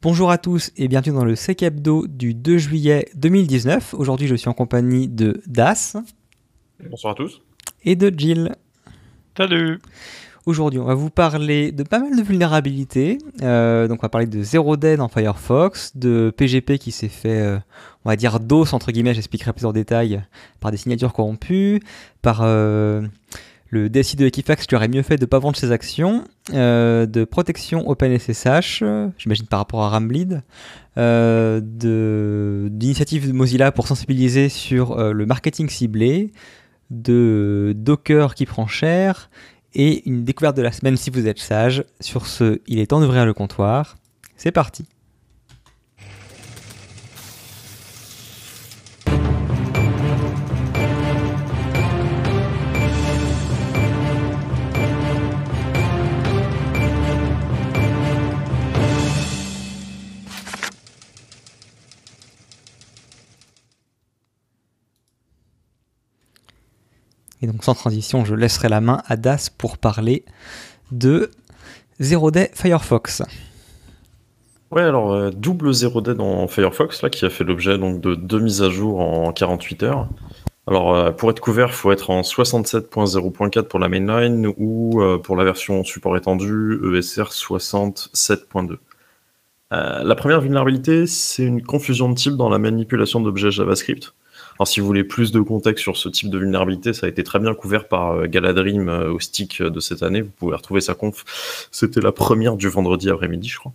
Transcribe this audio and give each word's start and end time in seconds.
Bonjour 0.00 0.30
à 0.30 0.38
tous 0.38 0.70
et 0.76 0.86
bienvenue 0.86 1.16
dans 1.16 1.24
le 1.24 1.34
Sec 1.34 1.60
Hebdo 1.60 2.06
du 2.06 2.32
2 2.32 2.56
juillet 2.56 3.08
2019. 3.16 3.94
Aujourd'hui, 3.94 4.28
je 4.28 4.36
suis 4.36 4.48
en 4.48 4.52
compagnie 4.52 5.08
de 5.08 5.42
Das. 5.48 5.96
Bonsoir 6.88 7.14
à 7.14 7.16
tous. 7.16 7.42
Et 7.82 7.96
de 7.96 8.16
Jill. 8.16 8.54
Salut. 9.36 9.80
Aujourd'hui, 10.46 10.78
on 10.78 10.84
va 10.84 10.94
vous 10.94 11.10
parler 11.10 11.72
de 11.72 11.82
pas 11.82 11.98
mal 11.98 12.16
de 12.16 12.22
vulnérabilités. 12.22 13.18
Euh, 13.42 13.88
donc, 13.88 13.98
on 13.98 14.02
va 14.02 14.08
parler 14.08 14.28
de 14.28 14.40
Zero 14.40 14.76
Day 14.76 14.96
dans 14.96 15.08
Firefox, 15.08 15.96
de 15.96 16.32
PGP 16.34 16.78
qui 16.78 16.92
s'est 16.92 17.08
fait, 17.08 17.40
euh, 17.40 17.58
on 18.04 18.08
va 18.08 18.14
dire, 18.14 18.38
DOS, 18.38 18.74
entre 18.74 18.92
guillemets, 18.92 19.14
j'expliquerai 19.14 19.52
plus 19.52 19.66
en 19.66 19.72
détail, 19.72 20.22
par 20.60 20.70
des 20.70 20.76
signatures 20.76 21.12
corrompues, 21.12 21.82
par 22.22 22.42
euh, 22.42 23.02
le 23.70 23.90
DSI 23.90 24.16
de 24.16 24.26
Equifax 24.26 24.66
qui 24.66 24.74
aurait 24.74 24.88
mieux 24.88 25.02
fait 25.02 25.16
de 25.16 25.22
ne 25.22 25.26
pas 25.26 25.38
vendre 25.38 25.56
ses 25.56 25.72
actions, 25.72 26.24
euh, 26.54 27.06
de 27.06 27.24
protection 27.24 27.88
OpenSSH, 27.88 28.82
j'imagine 29.18 29.46
par 29.46 29.58
rapport 29.60 29.82
à 29.82 29.90
Rambleed, 29.90 30.42
euh, 30.96 31.60
d'initiatives 31.62 33.28
de, 33.28 33.32
Mozilla 33.32 33.70
pour 33.72 33.86
sensibiliser 33.86 34.48
sur 34.48 34.98
euh, 34.98 35.12
le 35.12 35.26
marketing 35.26 35.68
ciblé, 35.68 36.32
de 36.90 37.74
Docker 37.76 38.34
qui 38.34 38.46
prend 38.46 38.66
cher, 38.66 39.30
et 39.74 40.08
une 40.08 40.24
découverte 40.24 40.56
de 40.56 40.62
la 40.62 40.72
semaine 40.72 40.96
si 40.96 41.10
vous 41.10 41.26
êtes 41.26 41.38
sage. 41.38 41.84
Sur 42.00 42.26
ce, 42.26 42.60
il 42.66 42.78
est 42.78 42.86
temps 42.86 43.00
d'ouvrir 43.00 43.26
le 43.26 43.34
comptoir. 43.34 43.96
C'est 44.36 44.52
parti. 44.52 44.86
Et 67.42 67.46
donc 67.46 67.64
sans 67.64 67.74
transition, 67.74 68.24
je 68.24 68.34
laisserai 68.34 68.68
la 68.68 68.80
main 68.80 69.02
à 69.06 69.16
Das 69.16 69.50
pour 69.50 69.78
parler 69.78 70.24
de 70.90 71.30
Zero 72.00 72.30
Day 72.30 72.50
Firefox. 72.54 73.22
Ouais, 74.70 74.82
alors 74.82 75.12
euh, 75.12 75.30
double 75.30 75.72
Zero 75.72 76.00
Day 76.00 76.14
dans 76.14 76.46
Firefox, 76.46 77.02
là, 77.02 77.08
qui 77.08 77.24
a 77.24 77.30
fait 77.30 77.44
l'objet 77.44 77.78
donc 77.78 78.00
de 78.00 78.14
deux 78.14 78.40
mises 78.40 78.62
à 78.62 78.68
jour 78.68 79.00
en 79.00 79.32
48 79.32 79.82
heures. 79.84 80.08
Alors 80.66 80.94
euh, 80.94 81.10
pour 81.10 81.30
être 81.30 81.40
couvert, 81.40 81.68
il 81.68 81.74
faut 81.74 81.90
être 81.90 82.10
en 82.10 82.20
67.0.4 82.20 83.62
pour 83.62 83.78
la 83.78 83.88
mainline 83.88 84.52
ou 84.58 85.00
euh, 85.00 85.16
pour 85.16 85.36
la 85.36 85.44
version 85.44 85.82
support 85.84 86.16
étendu 86.18 86.78
ESR 86.94 87.30
67.2. 87.30 88.76
la 89.70 90.14
première 90.14 90.42
vulnérabilité, 90.42 91.06
c'est 91.06 91.44
une 91.44 91.62
confusion 91.62 92.10
de 92.10 92.14
type 92.14 92.34
dans 92.34 92.50
la 92.50 92.58
manipulation 92.58 93.20
d'objets 93.20 93.50
JavaScript. 93.50 94.12
Alors, 94.58 94.66
si 94.66 94.80
vous 94.80 94.86
voulez 94.86 95.04
plus 95.04 95.30
de 95.30 95.40
contexte 95.40 95.82
sur 95.82 95.96
ce 95.96 96.08
type 96.08 96.30
de 96.30 96.38
vulnérabilité, 96.38 96.92
ça 96.92 97.06
a 97.06 97.08
été 97.08 97.22
très 97.22 97.38
bien 97.38 97.54
couvert 97.54 97.86
par 97.86 98.12
euh, 98.12 98.26
Galadrim 98.26 98.88
euh, 98.88 99.12
au 99.12 99.20
stick 99.20 99.62
de 99.62 99.78
cette 99.78 100.02
année. 100.02 100.20
Vous 100.20 100.32
pouvez 100.36 100.56
retrouver 100.56 100.80
sa 100.80 100.94
conf. 100.94 101.68
C'était 101.70 102.00
la 102.00 102.10
première 102.10 102.56
du 102.56 102.68
vendredi 102.68 103.08
après-midi, 103.08 103.48
je 103.48 103.58
crois. 103.58 103.72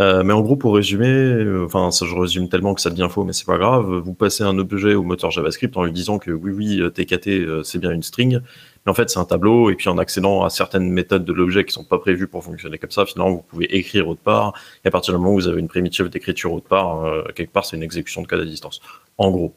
Euh, 0.00 0.24
mais 0.24 0.32
en 0.32 0.40
gros, 0.40 0.56
pour 0.56 0.74
résumer, 0.74 1.44
enfin, 1.64 1.92
ça 1.92 2.04
je 2.06 2.16
résume 2.16 2.48
tellement 2.48 2.74
que 2.74 2.80
ça 2.80 2.90
devient 2.90 3.08
faux, 3.10 3.22
mais 3.22 3.32
c'est 3.32 3.46
pas 3.46 3.58
grave. 3.58 3.94
Vous 4.04 4.14
passez 4.14 4.42
un 4.42 4.58
objet 4.58 4.94
au 4.94 5.04
moteur 5.04 5.30
JavaScript 5.30 5.76
en 5.76 5.84
lui 5.84 5.92
disant 5.92 6.18
que 6.18 6.32
oui, 6.32 6.50
oui, 6.50 6.92
TKT 6.92 7.62
c'est 7.62 7.78
bien 7.78 7.90
une 7.92 8.02
string, 8.02 8.40
mais 8.86 8.90
en 8.90 8.94
fait 8.94 9.10
c'est 9.10 9.18
un 9.18 9.26
tableau. 9.26 9.70
Et 9.70 9.76
puis 9.76 9.90
en 9.90 9.98
accédant 9.98 10.44
à 10.44 10.50
certaines 10.50 10.90
méthodes 10.90 11.26
de 11.26 11.32
l'objet 11.34 11.64
qui 11.64 11.72
sont 11.74 11.84
pas 11.84 11.98
prévues 11.98 12.26
pour 12.26 12.42
fonctionner 12.42 12.78
comme 12.78 12.90
ça, 12.90 13.04
finalement 13.04 13.32
vous 13.32 13.42
pouvez 13.42 13.66
écrire 13.76 14.08
autre 14.08 14.22
part. 14.22 14.54
Et 14.84 14.88
à 14.88 14.90
partir 14.90 15.12
du 15.12 15.20
moment 15.20 15.34
où 15.34 15.36
vous 15.36 15.48
avez 15.48 15.60
une 15.60 15.68
primitive 15.68 16.08
d'écriture 16.08 16.54
autre 16.54 16.66
part, 16.66 17.04
quelque 17.34 17.52
part 17.52 17.66
c'est 17.66 17.76
une 17.76 17.82
exécution 17.82 18.22
de 18.22 18.26
code 18.26 18.40
à 18.40 18.46
distance. 18.46 18.80
En 19.18 19.30
gros. 19.30 19.54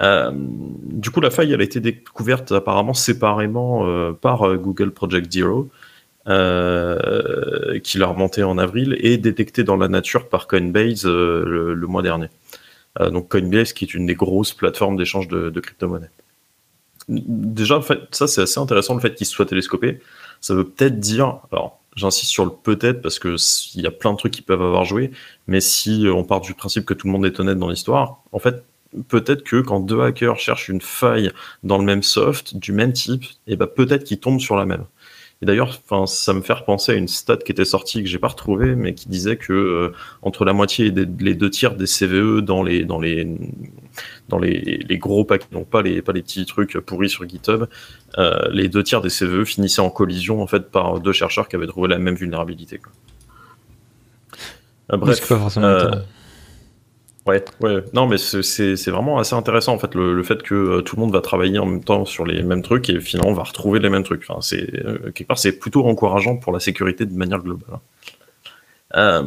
Euh, 0.00 0.30
du 0.34 1.10
coup, 1.10 1.20
la 1.20 1.30
faille, 1.30 1.54
a 1.54 1.62
été 1.62 1.80
découverte 1.80 2.52
apparemment 2.52 2.94
séparément 2.94 3.86
euh, 3.86 4.12
par 4.12 4.46
euh, 4.48 4.56
Google 4.56 4.92
Project 4.92 5.30
Zero, 5.32 5.68
qui 6.24 7.98
l'a 7.98 8.06
remonté 8.06 8.42
en 8.44 8.58
avril, 8.58 8.96
et 9.00 9.18
détectée 9.18 9.64
dans 9.64 9.76
la 9.76 9.88
nature 9.88 10.28
par 10.28 10.46
Coinbase 10.46 11.04
le, 11.04 11.86
mois 11.88 12.02
dernier. 12.02 12.28
donc 13.10 13.28
Coinbase, 13.28 13.72
qui 13.72 13.84
est 13.84 13.92
une 13.94 14.06
des 14.06 14.14
grosses 14.14 14.52
plateformes 14.52 14.96
d'échange 14.96 15.26
de, 15.26 15.50
de 15.50 15.60
crypto-monnaies. 15.60 16.10
Déjà, 17.08 17.80
ça 18.12 18.28
c'est 18.28 18.42
assez 18.42 18.60
intéressant 18.60 18.94
le 18.94 19.00
fait 19.00 19.16
qu'il 19.16 19.26
soit 19.26 19.46
télescopé. 19.46 20.00
Ça 20.40 20.54
veut 20.54 20.62
peut-être 20.64 21.00
dire, 21.00 21.40
alors 21.50 21.80
j'insiste 21.96 22.30
sur 22.30 22.44
le 22.44 22.52
peut-être 22.52 23.02
parce 23.02 23.18
que 23.18 23.34
il 23.74 23.82
y 23.82 23.86
a 23.88 23.90
plein 23.90 24.12
de 24.12 24.16
trucs 24.16 24.32
qui 24.32 24.42
peuvent 24.42 24.62
avoir 24.62 24.84
joué, 24.84 25.10
mais 25.48 25.60
si 25.60 26.06
on 26.08 26.22
part 26.22 26.40
du 26.40 26.54
principe 26.54 26.84
que 26.84 26.94
tout 26.94 27.08
le 27.08 27.12
monde 27.12 27.26
est 27.26 27.40
honnête 27.40 27.58
dans 27.58 27.68
l'histoire, 27.68 28.22
en 28.30 28.38
fait, 28.38 28.62
peut-être 29.08 29.42
que 29.42 29.60
quand 29.60 29.80
deux 29.80 30.00
hackers 30.00 30.38
cherchent 30.38 30.68
une 30.68 30.80
faille 30.80 31.30
dans 31.62 31.78
le 31.78 31.84
même 31.84 32.02
soft, 32.02 32.56
du 32.56 32.72
même 32.72 32.92
type, 32.92 33.24
et 33.46 33.52
eh 33.52 33.56
ben 33.56 33.66
peut-être 33.66 34.04
qu'ils 34.04 34.20
tombent 34.20 34.40
sur 34.40 34.56
la 34.56 34.66
même. 34.66 34.84
Et 35.42 35.44
d'ailleurs, 35.44 35.80
ça 36.06 36.32
me 36.34 36.40
fait 36.40 36.52
repenser 36.52 36.92
à 36.92 36.94
une 36.94 37.08
stat 37.08 37.38
qui 37.38 37.50
était 37.50 37.64
sortie 37.64 38.04
que 38.04 38.08
j'ai 38.08 38.20
pas 38.20 38.28
retrouvée, 38.28 38.76
mais 38.76 38.94
qui 38.94 39.08
disait 39.08 39.36
que 39.36 39.52
euh, 39.52 39.92
entre 40.22 40.44
la 40.44 40.52
moitié 40.52 40.86
et 40.86 40.90
les 41.18 41.34
deux 41.34 41.50
tiers 41.50 41.74
des 41.74 41.86
CVE 41.86 42.42
dans 42.42 42.62
les 42.62 42.84
dans 42.84 43.00
les 43.00 43.26
dans 44.28 44.38
les, 44.38 44.84
les 44.88 44.98
gros 44.98 45.24
paquets, 45.24 45.48
donc 45.50 45.68
pas 45.68 45.82
les 45.82 46.00
pas 46.00 46.12
les 46.12 46.22
petits 46.22 46.46
trucs 46.46 46.78
pourris 46.78 47.10
sur 47.10 47.28
GitHub, 47.28 47.64
euh, 48.18 48.48
les 48.52 48.68
deux 48.68 48.84
tiers 48.84 49.00
des 49.00 49.08
CVE 49.08 49.42
finissaient 49.42 49.82
en 49.82 49.90
collision 49.90 50.40
en 50.42 50.46
fait 50.46 50.70
par 50.70 51.00
deux 51.00 51.12
chercheurs 51.12 51.48
qui 51.48 51.56
avaient 51.56 51.66
trouvé 51.66 51.88
la 51.88 51.98
même 51.98 52.14
vulnérabilité. 52.14 52.78
Quoi. 52.78 52.92
Euh, 54.92 54.96
bref. 54.96 55.20
Ouais, 57.26 57.44
ouais. 57.60 57.84
Non, 57.92 58.08
mais 58.08 58.18
c'est 58.18 58.90
vraiment 58.90 59.18
assez 59.18 59.34
intéressant 59.34 59.74
en 59.74 59.78
fait 59.78 59.94
le, 59.94 60.20
fait 60.24 60.42
que 60.42 60.54
euh, 60.54 60.80
tout 60.82 60.96
le 60.96 61.02
monde 61.02 61.12
va 61.12 61.20
travailler 61.20 61.58
en 61.60 61.66
même 61.66 61.84
temps 61.84 62.04
sur 62.04 62.26
les 62.26 62.42
mêmes 62.42 62.62
trucs 62.62 62.90
et 62.90 63.00
finalement 63.00 63.30
on 63.30 63.34
va 63.34 63.44
retrouver 63.44 63.78
les 63.78 63.90
mêmes 63.90 64.02
trucs. 64.02 64.24
Enfin, 64.28 64.40
euh, 64.56 65.12
quelque 65.12 65.28
part 65.28 65.38
c'est 65.38 65.52
plutôt 65.52 65.86
encourageant 65.86 66.36
pour 66.36 66.52
la 66.52 66.58
sécurité 66.58 67.06
de 67.06 67.14
manière 67.14 67.38
globale. 67.38 67.74
Hein. 67.74 67.80
Euh, 68.94 69.22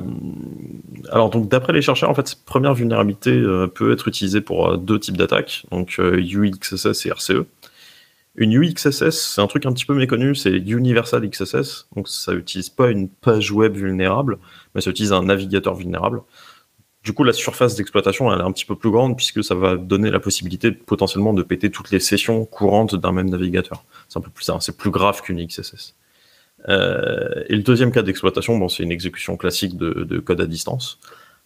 alors 1.10 1.30
donc 1.30 1.48
d'après 1.48 1.72
les 1.72 1.82
chercheurs, 1.82 2.10
en 2.10 2.14
fait, 2.14 2.28
cette 2.28 2.44
première 2.44 2.74
vulnérabilité 2.74 3.42
peut 3.74 3.94
être 3.94 4.10
utilisée 4.10 4.42
pour 4.42 4.78
deux 4.78 5.00
types 5.00 5.18
d'attaques, 5.18 5.66
donc 5.72 5.98
UXSS 6.00 7.06
et 7.06 7.10
RCE. 7.10 7.46
Une 8.38 8.52
UXSS, 8.52 9.12
c'est 9.12 9.42
un 9.42 9.48
truc 9.48 9.66
un 9.66 9.72
petit 9.72 9.86
peu 9.86 9.96
méconnu, 9.96 10.36
c'est 10.36 10.52
Universal 10.52 11.30
XSS, 11.30 11.88
donc 11.96 12.10
ça 12.10 12.34
utilise 12.34 12.68
pas 12.70 12.90
une 12.92 13.08
page 13.08 13.52
web 13.52 13.76
vulnérable, 13.76 14.40
mais 14.74 14.82
ça 14.82 14.90
utilise 14.90 15.14
un 15.14 15.24
navigateur 15.24 15.74
vulnérable. 15.74 16.22
Du 17.06 17.14
coup, 17.14 17.24
la 17.24 17.34
surface 17.34 17.76
d'exploitation, 17.76 18.34
elle 18.34 18.40
est 18.40 18.44
un 18.44 18.52
petit 18.52 18.66
peu 18.66 18.76
plus 18.76 18.90
grande 18.90 19.16
puisque 19.16 19.44
ça 19.44 19.54
va 19.54 19.78
donner 19.78 20.10
la 20.10 20.20
possibilité 20.20 20.72
potentiellement 20.72 21.34
de 21.34 21.44
péter 21.44 21.70
toutes 21.70 21.92
les 21.92 22.00
sessions 22.00 22.46
courantes 22.46 22.96
d'un 22.96 23.12
même 23.12 23.30
navigateur. 23.30 23.86
C'est 24.10 24.18
un 24.18 24.22
peu 24.24 24.32
plus, 24.32 24.50
c'est 24.60 24.76
plus 24.76 24.90
grave 24.90 25.22
qu'une 25.22 25.46
XSS. 25.46 25.94
Euh, 26.68 27.44
et 27.48 27.56
le 27.56 27.62
deuxième 27.62 27.92
cas 27.92 28.02
d'exploitation, 28.02 28.58
bon, 28.58 28.70
c'est 28.70 28.82
une 28.82 28.92
exécution 28.92 29.38
classique 29.38 29.78
de, 29.78 30.18
code 30.18 30.42
à 30.42 30.48
distance. 30.48 30.98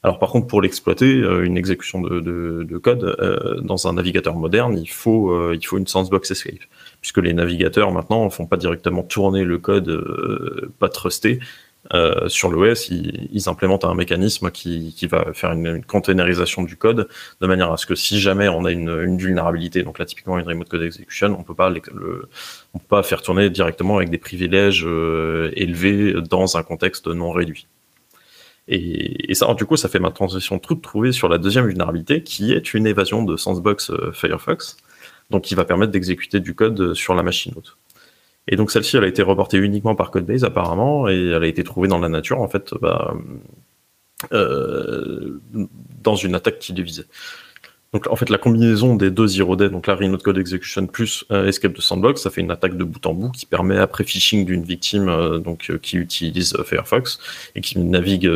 Alors 0.02 0.18
par 0.18 0.30
contre, 0.30 0.48
pour 0.48 0.62
l'exploiter, 0.62 1.14
euh, 1.14 1.44
une 1.44 1.58
exécution 1.58 2.00
de, 2.00 2.78
code 2.82 3.04
euh, 3.04 3.60
dans 3.60 3.86
un 3.86 3.94
navigateur 3.94 4.36
moderne, 4.36 4.78
il 4.78 4.90
faut, 4.90 5.52
il 5.52 5.66
faut 5.66 5.78
une 5.78 5.88
sandbox 5.88 6.32
escape, 6.32 6.64
puisque 7.02 7.18
les 7.18 7.34
navigateurs 7.34 7.92
maintenant 7.92 8.24
ne 8.24 8.30
font 8.30 8.46
pas 8.46 8.56
directement 8.56 9.04
tourner 9.04 9.44
le 9.44 9.58
code 9.58 10.72
pas 10.80 10.88
trusté, 10.88 11.42
euh, 11.94 12.30
sur 12.30 12.50
l'OS, 12.50 12.90
ils, 12.90 13.50
implémentent 13.50 13.86
un 13.86 13.96
mécanisme 13.96 14.52
qui, 14.52 14.94
va 15.10 15.34
faire 15.34 15.54
une, 15.54 15.84
containerisation 15.84 16.64
du 16.64 16.78
code 16.78 17.10
de 17.42 17.48
manière 17.48 17.72
à 17.72 17.78
ce 17.78 17.86
que 17.86 17.96
si 17.96 18.20
jamais 18.20 18.48
on 18.48 18.66
a 18.66 18.72
une, 18.72 19.18
vulnérabilité, 19.18 19.84
donc 19.84 19.98
là 19.98 20.06
typiquement 20.06 20.38
une 20.38 20.48
remote 20.48 20.70
code 20.70 20.84
execution, 20.84 21.28
on 21.28 21.40
on 21.40 21.44
peut 21.44 22.86
pas 22.88 23.04
faire 23.04 23.22
tourner 23.22 23.50
directement 23.50 23.98
avec 23.98 24.10
des 24.10 24.20
privilèges 24.20 24.86
euh, 24.86 25.52
élevés 25.56 26.14
dans 26.30 26.58
un 26.58 26.64
contexte 26.64 27.08
non 27.08 27.32
réduit. 27.32 27.68
Et, 28.72 29.34
ça, 29.34 29.52
du 29.56 29.66
coup, 29.66 29.78
ça 29.78 29.90
fait 29.90 29.98
ma 29.98 30.12
transition 30.12 30.60
toute 30.60 30.84
trouvée 30.84 31.12
sur 31.12 31.28
la 31.28 31.40
deuxième 31.40 31.66
vulnérabilité, 31.66 32.22
qui 32.22 32.54
est 32.54 32.76
une 32.76 32.86
évasion 32.86 33.24
de 33.24 33.36
Sandbox 33.36 33.90
euh, 33.90 34.12
Firefox, 34.12 34.78
donc 35.32 35.44
qui 35.44 35.56
va 35.56 35.66
permettre 35.66 35.92
d'exécuter 35.92 36.40
du 36.40 36.54
code 36.54 36.94
sur 36.94 37.16
la 37.16 37.24
machine 37.24 37.52
haute. 37.56 37.78
Et 38.48 38.56
donc 38.56 38.72
celle-ci, 38.72 38.98
elle 38.98 39.04
a 39.04 39.08
été 39.08 39.22
reportée 39.22 39.58
uniquement 39.58 39.96
par 39.96 40.12
Codebase 40.12 40.44
apparemment, 40.44 41.08
et 41.08 41.32
elle 41.36 41.44
a 41.44 41.48
été 41.48 41.64
trouvée 41.64 41.88
dans 41.88 42.00
la 42.00 42.10
nature 42.10 42.42
en 42.42 42.48
fait, 42.48 42.74
bah, 42.82 43.14
euh, 44.34 45.40
dans 46.04 46.16
une 46.16 46.36
attaque 46.36 46.60
qui 46.60 46.74
divisait. 46.74 47.06
Donc 47.94 48.08
en 48.08 48.16
fait, 48.16 48.30
la 48.30 48.38
combinaison 48.38 48.96
des 48.96 49.12
deux 49.12 49.28
zero 49.28 49.56
day, 49.56 49.70
donc 49.70 49.88
la 49.88 49.96
Remote 49.96 50.22
Code 50.22 50.38
Execution 50.38 50.88
plus 50.88 51.24
euh, 51.32 51.48
Escape 51.48 51.74
de 51.74 51.82
Sandbox, 51.82 52.22
ça 52.22 52.30
fait 52.30 52.42
une 52.42 52.52
attaque 52.52 52.78
de 52.78 52.84
bout 52.84 53.06
en 53.06 53.14
bout 53.14 53.32
qui 53.32 53.46
permet 53.46 53.78
après 53.78 54.04
phishing 54.04 54.46
d'une 54.46 54.64
victime 54.64 55.08
euh, 55.10 55.40
donc 55.40 55.72
qui 55.82 55.98
utilise 55.98 56.56
Firefox 56.66 57.20
et 57.56 57.62
qui 57.62 57.80
navigue, 57.80 58.30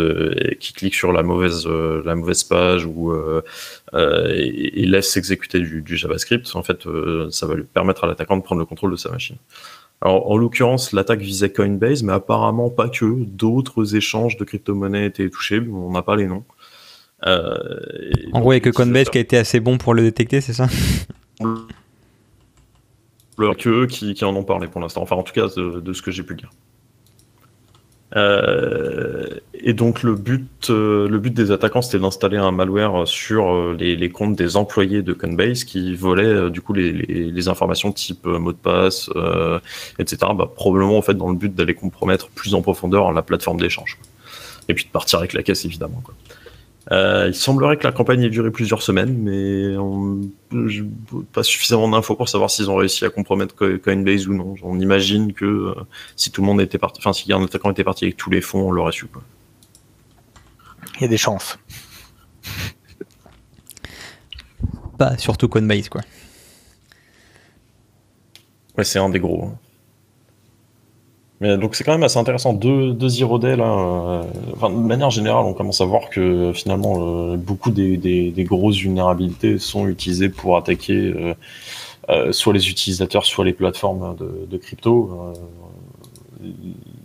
qui 0.60 0.74
clique 0.74 0.96
sur 0.96 1.12
la 1.12 1.22
mauvaise 1.22 1.68
la 1.68 2.16
mauvaise 2.16 2.44
page 2.44 2.86
ou 2.86 3.14
et, 3.94 4.86
laisse 4.86 5.18
exécuter 5.18 5.60
du, 5.60 5.82
du, 5.82 5.98
JavaScript. 5.98 6.56
En 6.56 6.64
fait, 6.64 6.88
ça 7.30 7.46
va 7.46 7.56
lui 7.56 7.64
permettre 7.64 8.06
à 8.06 8.08
l'attaquant 8.08 8.38
de 8.38 8.44
prendre 8.44 8.60
le 8.60 8.66
contrôle 8.66 8.92
de 8.92 8.98
sa 8.98 9.10
machine. 9.10 9.38
Alors, 10.04 10.30
en 10.30 10.36
l'occurrence, 10.36 10.92
l'attaque 10.92 11.22
visait 11.22 11.50
Coinbase, 11.50 12.04
mais 12.04 12.12
apparemment 12.12 12.70
pas 12.70 12.90
que. 12.90 13.24
D'autres 13.24 13.96
échanges 13.96 14.36
de 14.36 14.44
crypto-monnaies 14.44 15.06
étaient 15.06 15.30
touchés, 15.30 15.62
on 15.62 15.92
n'a 15.92 16.02
pas 16.02 16.18
les 16.18 16.28
noms. 16.28 16.44
Euh, 17.26 17.56
en 18.34 18.42
gros, 18.42 18.52
il 18.52 18.56
n'y 18.56 18.58
a 18.58 18.60
que 18.60 18.70
Coinbase 18.70 19.10
qui 19.10 19.18
a 19.18 19.22
été 19.22 19.38
assez 19.38 19.62
bon 19.62 19.78
pour 19.78 19.94
le 19.94 20.02
détecter, 20.02 20.42
c'est 20.42 20.52
ça? 20.52 20.68
Que 23.38 23.70
eux 23.70 23.88
qui, 23.88 24.26
en 24.26 24.36
ont 24.36 24.44
parlé 24.44 24.68
pour 24.68 24.82
l'instant. 24.82 25.02
Enfin, 25.02 25.16
en 25.16 25.24
tout 25.24 25.32
cas, 25.32 25.48
de, 25.56 25.94
ce 25.94 26.02
que 26.02 26.12
j'ai 26.12 26.24
pu 26.24 26.36
lire. 26.36 26.50
Euh, 28.16 29.28
et 29.54 29.74
donc 29.74 30.04
le 30.04 30.16
but, 30.16 30.70
euh, 30.70 31.08
le 31.08 31.18
but 31.20 31.34
des 31.34 31.52
attaquants, 31.52 31.82
c'était 31.82 32.00
d'installer 32.00 32.38
un 32.38 32.52
malware 32.52 33.08
sur 33.08 33.74
les, 33.74 34.10
comptes 34.10 34.36
des 34.36 34.56
employés 34.58 35.02
de 35.02 35.14
Coinbase 35.14 35.64
qui 35.64 35.96
volaient 35.96 36.50
du 36.50 36.62
coup 36.62 36.74
les, 36.74 37.48
informations 37.48 37.92
type 37.92 38.26
mot 38.26 38.52
de 38.52 38.58
passe, 38.58 39.10
etc. 40.00 40.18
Bah, 40.36 40.50
probablement 40.54 40.98
en 40.98 41.02
fait 41.02 41.16
dans 41.16 41.30
le 41.30 41.36
but 41.36 41.54
d'aller 41.54 41.74
compromettre 41.74 42.30
plus 42.30 42.54
en 42.56 42.62
profondeur 42.62 43.12
la 43.12 43.22
plateforme 43.22 43.60
d'échange. 43.60 43.98
Et 44.70 44.74
puis 44.74 44.86
de 44.86 44.90
partir 44.90 45.20
avec 45.20 45.34
la 45.34 45.44
caisse 45.44 45.66
évidemment. 45.66 46.02
Quoi. 46.04 46.14
Euh, 46.92 47.28
il 47.30 47.36
semblerait 47.36 47.78
que 47.78 47.86
la 47.86 47.94
campagne 47.94 48.24
ait 48.24 48.30
duré 48.30 48.52
plusieurs 48.52 48.82
semaines, 48.82 49.18
mais 49.18 49.78
on 49.78 50.20
pas 51.32 51.44
suffisamment 51.44 51.88
d'infos 51.88 52.16
pour 52.16 52.28
savoir 52.28 52.52
s'ils 52.52 52.70
ont 52.70 52.76
réussi 52.76 53.06
à 53.06 53.10
compromettre 53.10 53.56
Coinbase 53.78 54.28
ou 54.28 54.34
non. 54.34 54.56
On 54.64 54.80
imagine 54.80 55.34
que 55.34 55.46
euh, 55.46 55.76
si 56.16 56.32
tout 56.32 56.42
le 56.42 56.48
monde 56.48 56.62
était 56.62 56.78
parti, 56.78 57.00
enfin 57.00 57.14
si 57.14 57.32
un 57.32 57.44
attaquant 57.44 57.72
était 57.72 57.86
parti 57.86 58.06
avec 58.06 58.18
tous 58.18 58.30
les 58.30 58.42
fonds, 58.42 58.68
on 58.68 58.72
l'aurait 58.72 58.92
su. 58.92 59.08
Il 60.98 61.02
y 61.02 61.06
a 61.06 61.08
des 61.08 61.18
chances. 61.18 61.58
Pas 64.98 65.18
surtout 65.18 65.48
Coinbase, 65.48 65.90
quoi. 65.90 66.02
Ouais, 68.78 68.84
c'est 68.84 69.00
un 69.00 69.10
des 69.10 69.20
gros. 69.20 69.46
Hein 69.46 69.58
donc 71.44 71.76
c'est 71.76 71.84
quand 71.84 71.92
même 71.92 72.04
assez 72.04 72.18
intéressant. 72.18 72.54
Deux, 72.54 72.94
deux 72.94 73.10
zero 73.10 73.38
day 73.40 73.56
là. 73.56 73.66
Euh, 73.66 74.24
enfin, 74.54 74.70
de 74.70 74.76
manière 74.76 75.10
générale, 75.10 75.44
on 75.46 75.54
commence 75.54 75.82
à 75.82 75.86
voir 75.86 76.10
que 76.10 76.52
finalement 76.54 77.34
euh, 77.34 77.38
beaucoup 77.38 77.72
des, 77.72 77.98
des, 77.98 78.44
grosses 78.44 78.78
vulnérabilités 78.78 79.60
sont 79.60 79.88
utilisées 79.88 80.30
pour 80.30 80.58
attaquer 80.58 81.36
euh, 82.10 82.32
soit 82.32 82.54
les 82.54 82.70
utilisateurs, 82.70 83.26
soit 83.26 83.46
les 83.46 83.54
plateformes 83.54 84.16
de, 84.16 84.58
crypto. 84.58 85.34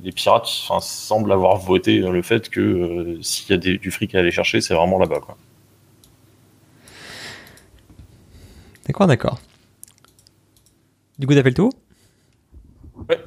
les 0.05 0.13
pirates 0.13 0.47
semblent 0.81 1.33
avoir 1.33 1.57
voté 1.59 1.99
le 1.99 2.23
fait 2.23 2.49
que 2.49 3.19
s'il 3.23 3.51
y 3.51 3.53
a 3.55 3.57
du 3.57 3.91
fric 3.91 4.15
à 4.15 4.21
aller 4.21 4.31
chercher, 4.31 4.61
c'est 4.61 4.75
vraiment 4.75 4.99
là-bas. 4.99 5.21
D'accord, 8.87 9.07
d'accord. 9.07 9.39
Du 11.19 11.27
coup, 11.27 11.35
t'as 11.35 11.43
fait 11.43 11.51
le 11.51 11.55
tour? 11.55 11.73
Ouais 13.09 13.19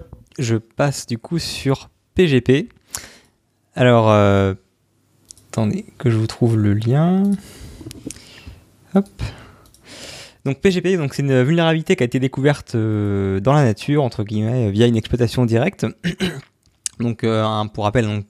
je 0.41 0.55
passe 0.57 1.05
du 1.05 1.17
coup 1.17 1.39
sur 1.39 1.89
PGP. 2.15 2.69
Alors, 3.75 4.09
euh, 4.09 4.53
attendez 5.49 5.85
que 5.97 6.09
je 6.09 6.17
vous 6.17 6.27
trouve 6.27 6.57
le 6.57 6.73
lien. 6.73 7.23
Hop. 8.95 9.07
Donc 10.43 10.59
PGP, 10.59 10.97
donc 10.97 11.13
c'est 11.13 11.21
une 11.21 11.43
vulnérabilité 11.43 11.95
qui 11.95 12.03
a 12.03 12.05
été 12.05 12.19
découverte 12.19 12.73
euh, 12.73 13.39
dans 13.39 13.53
la 13.53 13.63
nature 13.63 14.03
entre 14.03 14.23
guillemets 14.23 14.71
via 14.71 14.87
une 14.87 14.97
exploitation 14.97 15.45
directe. 15.45 15.85
donc 16.99 17.23
euh, 17.23 17.45
pour 17.73 17.83
rappel, 17.83 18.23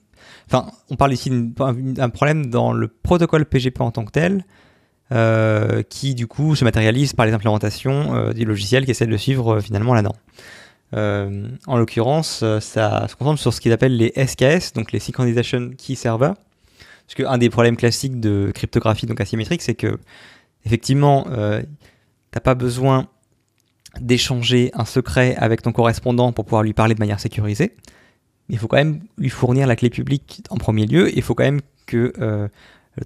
enfin 0.46 0.70
on 0.90 0.96
parle 0.96 1.14
ici 1.14 1.30
d'un 1.30 2.10
problème 2.10 2.46
dans 2.46 2.72
le 2.74 2.88
protocole 2.88 3.46
PGP 3.46 3.80
en 3.80 3.90
tant 3.90 4.04
que 4.04 4.10
tel, 4.10 4.44
qui 5.88 6.14
du 6.14 6.26
coup 6.26 6.54
se 6.54 6.64
matérialise 6.64 7.14
par 7.14 7.24
les 7.24 7.32
implémentations 7.32 8.30
du 8.32 8.44
logiciel 8.44 8.84
qui 8.84 8.90
essaie 8.90 9.06
de 9.06 9.16
suivre 9.16 9.60
finalement 9.60 9.94
là-dedans. 9.94 10.16
Euh, 10.94 11.48
en 11.66 11.78
l'occurrence, 11.78 12.40
euh, 12.42 12.60
ça 12.60 13.06
se 13.08 13.16
concentre 13.16 13.40
sur 13.40 13.52
ce 13.54 13.60
qu'ils 13.60 13.72
appellent 13.72 13.96
les 13.96 14.12
SKS, 14.16 14.74
donc 14.74 14.92
les 14.92 14.98
Synchronization 14.98 15.70
Key 15.76 15.94
Server. 15.94 16.32
Parce 17.06 17.14
qu'un 17.14 17.38
des 17.38 17.50
problèmes 17.50 17.76
classiques 17.76 18.20
de 18.20 18.50
cryptographie 18.54 19.06
donc 19.06 19.20
asymétrique, 19.20 19.62
c'est 19.62 19.74
que 19.74 19.98
effectivement, 20.64 21.26
euh, 21.30 21.62
t'as 22.30 22.40
pas 22.40 22.54
besoin 22.54 23.08
d'échanger 24.00 24.70
un 24.74 24.84
secret 24.84 25.34
avec 25.36 25.62
ton 25.62 25.72
correspondant 25.72 26.32
pour 26.32 26.44
pouvoir 26.44 26.62
lui 26.62 26.72
parler 26.72 26.94
de 26.94 27.00
manière 27.00 27.20
sécurisée. 27.20 27.76
Il 28.48 28.58
faut 28.58 28.68
quand 28.68 28.76
même 28.76 29.00
lui 29.18 29.28
fournir 29.28 29.66
la 29.66 29.76
clé 29.76 29.90
publique 29.90 30.42
en 30.50 30.56
premier 30.56 30.86
lieu. 30.86 31.14
Il 31.16 31.22
faut 31.22 31.34
quand 31.34 31.44
même 31.44 31.60
que 31.86 32.12
euh, 32.20 32.48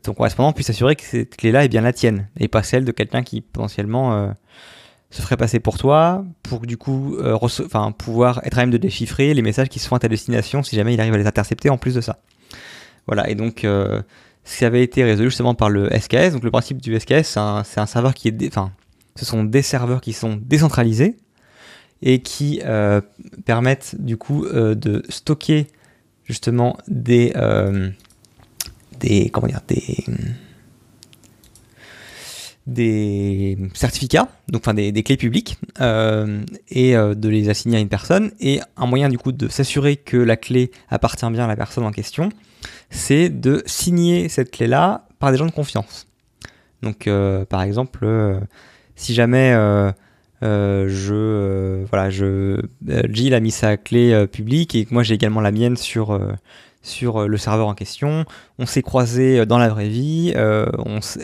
ton 0.03 0.15
correspondant 0.15 0.53
puisse 0.53 0.71
assurer 0.71 0.97
que 0.97 1.03
cette 1.03 1.37
clé-là 1.37 1.65
est 1.65 1.69
bien 1.69 1.81
la 1.81 1.93
tienne 1.93 2.29
et 2.38 2.49
pas 2.49 2.62
celle 2.62 2.85
de 2.85 2.93
quelqu'un 2.93 3.23
qui 3.23 3.41
potentiellement 3.41 4.33
se 5.16 5.22
ferait 5.22 5.36
passer 5.36 5.60
pour 5.60 5.78
toi 5.78 6.24
pour 6.42 6.60
du 6.60 6.76
coup 6.76 7.16
euh, 7.16 7.38
enfin, 7.40 7.92
pouvoir 7.92 8.40
être 8.44 8.58
à 8.58 8.62
même 8.62 8.70
de 8.70 8.76
déchiffrer 8.76 9.32
les 9.32 9.42
messages 9.42 9.68
qui 9.68 9.78
sont 9.78 9.96
à 9.96 9.98
ta 9.98 10.08
destination 10.08 10.62
si 10.62 10.76
jamais 10.76 10.94
il 10.94 11.00
arrive 11.00 11.14
à 11.14 11.18
les 11.18 11.26
intercepter 11.26 11.70
en 11.70 11.78
plus 11.78 11.94
de 11.94 12.00
ça. 12.00 12.18
Voilà, 13.06 13.30
et 13.30 13.34
donc 13.34 13.64
euh, 13.64 14.02
ça 14.44 14.66
avait 14.66 14.82
été 14.82 15.04
résolu 15.04 15.30
justement 15.30 15.54
par 15.54 15.70
le 15.70 15.88
SKS. 15.90 16.32
Donc 16.32 16.44
le 16.44 16.50
principe 16.50 16.82
du 16.82 16.98
SKS, 16.98 17.22
c'est 17.24 17.38
un, 17.38 17.86
serveur 17.86 18.14
qui 18.14 18.28
est... 18.28 18.46
Enfin, 18.48 18.72
ce 19.14 19.24
sont 19.24 19.44
des 19.44 19.62
serveurs 19.62 20.00
qui 20.00 20.12
sont 20.12 20.38
décentralisés 20.42 21.16
et 22.02 22.20
qui 22.20 22.60
euh, 22.64 23.00
permettent 23.46 23.96
du 23.98 24.16
coup 24.16 24.44
euh, 24.44 24.74
de 24.74 25.02
stocker 25.08 25.68
justement 26.24 26.76
des... 26.88 27.32
des 29.00 29.30
comment 29.30 29.46
dire 29.46 29.60
des 29.68 30.04
des 32.66 33.56
certificats, 33.74 34.28
donc 34.48 34.62
enfin 34.62 34.74
des, 34.74 35.02
clés 35.02 35.16
publiques, 35.16 35.58
euh, 35.80 36.42
et 36.68 36.96
euh, 36.96 37.14
de 37.14 37.28
les 37.28 37.48
assigner 37.48 37.76
à 37.78 37.80
une 37.80 37.88
personne. 37.88 38.32
Et 38.40 38.60
un 38.76 38.86
moyen 38.86 39.08
du 39.08 39.18
coup 39.18 39.32
de 39.32 39.48
s'assurer 39.48 39.96
que 39.96 40.16
la 40.16 40.36
clé 40.36 40.70
appartient 40.88 41.28
bien 41.30 41.44
à 41.44 41.46
la 41.46 41.56
personne 41.56 41.84
en 41.84 41.92
question, 41.92 42.30
c'est 42.90 43.28
de 43.28 43.62
signer 43.66 44.28
cette 44.28 44.50
clé-là 44.50 45.06
par 45.18 45.30
des 45.30 45.38
gens 45.38 45.46
de 45.46 45.52
confiance. 45.52 46.08
Donc 46.82 47.06
euh, 47.06 47.44
par 47.44 47.62
exemple, 47.62 48.06
si 48.96 49.14
jamais 49.14 49.52
je 50.42 51.84
voilà, 51.88 52.10
je 52.10 52.60
Jill 53.10 53.34
a 53.34 53.40
mis 53.40 53.52
sa 53.52 53.76
clé 53.76 54.26
publique 54.26 54.74
et 54.74 54.84
que 54.86 54.92
moi 54.92 55.04
j'ai 55.04 55.14
également 55.14 55.40
la 55.40 55.52
mienne 55.52 55.76
sur 55.76 56.18
sur 56.87 57.23
euh, 57.23 57.27
le 57.27 57.37
serveur 57.37 57.67
en 57.67 57.75
question. 57.75 58.25
On 58.59 58.67
s'est 58.67 58.83
croisé 58.83 59.41
euh, 59.41 59.44
dans 59.44 59.59
la 59.59 59.69
vraie 59.69 59.88
vie 59.88 60.33
euh, 60.37 60.67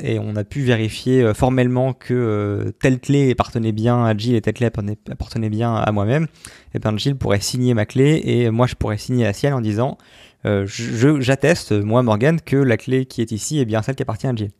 et 0.02 0.18
on 0.18 0.36
a 0.36 0.44
pu 0.44 0.62
vérifier 0.62 1.32
formellement 1.34 1.92
que 1.92 2.72
telle 2.80 3.00
clé 3.00 3.30
appartenait 3.30 3.72
bien 3.72 4.04
à 4.04 4.16
Jill 4.16 4.34
et 4.34 4.40
telle 4.40 4.54
clé 4.54 4.66
appartenait 4.66 5.50
bien 5.50 5.74
à 5.74 5.92
moi-même. 5.92 6.26
Et 6.74 6.78
bien 6.78 6.96
Jill 6.96 7.16
pourrait 7.16 7.40
signer 7.40 7.74
ma 7.74 7.86
clé 7.86 8.20
et 8.24 8.50
moi 8.50 8.66
je 8.66 8.74
pourrais 8.74 8.98
signer 8.98 9.24
la 9.24 9.32
sienne 9.32 9.54
en 9.54 9.60
disant 9.60 9.98
j'atteste, 10.44 11.72
moi 11.72 12.02
Morgan, 12.02 12.40
que 12.40 12.56
la 12.56 12.76
clé 12.76 13.06
qui 13.06 13.20
est 13.20 13.30
ici 13.30 13.60
est 13.60 13.64
bien 13.64 13.82
celle 13.82 13.94
qui 13.94 14.02
appartient 14.02 14.26
à 14.26 14.34
Jill. 14.34 14.50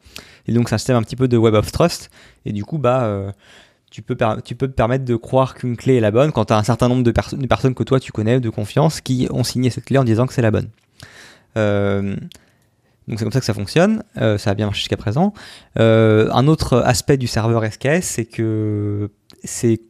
Et 0.47 0.53
donc 0.53 0.69
c'est 0.69 0.77
un 0.77 0.79
système 0.79 0.97
un 0.97 1.03
petit 1.03 1.17
peu 1.17 1.29
de 1.29 1.37
web 1.37 1.55
of 1.55 1.71
trust 1.73 2.11
et 2.45 2.53
du 2.53 2.65
coup 2.65 2.79
bah 2.79 3.33
tu 3.93 4.01
peux, 4.01 4.17
tu 4.43 4.55
peux 4.55 4.69
te 4.69 4.73
permettre 4.73 5.05
de 5.05 5.17
croire 5.17 5.55
qu'une 5.55 5.77
clé 5.77 5.97
est 5.97 6.01
la 6.01 6.11
bonne 6.11 6.33
quand 6.33 6.47
tu 6.47 6.53
as 6.55 6.57
un 6.57 6.63
certain 6.63 6.89
nombre 6.89 7.03
de, 7.03 7.11
personnes 7.11 7.75
que 7.75 7.83
toi 7.83 8.01
tu 8.01 8.11
connais 8.11 8.41
de 8.41 8.49
confiance 8.49 9.03
qui 9.03 9.29
ont 9.31 9.45
signé 9.45 9.69
cette 9.69 9.85
clé 9.85 9.99
en 9.99 10.05
disant 10.05 10.27
que 10.27 10.33
c'est 10.33 10.43
la 10.43 10.51
bonne. 10.51 10.71
Euh, 11.57 12.17
donc 13.09 13.19
c'est 13.19 13.25
comme 13.25 13.33
ça 13.33 13.41
que 13.41 13.47
ça 13.47 13.55
fonctionne, 13.55 14.05
euh, 14.19 14.39
ça 14.39 14.51
a 14.51 14.55
bien 14.55 14.67
marché 14.67 14.81
jusqu'à 14.81 14.97
présent. 14.97 15.33
Euh, 15.79 16.31
un 16.33 16.47
autre 16.47 16.79
aspect 16.79 17.17
du 17.17 17.27
serveur 17.27 17.65
SKS, 17.65 18.03
c'est 18.03 18.25
que 18.25 19.11
c'est, 19.43 19.81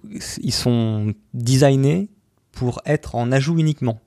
ils 0.40 0.52
sont 0.52 1.14
designés 1.34 2.08
pour 2.52 2.80
être 2.86 3.14
en 3.14 3.30
ajout 3.30 3.58
uniquement. 3.58 4.00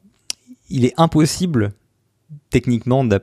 Il 0.69 0.85
est 0.85 0.93
impossible 0.97 1.73
techniquement 2.49 3.03
de, 3.03 3.19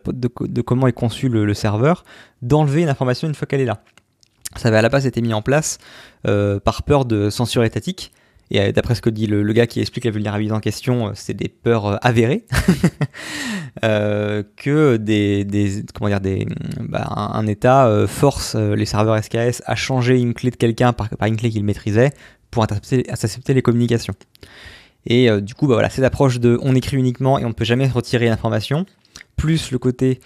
comment 0.62 0.86
est 0.86 0.92
conçu 0.92 1.28
le, 1.28 1.52
serveur 1.54 2.04
d'enlever 2.42 2.82
une 2.82 2.88
information 2.88 3.26
une 3.26 3.34
fois 3.34 3.46
qu'elle 3.46 3.60
est 3.60 3.66
là. 3.66 3.82
Ça 4.56 4.68
avait 4.68 4.76
à 4.76 4.82
la 4.82 4.88
base 4.88 5.06
été 5.06 5.20
mis 5.20 5.34
en 5.34 5.42
place 5.42 5.78
par 6.22 6.84
peur 6.84 7.04
de 7.04 7.30
censure 7.30 7.64
étatique 7.64 8.12
et 8.50 8.60
euh, 8.60 8.72
d'après 8.72 8.94
ce 8.94 9.00
que 9.00 9.10
dit 9.10 9.26
le, 9.26 9.50
gars 9.52 9.66
qui 9.66 9.80
explique 9.80 10.04
la 10.04 10.10
vulnérabilité 10.10 10.54
en 10.54 10.60
question, 10.60 11.08
euh, 11.08 11.10
c'est 11.14 11.34
des 11.34 11.48
peurs 11.48 11.86
euh, 11.86 11.96
avérées 12.02 12.44
que 13.82 14.96
des, 14.96 15.84
comment 15.94 16.08
dire 16.08 16.20
des 16.20 16.46
bah, 16.80 17.08
un, 17.16 17.46
État 17.46 18.06
force 18.06 18.54
les 18.54 18.86
serveurs 18.86 19.22
SKS 19.22 19.62
à 19.66 19.74
changer 19.74 20.20
une 20.20 20.34
clé 20.34 20.50
de 20.50 20.56
quelqu'un 20.56 20.92
par, 20.92 21.08
par, 21.08 21.28
une 21.28 21.36
clé 21.36 21.50
qu'il 21.50 21.64
maîtrisait 21.64 22.10
pour 22.50 22.62
intercepter, 22.62 23.54
les 23.54 23.62
communications. 23.62 24.14
Et 25.06 25.28
du 25.40 25.54
coup, 25.54 25.66
bah, 25.66 25.74
voilà, 25.74 25.88
cette 25.88 26.04
approche 26.04 26.38
de 26.38 26.58
on 26.62 26.74
écrit 26.74 26.98
uniquement 26.98 27.38
et 27.38 27.44
on 27.44 27.48
ne 27.48 27.54
peut 27.54 27.64
jamais 27.64 27.88
retirer 27.88 28.26
l'information, 28.26 28.84
plus 29.36 29.70
le 29.70 29.78
côté 29.78 30.20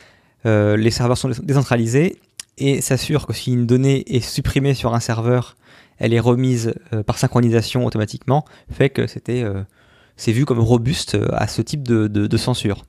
les 0.45 0.91
serveurs 0.91 1.19
sont 1.19 1.31
décentralisés 1.43 2.19
et 2.59 2.81
s'assure 2.81 3.27
que 3.27 3.33
si 3.33 3.53
une 3.53 3.67
donnée 3.67 4.05
est 4.15 4.21
supprimée 4.21 4.75
sur 4.75 4.95
un 4.95 5.01
serveur 5.01 5.57
elle 5.99 6.12
est 6.12 6.21
remise 6.21 6.75
euh, 6.93 7.03
par 7.03 7.19
synchronisation 7.19 7.85
automatiquement, 7.87 8.45
fait 8.71 8.91
que 8.91 9.07
c'était 9.07 9.43
euh, 9.43 9.62
c'est 10.17 10.33
vu 10.33 10.45
comme 10.45 10.61
robuste 10.61 11.15
euh, 11.15 11.29
à 11.33 11.47
ce 11.47 11.62
type 11.62 11.83
de, 11.83 12.37
censure. 12.37 12.85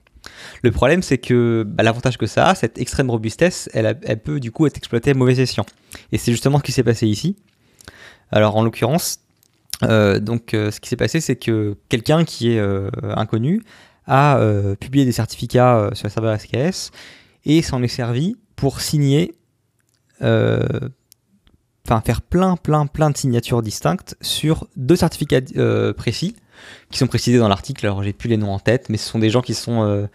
Le 0.61 0.71
problème, 0.71 1.01
c'est 1.01 1.17
que 1.17 1.63
bah, 1.65 1.83
l'avantage 1.83 2.17
que 2.17 2.25
ça 2.25 2.49
a, 2.49 2.55
cette 2.55 2.77
extrême 2.77 3.09
robustesse, 3.09 3.69
elle, 3.73 3.97
elle, 4.03 4.21
peut 4.21 4.39
du 4.39 4.51
coup 4.51 4.67
être 4.67 4.77
exploitée 4.77 5.11
à 5.11 5.13
mauvais 5.13 5.39
escient. 5.39 5.65
Et 6.11 6.17
c'est 6.17 6.31
justement 6.31 6.57
ce 6.57 6.63
qui 6.63 6.71
s'est 6.71 6.83
passé 6.83 7.07
ici. 7.07 7.37
Alors 8.31 8.57
en 8.57 8.63
l'occurrence, 8.63 9.19
donc, 9.81 10.49
ce 10.53 10.79
qui 10.79 10.89
s'est 10.89 10.97
passé, 10.97 11.21
c'est 11.21 11.35
que 11.35 11.77
quelqu'un 11.87 12.25
qui 12.25 12.49
est 12.49 12.61
inconnu 13.03 13.61
a 14.05 14.41
publié 14.79 15.05
des 15.05 15.11
certificats 15.13 15.91
sur 15.93 16.07
le 16.07 16.11
serveur 16.11 16.37
SKS 16.37 16.91
et 17.45 17.61
s'en 17.61 17.81
est 17.83 17.87
servi 17.87 18.35
pour 18.57 18.81
signer, 18.81 19.35
enfin 21.87 22.01
faire 22.01 22.21
plein, 22.21 22.57
plein, 22.57 22.85
plein 22.85 23.09
de 23.09 23.17
signatures 23.17 23.61
distinctes 23.61 24.17
sur 24.21 24.67
deux 24.75 24.97
certificats 24.97 25.39
euh, 25.55 25.93
précis 25.93 26.35
qui 26.91 26.97
sont 26.97 27.07
précisés 27.07 27.37
dans 27.37 27.47
l'article. 27.47 27.85
Alors, 27.85 28.03
j'ai 28.03 28.13
plus 28.13 28.27
les 28.27 28.37
noms 28.37 28.51
en 28.51 28.59
tête, 28.59 28.89
mais 28.89 28.97
ce 28.97 29.09
sont 29.09 29.19
des 29.19 29.29
gens 29.29 29.41
qui 29.41 29.53
sont. 29.53 29.83
euh, 29.83 30.07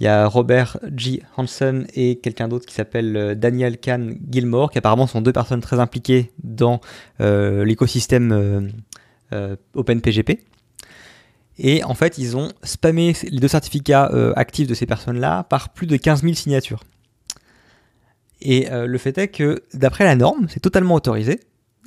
Il 0.00 0.04
y 0.04 0.08
a 0.08 0.26
Robert 0.26 0.78
G. 0.94 1.22
Hansen 1.38 1.86
et 1.94 2.16
quelqu'un 2.16 2.48
d'autre 2.48 2.66
qui 2.66 2.74
s'appelle 2.74 3.16
euh, 3.16 3.34
Daniel 3.34 3.78
Kahn 3.78 4.18
Gilmore, 4.30 4.70
qui 4.70 4.76
apparemment 4.78 5.06
sont 5.06 5.22
deux 5.22 5.32
personnes 5.32 5.62
très 5.62 5.80
impliquées 5.80 6.32
dans 6.42 6.80
l'écosystème 7.18 8.72
OpenPGP. 9.74 10.40
Et 11.58 11.82
en 11.84 11.94
fait, 11.94 12.18
ils 12.18 12.36
ont 12.36 12.52
spammé 12.62 13.14
les 13.22 13.38
deux 13.40 13.48
certificats 13.48 14.10
actifs 14.36 14.66
de 14.66 14.74
ces 14.74 14.84
personnes-là 14.84 15.44
par 15.44 15.70
plus 15.70 15.86
de 15.86 15.96
15 15.96 16.22
000 16.22 16.34
signatures. 16.34 16.80
Et 18.48 18.70
euh, 18.70 18.86
le 18.86 18.96
fait 18.96 19.18
est 19.18 19.26
que, 19.26 19.64
d'après 19.74 20.04
la 20.04 20.14
norme, 20.14 20.46
c'est 20.48 20.60
totalement 20.60 20.94
autorisé. 20.94 21.40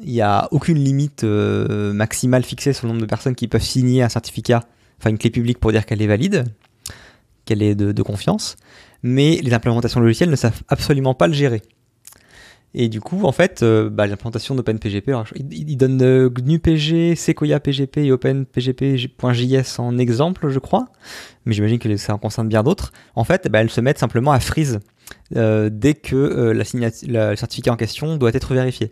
Il 0.04 0.12
n'y 0.12 0.20
a 0.20 0.50
aucune 0.51 0.78
limite 0.78 1.24
euh, 1.24 1.94
maximale 1.94 2.44
fixée 2.44 2.74
sur 2.74 2.86
le 2.86 2.92
nombre 2.92 3.01
de 3.01 3.10
personnes 3.10 3.34
qui 3.34 3.48
peuvent 3.48 3.63
signer 3.63 4.04
un 4.04 4.10
certificat, 4.10 4.66
enfin 5.00 5.10
une 5.10 5.18
clé 5.18 5.30
publique 5.30 5.58
pour 5.58 5.72
dire 5.72 5.86
qu'elle 5.86 6.01
est 6.01 6.08
valide, 6.08 6.44
qu'elle 7.46 7.63
est 7.63 7.75
de, 7.75 8.04
confiance. 8.04 8.58
Mais 9.04 9.39
les 9.42 9.54
implémentations 9.54 10.01
logicielles 10.01 10.30
ne 10.30 10.36
savent 10.36 10.62
absolument 10.68 11.13
pas 11.13 11.28
le 11.28 11.34
gérer. 11.34 11.62
Et 12.74 12.89
du 12.89 13.00
coup, 13.00 13.24
en 13.24 13.32
fait, 13.32 13.63
euh, 13.63 13.89
bah, 13.89 14.06
d'OpenPGP, 14.10 15.08
alors, 15.08 15.28
il, 15.38 15.70
il 15.70 15.78
donne 15.78 16.01
euh, 16.01 16.30
GNU-PG, 16.30 17.16
Sequoia 17.16 17.62
PGP 17.62 18.00
et 18.00 18.12
OpenPGP.js 18.12 19.80
en 19.80 19.98
exemple, 19.98 20.50
je 20.50 20.60
crois. 20.60 20.89
Mais 21.46 21.54
j'imagine 21.54 21.80
que 21.80 21.96
ça 21.96 22.16
en 22.16 22.18
concerne 22.18 22.50
bien 22.50 22.63
d'autres. 22.63 22.92
En 23.16 23.24
fait, 23.24 23.48
bah, 23.48 23.62
elles 23.62 23.70
se 23.70 23.80
mettent 23.80 23.98
simplement 23.98 24.34
à 24.34 24.42
freeze 24.42 24.82
dès 25.32 25.94
que 25.94 26.16
euh, 26.16 26.54
la 26.54 26.63
le 27.32 27.36
certificat 27.36 27.72
en 27.72 27.78
question 27.78 28.18
doit 28.18 28.32
être 28.34 28.54
vérifié. 28.54 28.92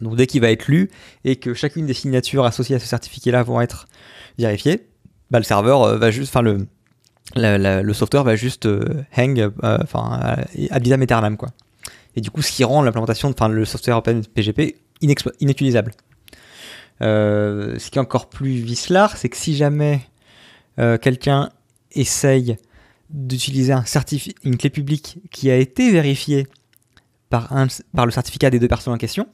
Donc 0.00 0.16
dès 0.16 0.26
qu'il 0.26 0.40
va 0.40 0.50
être 0.50 0.66
lu 0.68 0.90
et 1.24 1.36
que 1.36 1.54
chacune 1.54 1.86
des 1.86 1.94
signatures 1.94 2.44
associées 2.44 2.76
à 2.76 2.78
ce 2.78 2.86
certificat-là 2.86 3.42
vont 3.42 3.60
être 3.60 3.86
vérifiées, 4.38 4.88
bah, 5.30 5.38
le 5.38 5.44
serveur 5.44 5.82
euh, 5.82 5.98
va 5.98 6.10
juste, 6.10 6.30
enfin 6.30 6.42
le, 6.42 6.66
le 7.36 7.92
software 7.92 8.24
va 8.24 8.36
juste 8.36 8.66
euh, 8.66 9.04
hang, 9.16 9.38
euh, 9.40 9.50
enfin 9.82 10.36
euh, 10.58 10.66
ad 10.70 11.36
quoi. 11.36 11.50
Et 12.16 12.20
du 12.20 12.30
coup, 12.30 12.42
ce 12.42 12.52
qui 12.52 12.64
rend 12.64 12.82
l'implémentation, 12.82 13.30
enfin 13.30 13.48
le 13.48 13.64
software 13.64 13.98
OpenPGP 13.98 14.76
inutilisable. 15.00 15.92
Euh, 17.02 17.76
ce 17.78 17.90
qui 17.90 17.98
est 17.98 18.00
encore 18.00 18.28
plus 18.28 18.52
vicelard, 18.52 19.16
c'est 19.16 19.28
que 19.28 19.36
si 19.36 19.56
jamais 19.56 20.00
euh, 20.78 20.96
quelqu'un 20.96 21.50
essaye 21.92 22.56
d'utiliser 23.10 23.72
un 23.72 23.84
une 24.44 24.56
clé 24.56 24.70
publique 24.70 25.18
qui 25.30 25.50
a 25.50 25.56
été 25.56 25.90
vérifiée 25.90 26.46
par, 27.30 27.52
un, 27.52 27.66
par 27.94 28.06
le 28.06 28.12
certificat 28.12 28.50
des 28.50 28.58
deux 28.58 28.68
personnes 28.68 28.94
en 28.94 28.98
question, 28.98 29.26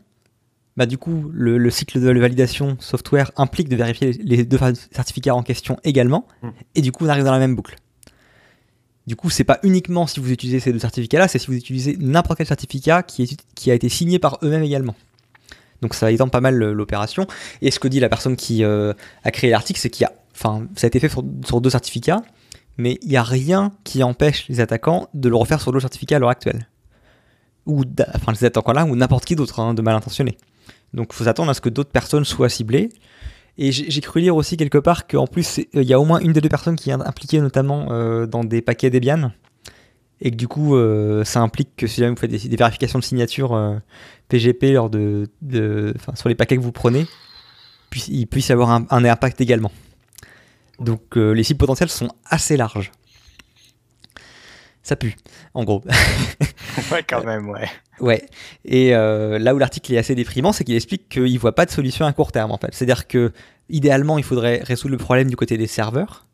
bah 0.77 0.87
du 0.87 0.99
coup, 0.99 1.31
le, 1.33 1.59
le 1.59 1.71
cycle 1.71 2.01
de 2.01 2.21
validation 2.21 2.77
software 2.81 3.31
implique 3.37 3.69
de 3.69 3.77
vérifier 3.77 4.13
les 4.13 4.45
deux 4.45 4.59
certificats 4.93 5.35
en 5.35 5.43
question 5.43 5.79
également, 5.85 6.27
Mm. 6.43 6.49
et 6.77 6.81
du 6.81 6.93
coup, 6.93 7.05
on 7.05 7.09
arrive 7.09 7.25
dans 7.25 7.33
la 7.33 7.39
même 7.39 7.55
boucle. 7.55 7.77
Du 9.07 9.17
coup, 9.17 9.31
c'est 9.31 9.45
pas 9.45 9.59
uniquement 9.63 10.07
si 10.07 10.21
vous 10.21 10.31
utilisez 10.31 10.61
ces 10.61 10.73
deux 10.73 10.79
certificats-là, 10.79 11.27
c'est 11.27 11.39
si 11.39 11.49
vous 11.49 11.57
utilisez 11.57 11.97
n'importe 11.99 12.39
quel 12.39 12.47
certificat 12.47 13.03
qui, 13.03 13.23
est, 13.23 13.45
qui 13.55 13.71
a 13.71 13.75
été 13.75 13.89
signé 13.89 14.19
par 14.19 14.39
eux-mêmes 14.43 14.63
également. 14.63 14.95
Donc 15.83 15.95
ça 15.95 16.13
étend 16.13 16.29
pas 16.29 16.41
mal 16.41 16.55
l'opération. 16.57 17.27
Et 17.63 17.71
ce 17.71 17.81
que 17.81 17.89
dit 17.89 18.01
la 18.01 18.09
personne 18.09 18.37
qui 18.37 18.63
euh, 18.63 18.93
a 19.25 19.31
créé 19.31 19.51
l'article, 19.51 19.81
c'est 19.81 19.91
qu'il 19.91 20.03
y 20.03 20.07
a, 20.07 20.13
enfin, 20.35 20.67
ça 20.77 20.87
a 20.87 20.89
été 20.89 21.01
fait 21.01 21.09
sur, 21.09 21.25
sur 21.45 21.61
deux 21.61 21.71
certificats, 21.71 22.23
mais 22.81 22.99
il 23.03 23.11
n'y 23.11 23.17
a 23.17 23.23
rien 23.23 23.73
qui 23.85 24.03
empêche 24.03 24.49
les 24.49 24.61
attaquants 24.61 25.09
de 25.15 25.29
le 25.29 25.37
refaire 25.37 25.61
sur 25.61 25.71
d'autres 25.71 25.83
certificats 25.83 26.17
à 26.17 26.19
l'heure 26.19 26.31
actuelle. 26.31 26.69
Ou, 27.67 27.85
enfin, 28.15 28.33
les 28.33 28.45
attaquants-là, 28.45 28.87
ou 28.87 28.97
n'importe 28.97 29.25
qui 29.25 29.37
d'autre, 29.37 29.61
hein, 29.61 29.75
de 29.75 29.83
mal 29.83 29.95
intentionné. 29.95 30.39
Donc 30.95 31.09
il 31.13 31.15
faut 31.15 31.25
s'attendre 31.25 31.51
à 31.51 31.55
ce 31.55 31.61
que 31.61 31.69
d'autres 31.69 31.91
personnes 31.91 32.25
soient 32.25 32.49
ciblées. 32.49 32.89
Et 33.59 33.73
j'ai 33.73 34.01
cru 34.01 34.21
lire 34.21 34.35
aussi 34.37 34.57
quelque 34.57 34.79
part 34.79 35.07
qu'en 35.07 35.27
plus, 35.27 35.59
euh, 35.59 35.65
il 35.75 35.83
y 35.83 35.93
a 35.93 36.01
au 36.01 36.05
moins 36.05 36.21
une 36.21 36.33
des 36.33 36.41
deux 36.41 36.49
personnes 36.49 36.77
qui 36.77 36.89
est 36.89 36.95
impliquée 36.95 37.41
notamment 37.41 37.89
euh, 37.91 38.27
dans 38.27 38.43
des 38.43 38.63
paquets 38.63 38.89
Debian. 38.89 39.33
Et 40.23 40.31
que 40.31 40.37
du 40.37 40.49
coup, 40.49 40.77
euh, 40.77 41.25
ça 41.25 41.41
implique 41.41 41.77
que 41.77 41.87
si 41.87 42.01
jamais 42.01 42.11
vous 42.11 42.21
faites 42.21 42.31
des, 42.31 42.57
vérifications 42.57 42.99
de 42.99 43.05
signature 43.05 43.81
PGP 44.29 44.73
lors 44.73 44.91
de, 44.91 45.29
sur 46.15 46.29
les 46.29 46.35
paquets 46.35 46.57
que 46.57 46.63
vous 46.63 46.73
prenez, 46.73 47.07
puis, 47.91 48.05
il 48.09 48.27
puisse 48.27 48.51
avoir 48.51 48.71
un 48.71 49.05
impact 49.05 49.41
également. 49.41 49.73
Donc 50.81 51.17
euh, 51.17 51.33
les 51.33 51.43
cibles 51.43 51.59
potentielles 51.59 51.91
sont 51.91 52.09
assez 52.25 52.57
larges. 52.57 52.91
Ça 54.83 54.97
pue, 54.97 55.17
en 55.55 55.65
gros. 55.65 55.83
Ouais, 56.93 57.03
quand 57.07 57.25
même, 57.25 57.49
ouais. 57.49 57.69
Ouais. 57.99 58.25
Et 58.65 58.95
euh, 58.95 59.39
là 59.39 59.55
où 59.55 59.59
l'article 59.59 59.93
est 59.93 59.99
assez 59.99 60.15
déprimant, 60.15 60.53
c'est 60.53 60.65
qu'il 60.65 60.77
explique 60.77 61.09
qu'il 61.09 61.39
voit 61.39 61.55
pas 61.55 61.67
de 61.67 61.71
solution 61.71 62.07
à 62.07 62.13
court 62.13 62.33
terme 62.33 62.53
en 62.53 62.59
fait. 62.59 62.73
C'est-à-dire 62.73 63.09
que 63.09 63.33
idéalement, 63.69 64.19
il 64.19 64.25
faudrait 64.25 64.61
résoudre 64.63 64.93
le 64.93 64.99
problème 64.99 65.29
du 65.29 65.37
côté 65.37 65.59
des 65.59 65.67
serveurs. 65.67 66.27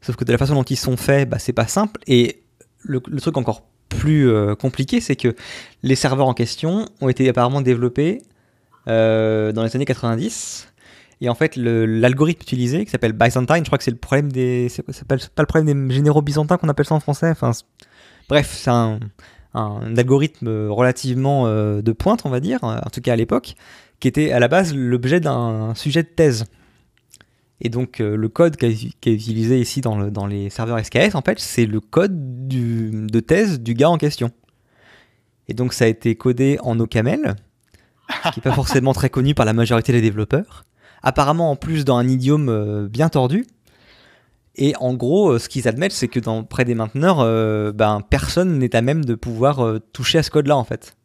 Sauf 0.00 0.16
que 0.16 0.24
de 0.24 0.32
la 0.32 0.38
façon 0.38 0.54
dont 0.54 0.62
ils 0.62 0.76
sont 0.76 0.96
faits, 0.96 1.28
bah, 1.28 1.38
c'est 1.38 1.52
pas 1.52 1.66
simple. 1.66 2.00
Et 2.06 2.42
le, 2.80 3.02
le 3.06 3.20
truc 3.20 3.36
encore 3.36 3.62
plus 3.88 4.28
euh, 4.28 4.54
compliqué, 4.54 5.00
c'est 5.00 5.16
que 5.16 5.34
les 5.82 5.94
serveurs 5.94 6.28
en 6.28 6.34
question 6.34 6.88
ont 7.00 7.08
été 7.08 7.28
apparemment 7.28 7.60
développés 7.60 8.22
euh, 8.88 9.52
dans 9.52 9.62
les 9.62 9.74
années 9.76 9.84
90. 9.84 10.68
Et 11.20 11.28
en 11.28 11.34
fait, 11.34 11.56
l'algorithme 11.56 12.42
utilisé, 12.42 12.84
qui 12.84 12.90
s'appelle 12.90 13.12
Byzantine, 13.12 13.58
je 13.58 13.64
crois 13.64 13.78
que 13.78 13.84
c'est 13.84 13.90
le 13.90 13.96
problème 13.96 14.30
des. 14.30 14.68
C'est 14.68 14.82
pas 15.04 15.16
le 15.16 15.46
problème 15.46 15.88
des 15.88 15.94
généraux 15.94 16.20
byzantins 16.20 16.58
qu'on 16.58 16.68
appelle 16.68 16.84
ça 16.84 16.94
en 16.94 17.00
français. 17.00 17.30
Enfin, 17.30 17.52
bref, 18.28 18.52
c'est 18.52 18.70
un, 18.70 19.00
algorithme 19.54 20.68
relativement 20.68 21.46
euh, 21.46 21.80
de 21.80 21.92
pointe, 21.92 22.22
on 22.26 22.28
va 22.28 22.40
dire, 22.40 22.58
en 22.62 22.90
tout 22.92 23.00
cas 23.00 23.14
à 23.14 23.16
l'époque, 23.16 23.54
qui 23.98 24.08
était 24.08 24.32
à 24.32 24.40
la 24.40 24.48
base 24.48 24.74
l'objet 24.74 25.20
d'un 25.20 25.74
sujet 25.74 26.02
de 26.02 26.08
thèse. 26.08 26.44
Et 27.62 27.70
donc 27.70 28.00
euh, 28.00 28.16
le 28.16 28.28
code 28.28 28.56
qui 28.56 28.66
est, 28.66 29.10
utilisé 29.10 29.58
ici 29.58 29.80
dans, 29.80 29.96
le- 29.96 30.10
dans 30.10 30.26
les 30.26 30.50
serveurs 30.50 30.78
SKS, 30.84 31.14
en 31.14 31.22
fait, 31.22 31.38
c'est 31.38 31.64
le 31.64 31.80
code 31.80 32.46
de 32.46 33.20
thèse 33.20 33.60
du 33.60 33.72
gars 33.72 33.88
en 33.88 33.96
question. 33.96 34.30
Et 35.48 35.54
donc 35.54 35.72
ça 35.72 35.86
a 35.86 35.88
été 35.88 36.16
codé 36.16 36.58
en 36.60 36.78
OCaml, 36.78 37.34
qui 38.24 38.38
n'est 38.38 38.42
pas 38.42 38.52
forcément 38.52 38.92
très 38.92 39.08
connu 39.08 39.34
par 39.34 39.46
la 39.46 39.54
majorité 39.54 39.92
des 39.92 40.02
développeurs. 40.02 40.65
Apparemment 41.02 41.50
en 41.50 41.56
plus 41.56 41.84
dans 41.84 41.96
un 41.96 42.08
idiome 42.08 42.48
euh, 42.48 42.88
bien 42.88 43.08
tordu. 43.08 43.46
Et 44.56 44.74
en 44.80 44.94
gros, 44.94 45.32
euh, 45.32 45.38
ce 45.38 45.48
qu'ils 45.48 45.68
admettent, 45.68 45.92
c'est 45.92 46.08
que 46.08 46.20
dans, 46.20 46.42
près 46.42 46.64
des 46.64 46.74
mainteneurs, 46.74 47.20
euh, 47.20 47.72
ben, 47.72 48.00
personne 48.08 48.58
n'est 48.58 48.74
à 48.74 48.82
même 48.82 49.04
de 49.04 49.14
pouvoir 49.14 49.80
toucher 49.92 50.18
à 50.18 50.22
ce 50.22 50.30
code-là, 50.30 50.56
en 50.56 50.64
fait. 50.64 50.96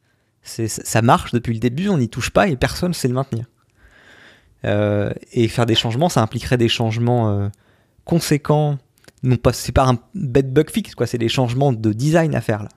Ça 0.44 1.02
marche 1.02 1.34
depuis 1.34 1.54
le 1.54 1.60
début, 1.60 1.90
on 1.90 1.98
n'y 1.98 2.10
touche 2.10 2.32
pas 2.32 2.48
et 2.48 2.56
personne 2.56 2.90
ne 2.90 2.96
sait 2.96 3.08
le 3.08 3.14
maintenir. 3.14 3.46
Et 4.64 5.48
faire 5.48 5.66
des 5.66 5.76
changements, 5.76 6.10
ça 6.10 6.22
impliquerait 6.22 6.58
des 6.58 6.68
changements 6.68 7.52
conséquents. 8.06 8.80
Non 9.22 9.36
pas, 9.38 9.54
c'est 9.54 9.72
pas 9.72 9.88
un 9.88 10.00
bête 10.16 10.52
bug 10.52 10.72
fix, 10.72 10.96
quoi. 10.96 11.06
C'est 11.06 11.20
des 11.20 11.30
changements 11.30 11.74
de 11.74 11.94
design 11.94 12.34
à 12.34 12.42
faire 12.42 12.64
là. 12.64 12.70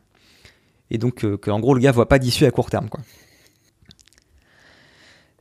Et 0.91 0.99
donc, 0.99 1.25
que, 1.39 1.51
en 1.51 1.59
gros, 1.59 1.73
le 1.73 1.81
gars 1.81 1.91
voit 1.91 2.09
pas 2.09 2.19
d'issue 2.19 2.45
à 2.45 2.51
court 2.51 2.69
terme, 2.69 2.91
quoi. 2.91 3.01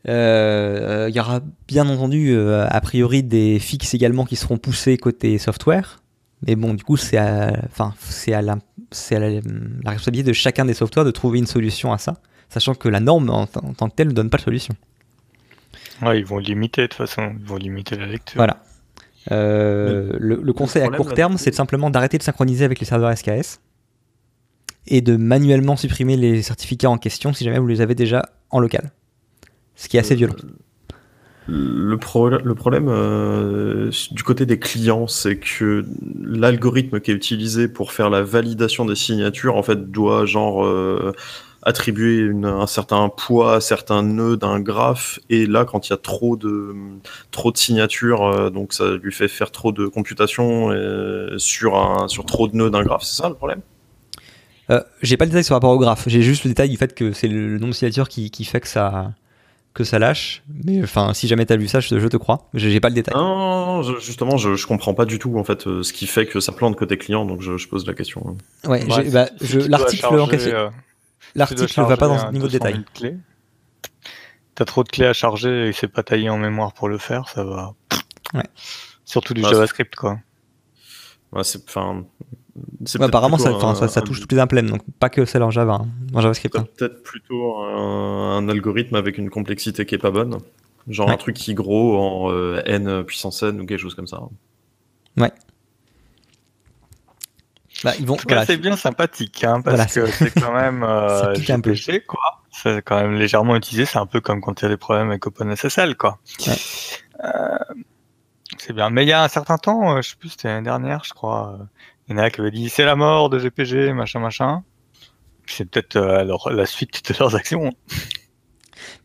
Euh, 0.08 1.08
Il 1.10 1.16
y 1.16 1.20
aura 1.20 1.42
bien 1.68 1.88
entendu, 1.88 2.32
euh, 2.32 2.68
a 2.70 2.82
priori, 2.82 3.24
des 3.24 3.60
fixes 3.60 3.94
également 3.94 4.26
qui 4.26 4.36
seront 4.36 4.58
poussés 4.58 4.98
côté 4.98 5.38
software. 5.38 6.00
Mais 6.46 6.56
bon, 6.56 6.74
du 6.74 6.84
coup, 6.84 6.98
c'est 6.98 7.18
à, 7.18 7.54
enfin, 7.68 7.94
c'est 8.00 8.34
à, 8.34 8.42
la, 8.42 8.58
c'est 8.92 9.16
à 9.16 9.20
la, 9.20 9.30
la 9.30 9.92
responsabilité 9.92 10.28
de 10.30 10.34
chacun 10.34 10.66
des 10.66 10.74
softwares 10.74 11.06
de 11.06 11.12
trouver 11.12 11.40
une 11.40 11.48
solution 11.48 11.94
à 11.94 11.98
ça, 11.98 12.16
sachant 12.50 12.74
que 12.76 12.90
la 12.90 13.00
norme 13.00 13.30
en, 13.30 13.48
t- 13.48 13.60
en 13.64 13.74
tant 13.74 13.90
que 13.90 13.96
telle 13.96 14.10
ne 14.10 14.14
donne 14.14 14.30
pas 14.30 14.38
de 14.40 14.44
solution. 14.44 14.76
Ouais, 16.02 16.20
ils 16.20 16.26
vont 16.26 16.40
limiter 16.40 16.82
de 16.82 16.88
toute 16.88 16.98
façon, 16.98 17.34
ils 17.40 17.46
vont 17.46 17.56
limiter 17.56 17.96
la 17.96 18.08
lecture. 18.08 18.36
Voilà. 18.38 18.62
Euh, 19.32 20.12
le, 20.20 20.42
le 20.44 20.54
conseil 20.54 20.82
à 20.84 20.90
court 20.90 21.14
terme, 21.14 21.38
c'est 21.38 21.56
simplement 21.56 21.90
d'arrêter 21.90 22.18
de 22.18 22.24
synchroniser 22.24 22.66
avec 22.66 22.82
les 22.82 22.86
serveurs 22.86 23.18
SKS 23.18 23.62
et 24.88 25.00
de 25.00 25.16
manuellement 25.16 25.78
supprimer 25.78 26.18
les 26.18 26.42
certificats 26.42 26.90
en 26.90 26.98
question 26.98 27.32
si 27.32 27.46
jamais 27.46 27.60
vous 27.60 27.68
les 27.68 27.80
avez 27.80 27.96
déjà 27.96 28.26
en 28.50 28.60
local. 28.60 28.92
Ce 29.76 29.88
qui 29.88 29.98
est 29.98 30.00
assez 30.00 30.16
violent. 30.16 30.36
Le, 31.48 31.98
pro- 31.98 32.30
le 32.30 32.56
problème 32.56 32.88
euh, 32.88 33.92
du 34.12 34.24
côté 34.24 34.46
des 34.46 34.60
clients, 34.60 35.08
c'est 35.08 35.38
que 35.38 35.86
l'algorithme 36.24 37.02
qui 37.02 37.12
est 37.12 37.14
utilisé 37.14 37.68
pour 37.68 37.92
faire 37.92 38.10
la 38.10 38.24
validation 38.24 38.86
des 38.86 38.96
signatures, 38.96 39.58
en 39.58 39.64
fait, 39.64 39.92
doit 39.92 40.26
genre 40.26 40.64
euh, 40.66 41.12
attribuer 41.62 42.20
une- 42.20 42.46
un 42.46 42.66
certain 42.66 43.10
poids 43.10 43.56
à 43.56 43.60
certains 43.62 44.04
nœuds 44.04 44.38
d'un 44.38 44.62
graphe. 44.62 45.20
Et 45.30 45.46
là, 45.46 45.66
quand 45.66 45.88
il 45.88 45.90
y 45.90 45.94
a 45.94 45.98
trop 45.98 46.38
de 46.38 46.74
trop 47.32 47.52
de 47.52 47.58
signatures, 47.58 48.24
euh, 48.24 48.50
donc 48.50 48.72
ça 48.72 48.92
lui 48.96 49.12
fait 49.12 49.28
faire 49.28 49.52
trop 49.52 49.74
de 49.74 49.88
computations 49.88 50.72
euh, 50.72 51.38
sur 51.38 51.76
un 51.76 52.08
sur 52.08 52.26
trop 52.26 52.48
de 52.48 52.56
nœuds 52.56 52.70
d'un 52.70 52.84
graphe. 52.84 53.04
C'est 53.04 53.22
ça 53.22 53.28
le 53.28 53.36
problème? 53.36 53.60
Euh, 54.70 54.82
j'ai 55.02 55.18
pas 55.18 55.26
le 55.26 55.32
détail 55.32 55.44
sur 55.44 55.56
rapport 55.56 55.72
au 55.72 55.78
graphe, 55.78 56.06
j'ai 56.08 56.22
juste 56.22 56.46
le 56.46 56.52
détail 56.52 56.70
du 56.70 56.78
fait 56.78 56.96
que 56.96 57.12
c'est 57.12 57.28
le, 57.28 57.48
le 57.50 57.60
nombre 57.60 57.72
de 57.74 57.76
signatures 57.76 58.08
qui, 58.08 58.32
qui 58.32 58.46
fait 58.46 58.62
que 58.62 58.68
ça, 58.70 59.12
que 59.74 59.84
ça 59.84 59.98
lâche. 60.00 60.44
Mais 60.64 60.84
enfin, 60.84 61.14
si 61.14 61.28
jamais 61.28 61.46
t'as 61.46 61.56
lu 61.56 61.68
ça, 61.68 61.80
je, 61.80 62.00
je 62.00 62.08
te 62.08 62.18
crois. 62.18 62.50
J'ai 62.54 62.80
pas 62.80 62.90
le 62.90 62.96
détail. 62.96 63.16
Non, 63.16 63.82
je- 63.82 64.00
justement, 64.00 64.38
je, 64.38 64.56
je 64.56 64.68
comprends 64.68 64.94
pas 64.94 65.06
du 65.06 65.18
tout 65.20 65.38
en 65.38 65.44
fait 65.44 65.66
euh, 65.68 65.82
ce 65.84 65.94
qui 65.94 66.06
fait 66.08 66.26
que 66.28 66.40
ça 66.40 66.52
plante 66.52 66.76
côté 66.76 66.98
client, 66.98 67.26
donc 67.26 67.42
je, 67.42 67.58
je 67.58 67.68
pose 67.68 67.86
la 67.88 67.94
question. 67.94 68.38
Ouais, 68.66 68.86
bah, 69.12 69.28
l'article 69.68 70.06
en 70.06 70.28
euh, 70.32 70.70
l'article 71.36 71.82
va 71.82 71.98
pas 71.98 72.08
dans 72.08 72.20
ce 72.20 72.26
niveau 72.32 72.48
de 72.48 72.52
200 72.52 72.66
détail. 72.66 72.74
000 72.74 72.84
clés, 72.94 73.18
T'as 74.56 74.66
trop 74.66 74.84
de 74.84 74.90
clés 74.90 75.08
à 75.08 75.14
charger 75.14 75.70
et 75.70 75.74
c'est 75.74 75.88
pas 75.88 76.04
taillé 76.04 76.30
en 76.30 76.38
mémoire 76.38 76.74
pour 76.74 76.88
le 76.88 77.00
faire, 77.00 77.28
ça 77.28 77.44
va. 77.44 77.74
Ouais. 78.36 78.44
Surtout 79.04 79.34
du 79.34 79.42
Bah, 79.42 79.50
JavaScript, 79.50 79.96
quoi. 79.96 80.20
Ouais, 81.34 81.44
c'est 81.44 81.64
enfin. 81.68 82.06
Ouais, 83.00 83.04
apparemment, 83.06 83.38
ça, 83.40 83.52
enfin, 83.54 83.70
un- 83.70 83.76
ça, 83.76 83.88
ça 83.88 84.00
un- 84.00 84.04
touche 84.04 84.20
toutes 84.22 84.32
les 84.32 84.40
implèmes, 84.40 84.70
donc 84.70 84.82
pas 85.00 85.10
que 85.10 85.26
celle 85.26 85.42
en 85.44 85.50
Java, 85.52 85.80
hein, 85.82 85.88
en 86.14 86.22
JavaScript. 86.22 86.56
hein. 86.56 86.68
Peut-être 86.78 87.02
plutôt 87.04 87.58
un, 87.64 88.38
un 88.38 88.50
algorithme 88.50 88.96
avec 88.96 89.18
une 89.18 89.30
complexité 89.30 89.86
qui 89.86 89.96
est 89.96 90.00
pas 90.00 90.12
bonne. 90.12 90.38
Genre 90.88 91.08
Ouais. 91.08 91.14
un 91.14 91.18
truc 91.18 91.36
qui 91.36 91.54
gros 91.54 91.98
en 91.98 92.32
euh, 92.32 92.62
n 92.66 93.04
puissance 93.06 93.42
n 93.42 93.60
ou 93.62 93.66
quelque 93.66 93.80
chose 93.80 93.96
comme 93.96 94.06
ça. 94.08 94.20
Bah, 97.84 97.92
ils 98.00 98.06
vont. 98.06 98.14
Ouais, 98.16 98.22
voilà, 98.28 98.46
c'est 98.46 98.58
bien 98.58 98.78
sympathique, 98.78 99.44
hein, 99.44 99.62
parce 99.62 99.76
Voilà, 99.76 99.86
que 99.90 100.06
c'est 100.12 100.40
quand 100.40 100.54
même 100.54 100.84
euh, 100.88 101.34
un 101.50 101.60
peu. 101.60 101.74
GPG, 101.74 102.06
quoi. 102.06 102.20
C'est 102.52 102.82
quand 102.84 103.02
même 103.02 103.14
légèrement 103.16 103.56
utilisé. 103.56 103.86
C'est 103.86 103.98
un 103.98 104.06
peu 104.06 104.22
comme 104.22 104.40
quand 104.42 104.62
il 104.62 104.64
y 104.64 104.68
a 104.68 104.70
des 104.70 104.78
problèmes 104.78 105.10
avec 105.10 105.26
OpenSSL, 105.28 105.96
quoi. 105.98 106.20
Ouais. 106.48 106.54
Euh, 107.26 107.58
c'est 108.64 108.74
bien. 108.74 108.90
Mais 108.90 109.04
il 109.04 109.10
y 109.10 109.12
a 109.12 109.24
un 109.24 109.28
certain 109.28 109.58
temps, 109.58 109.98
euh, 109.98 110.02
je 110.02 110.12
sais 110.12 110.16
plus, 110.16 110.30
c'était 110.30 110.48
l'année 110.48 110.64
dernière, 110.64 111.04
je 111.04 111.14
crois. 111.14 111.58
euh, 111.60 111.64
Il 112.08 112.16
y 112.16 112.20
en 112.20 112.24
a 112.24 112.30
qui 112.30 112.40
avaient 112.40 112.52
dit 112.52 112.70
c'est 112.70 112.86
la 112.86 112.96
mort 112.96 113.30
de 113.30 113.40
GPG, 113.40 113.94
machin, 113.94 114.20
machin. 114.20 114.64
C'est 115.46 115.70
peut-être 115.70 115.98
euh, 115.98 116.38
la 116.52 116.66
suite 116.66 117.10
de 117.10 117.16
leurs 117.20 117.36
actions. 117.36 117.74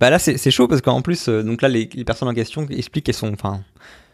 Bah 0.00 0.10
là, 0.10 0.18
c'est 0.18 0.50
chaud 0.50 0.68
parce 0.68 0.80
qu'en 0.80 1.02
plus, 1.02 1.28
donc 1.28 1.62
là, 1.62 1.68
les, 1.68 1.86
personnes 2.04 2.28
en 2.28 2.34
question 2.34 2.66
expliquent 2.68 3.06
qu'elles 3.06 3.14
sont, 3.14 3.32
enfin, 3.32 3.62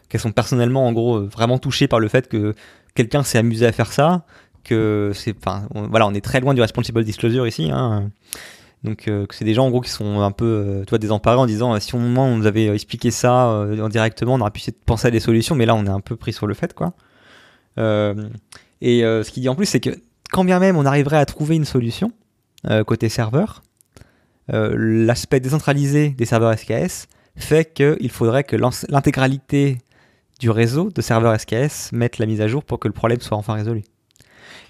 qu'elles 0.09 0.21
sont 0.21 0.31
personnellement, 0.31 0.87
en 0.87 0.93
gros, 0.93 1.25
vraiment 1.25 1.59
touchées 1.59 1.87
par 1.87 1.99
le 1.99 2.07
fait 2.07 2.27
que 2.27 2.55
quelqu'un 2.95 3.23
s'est 3.23 3.37
amusé 3.37 3.67
à 3.67 3.71
faire 3.71 3.91
ça, 3.91 4.25
que 4.63 5.11
c'est, 5.13 5.35
enfin, 5.37 5.67
voilà, 5.73 6.07
on 6.07 6.13
est 6.13 6.23
très 6.23 6.39
loin 6.39 6.55
du 6.55 6.61
responsible 6.61 7.03
disclosure 7.03 7.47
ici, 7.47 7.69
hein. 7.71 8.09
Donc, 8.85 9.07
euh, 9.07 9.25
c'est 9.31 9.43
des 9.43 9.53
gens 9.53 9.65
en 9.65 9.69
gros 9.69 9.81
qui 9.81 9.89
sont 9.89 10.21
un 10.21 10.31
peu, 10.31 10.85
euh, 10.91 10.97
désemparés 10.97 11.37
en 11.37 11.45
disant, 11.45 11.73
euh, 11.73 11.79
si 11.79 11.95
au 11.95 11.97
moment 11.97 12.27
on 12.27 12.37
nous 12.37 12.45
avait 12.45 12.67
expliqué 12.67 13.11
ça 13.11 13.67
directement, 13.89 14.35
on 14.35 14.41
aurait 14.41 14.51
pu 14.51 14.61
penser 14.85 15.07
à 15.07 15.11
des 15.11 15.19
solutions, 15.19 15.55
mais 15.55 15.65
là, 15.65 15.75
on 15.75 15.85
est 15.85 15.89
un 15.89 15.99
peu 15.99 16.15
pris 16.15 16.31
sur 16.31 16.47
le 16.47 16.53
fait, 16.53 16.73
quoi. 16.73 16.93
Et 18.81 19.01
ce 19.01 19.29
qu'il 19.29 19.41
dit 19.41 19.49
en 19.49 19.55
plus, 19.55 19.65
c'est 19.65 19.81
que 19.81 19.89
quand 20.31 20.45
bien 20.45 20.59
même 20.59 20.77
on 20.77 20.85
arriverait 20.85 21.17
à 21.17 21.25
trouver 21.25 21.55
une 21.55 21.65
solution 21.65 22.11
côté 22.85 23.09
serveur, 23.09 23.63
l'aspect 24.47 25.39
décentralisé 25.39 26.09
des 26.09 26.25
serveurs 26.25 26.57
SKS 26.57 27.07
fait 27.35 27.73
qu'il 27.73 28.09
faudrait 28.09 28.43
que 28.45 28.55
l'intégralité 28.55 29.79
du 30.39 30.49
réseau 30.49 30.89
de 30.89 31.01
serveurs 31.01 31.37
SKS 31.39 31.91
mette 31.91 32.17
la 32.17 32.25
mise 32.25 32.41
à 32.41 32.47
jour 32.47 32.63
pour 32.63 32.79
que 32.79 32.87
le 32.87 32.93
problème 32.93 33.19
soit 33.19 33.37
enfin 33.37 33.53
résolu. 33.53 33.83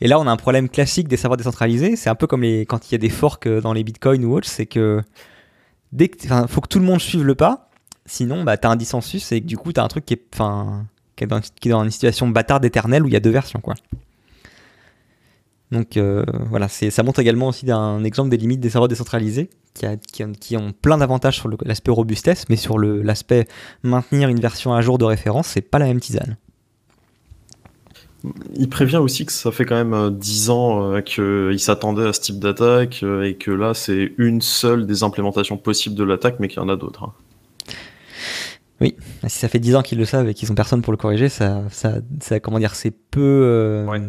Et 0.02 0.08
là, 0.08 0.20
on 0.20 0.28
a 0.28 0.32
un 0.32 0.38
problème 0.38 0.70
classique 0.70 1.08
des 1.08 1.18
serveurs 1.18 1.38
décentralisés. 1.38 1.96
C'est 1.96 2.10
un 2.10 2.16
peu 2.16 2.28
comme 2.28 2.42
les, 2.44 2.66
quand 2.66 2.90
il 2.90 2.94
y 2.94 2.96
a 2.96 2.98
des 2.98 3.10
forks 3.10 3.48
euh, 3.48 3.62
dans 3.62 3.74
les 3.74 3.84
bitcoins 3.84 4.24
ou 4.26 4.34
autres, 4.36 4.48
c'est 4.48 4.66
que 4.66 5.02
dès 5.92 6.10
que, 6.10 6.28
faut 6.48 6.62
que 6.62 6.68
tout 6.68 6.80
le 6.80 6.86
monde 6.86 7.00
suive 7.02 7.24
le 7.24 7.36
pas. 7.36 7.70
Sinon, 8.06 8.44
bah, 8.44 8.58
t'as 8.58 8.70
un 8.70 8.76
dissensus 8.76 9.32
et 9.32 9.40
du 9.42 9.58
coup, 9.58 9.72
t'as 9.74 9.84
un 9.84 9.88
truc 9.88 10.06
qui 10.06 10.14
est, 10.14 10.22
enfin, 10.34 10.86
qui 11.16 11.24
est 11.24 11.28
dans, 11.72 11.84
une 11.84 11.92
situation 11.92 12.28
bâtarde 12.28 12.64
éternelle 12.66 13.04
où 13.04 13.08
il 13.08 13.14
y 13.14 13.18
a 13.18 13.20
deux 13.20 13.32
versions, 13.32 13.62
quoi. 13.62 13.74
Donc 15.72 15.98
euh, 15.98 16.24
voilà, 16.50 16.68
ça 16.68 17.02
montre 17.04 17.20
également 17.20 17.48
aussi 17.48 17.70
un 17.72 18.04
exemple 18.04 18.30
des 18.30 18.38
limites 18.38 18.60
des 18.60 18.70
serveurs 18.70 18.88
décentralisés 18.88 19.50
qui, 19.74 19.86
a- 19.88 19.98
qui 19.98 20.24
ont- 20.24 20.32
qui 20.32 20.56
ont 20.56 20.72
plein 20.74 21.00
d'avantages 21.00 21.38
sur 21.38 21.50
l'aspect 21.66 21.90
robustesse, 21.92 22.46
mais 22.50 22.56
sur 22.56 22.78
l'aspect 22.78 23.48
maintenir 23.82 24.30
une 24.30 24.40
version 24.40 24.74
à 24.76 24.82
jour 24.82 25.00
de 25.00 25.06
référence, 25.06 25.48
c'est 25.48 25.62
pas 25.62 25.80
la 25.80 25.86
même 25.86 26.00
tisane. 26.00 26.38
Il 28.56 28.70
prévient 28.70 28.98
aussi 28.98 29.26
que 29.26 29.32
ça 29.32 29.52
fait 29.52 29.66
quand 29.66 29.76
même 29.76 29.94
euh, 29.94 30.10
10 30.10 30.50
ans 30.50 30.94
euh, 30.94 31.02
qu'il 31.02 31.60
s'attendait 31.60 32.08
à 32.08 32.14
ce 32.14 32.22
type 32.22 32.40
d'attaque 32.40 33.02
euh, 33.04 33.24
et 33.24 33.36
que 33.36 33.52
là 33.52 33.74
c'est 33.74 34.14
une 34.18 34.42
seule 34.42 34.86
des 34.88 35.04
implémentations 35.04 35.58
possibles 35.58 35.96
de 35.96 36.04
l'attaque, 36.04 36.38
mais 36.40 36.48
qu'il 36.48 36.58
y 36.58 36.66
en 36.66 36.70
a 36.70 36.76
d'autres. 36.76 37.04
hein. 37.04 37.14
Si 39.28 39.40
ça 39.40 39.48
fait 39.48 39.60
10 39.60 39.76
ans 39.76 39.82
qu'ils 39.82 39.98
le 39.98 40.06
savent 40.06 40.28
et 40.30 40.34
qu'ils 40.34 40.52
ont 40.52 40.56
personne 40.56 40.82
pour 40.82 40.92
le 40.92 40.98
corriger, 40.98 41.30
ça, 41.30 41.64
ça, 41.72 41.96
ça 42.22 42.40
comment 42.40 42.60
dire, 42.60 42.76
c'est 42.76 42.92
peu 42.92 43.22
euh, 43.22 43.86
Ouais. 43.88 44.02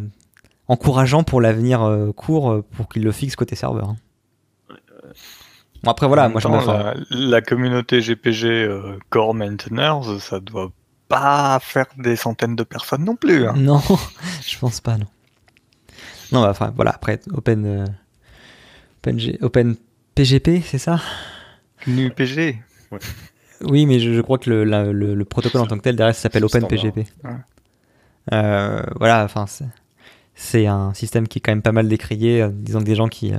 encourageant 0.69 1.23
pour 1.23 1.41
l'avenir 1.41 1.83
euh, 1.83 2.13
court 2.13 2.51
euh, 2.51 2.65
pour 2.77 2.89
qu'ils 2.89 3.05
le 3.05 3.13
fixent 3.13 3.37
côté 3.37 3.55
serveur. 3.57 3.91
hein. 3.91 3.97
Bon 5.85 5.91
après 5.93 6.07
voilà, 6.09 6.27
En 6.27 6.31
moi 6.31 6.41
temps, 6.41 6.51
la, 6.67 6.95
la 7.11 7.41
communauté 7.43 8.01
GPG 8.01 8.47
euh, 8.49 8.99
Core 9.11 9.35
Maintainers, 9.35 10.21
ça 10.21 10.41
doit 10.41 10.73
pas 11.09 11.59
faire 11.61 11.87
des 11.99 12.17
centaines 12.17 12.57
de 12.57 12.63
personnes 12.65 13.05
non 13.05 13.17
plus. 13.17 13.47
hein. 13.47 13.55
Non, 13.57 13.81
je 14.47 14.59
pense 14.59 14.81
pas, 14.81 14.97
non. 14.99 15.07
Non, 16.33 16.43
bah, 16.43 16.51
enfin, 16.51 16.73
voilà, 16.75 16.91
après, 16.93 17.21
Open, 17.33 17.65
euh, 17.65 17.85
Open, 18.99 19.19
G- 19.19 19.39
Open 19.41 19.77
PGP, 20.15 20.63
c'est 20.65 20.79
ça? 20.79 21.01
GNU 21.87 22.11
PG. 22.11 22.59
Oui, 23.63 23.87
mais 23.87 24.01
je, 24.01 24.13
je 24.13 24.21
crois 24.21 24.39
que 24.39 24.51
le, 24.51 24.65
la- 24.65 24.85
le- 24.93 25.15
le 25.15 25.25
protocole 25.25 25.61
en 25.63 25.67
tant 25.67 25.77
que 25.79 25.83
tel, 25.83 25.97
derrière, 25.97 26.15
ça 26.15 26.23
s'appelle 26.23 26.43
C'est 26.49 26.57
Open 26.59 26.69
le 26.71 26.77
standard. 26.79 26.93
PGP. 26.93 27.11
Ouais. 27.25 27.31
Euh, 28.33 28.83
voilà, 28.97 29.25
enfin, 29.25 29.47
c'est- 29.47 29.65
c'est 30.35 30.67
un 30.67 30.93
système 30.95 31.29
qui 31.29 31.39
est 31.39 31.41
quand 31.41 31.53
même 31.53 31.63
pas 31.63 31.73
mal 31.73 31.89
décrié. 31.89 32.43
euh, 32.43 32.51
disons 32.53 32.81
que 32.81 32.85
des 32.85 32.95
gens 32.97 33.09
qui, 33.09 33.33
euh, 33.33 33.39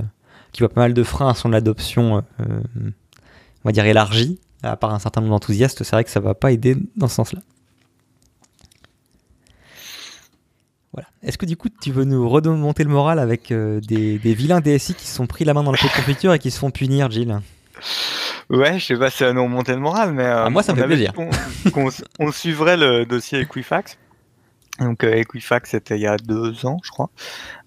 qui 0.53 0.59
voient 0.61 0.69
pas 0.73 0.81
mal 0.81 0.93
de 0.93 1.03
freins 1.03 1.29
à 1.29 1.33
son 1.33 1.51
adoption, 1.53 2.23
euh, 2.39 2.43
on 2.79 3.65
va 3.65 3.71
dire 3.73 3.85
élargie, 3.85 4.39
à 4.63 4.75
part 4.77 4.93
un 4.93 4.99
certain 4.99 5.21
nombre 5.21 5.33
d'enthousiastes, 5.33 5.83
c'est 5.83 5.91
vrai 5.95 6.03
que 6.03 6.09
ça 6.09 6.19
va 6.21 6.33
pas 6.33 6.51
aider 6.51 6.75
dans 6.95 7.07
ce 7.07 7.15
sens-là. 7.15 7.41
Voilà. 10.93 11.07
Est-ce 11.21 11.37
que 11.37 11.45
du 11.45 11.57
coup 11.57 11.67
tu 11.81 11.91
veux 11.91 12.05
nous 12.05 12.27
remonter 12.29 12.83
le 12.83 12.89
moral 12.89 13.19
avec 13.19 13.51
euh, 13.51 13.79
des, 13.81 14.17
des 14.19 14.33
vilains 14.33 14.61
DSI 14.61 14.93
qui 14.95 15.05
se 15.05 15.15
sont 15.15 15.27
pris 15.27 15.45
la 15.45 15.53
main 15.53 15.63
dans 15.63 15.71
la 15.71 15.77
peau 15.77 15.87
de 15.87 15.93
confiture 15.93 16.33
et 16.33 16.39
qui 16.39 16.49
se 16.51 16.59
font 16.59 16.71
punir, 16.71 17.11
Gilles? 17.11 17.39
Ouais, 18.49 18.79
je 18.79 18.85
sais 18.85 18.95
pas 18.97 19.09
si 19.09 19.17
ça 19.17 19.33
nous 19.33 19.43
remonter 19.43 19.73
le 19.73 19.79
moral, 19.79 20.13
mais 20.13 20.23
euh, 20.23 20.45
Ah, 20.45 20.49
moi, 20.49 20.63
ça 20.63 20.73
me 20.73 20.79
fait 20.79 20.85
plaisir. 20.87 21.13
on 22.19 22.31
suivrait 22.31 22.77
le 22.77 23.05
dossier 23.05 23.41
Equifax. 23.41 23.97
Donc 24.79 25.03
euh, 25.03 25.15
Equifax, 25.15 25.71
c'était 25.71 25.97
il 25.97 26.01
y 26.01 26.07
a 26.07 26.17
deux 26.17 26.65
ans, 26.65 26.77
je 26.83 26.91
crois. 26.91 27.09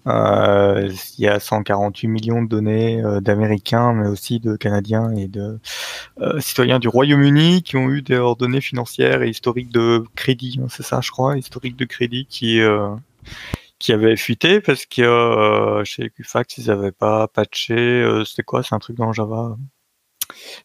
Euh, 0.07 0.89
il 1.17 1.23
y 1.23 1.27
a 1.27 1.39
148 1.39 2.07
millions 2.07 2.41
de 2.41 2.47
données 2.47 3.03
euh, 3.03 3.19
d'Américains, 3.19 3.93
mais 3.93 4.07
aussi 4.07 4.39
de 4.39 4.55
Canadiens 4.55 5.11
et 5.11 5.27
de 5.27 5.59
euh, 6.21 6.39
citoyens 6.39 6.79
du 6.79 6.87
Royaume-Uni 6.87 7.63
qui 7.63 7.75
ont 7.77 7.89
eu 7.89 8.01
des 8.01 8.19
données 8.39 8.61
financières 8.61 9.21
et 9.23 9.29
historiques 9.29 9.71
de 9.71 10.03
crédit. 10.15 10.59
hein, 10.63 10.67
c'est 10.69 10.83
ça, 10.83 10.99
je 11.01 11.11
crois, 11.11 11.37
historique 11.37 11.75
de 11.75 11.85
crédit 11.85 12.25
qui 12.29 12.61
euh, 12.61 12.87
qui 13.79 13.93
avait 13.93 14.15
fuité 14.15 14.61
parce 14.61 14.85
que 14.85 15.01
euh, 15.01 15.83
chez 15.83 16.03
Equifax, 16.05 16.57
ils 16.59 16.69
avaient 16.71 16.91
pas 16.91 17.27
patché. 17.27 17.73
euh, 17.75 18.23
c'était 18.25 18.43
quoi? 18.43 18.61
C'est 18.63 18.75
un 18.75 18.79
truc 18.79 18.95
dans 18.97 19.11
Java? 19.11 19.57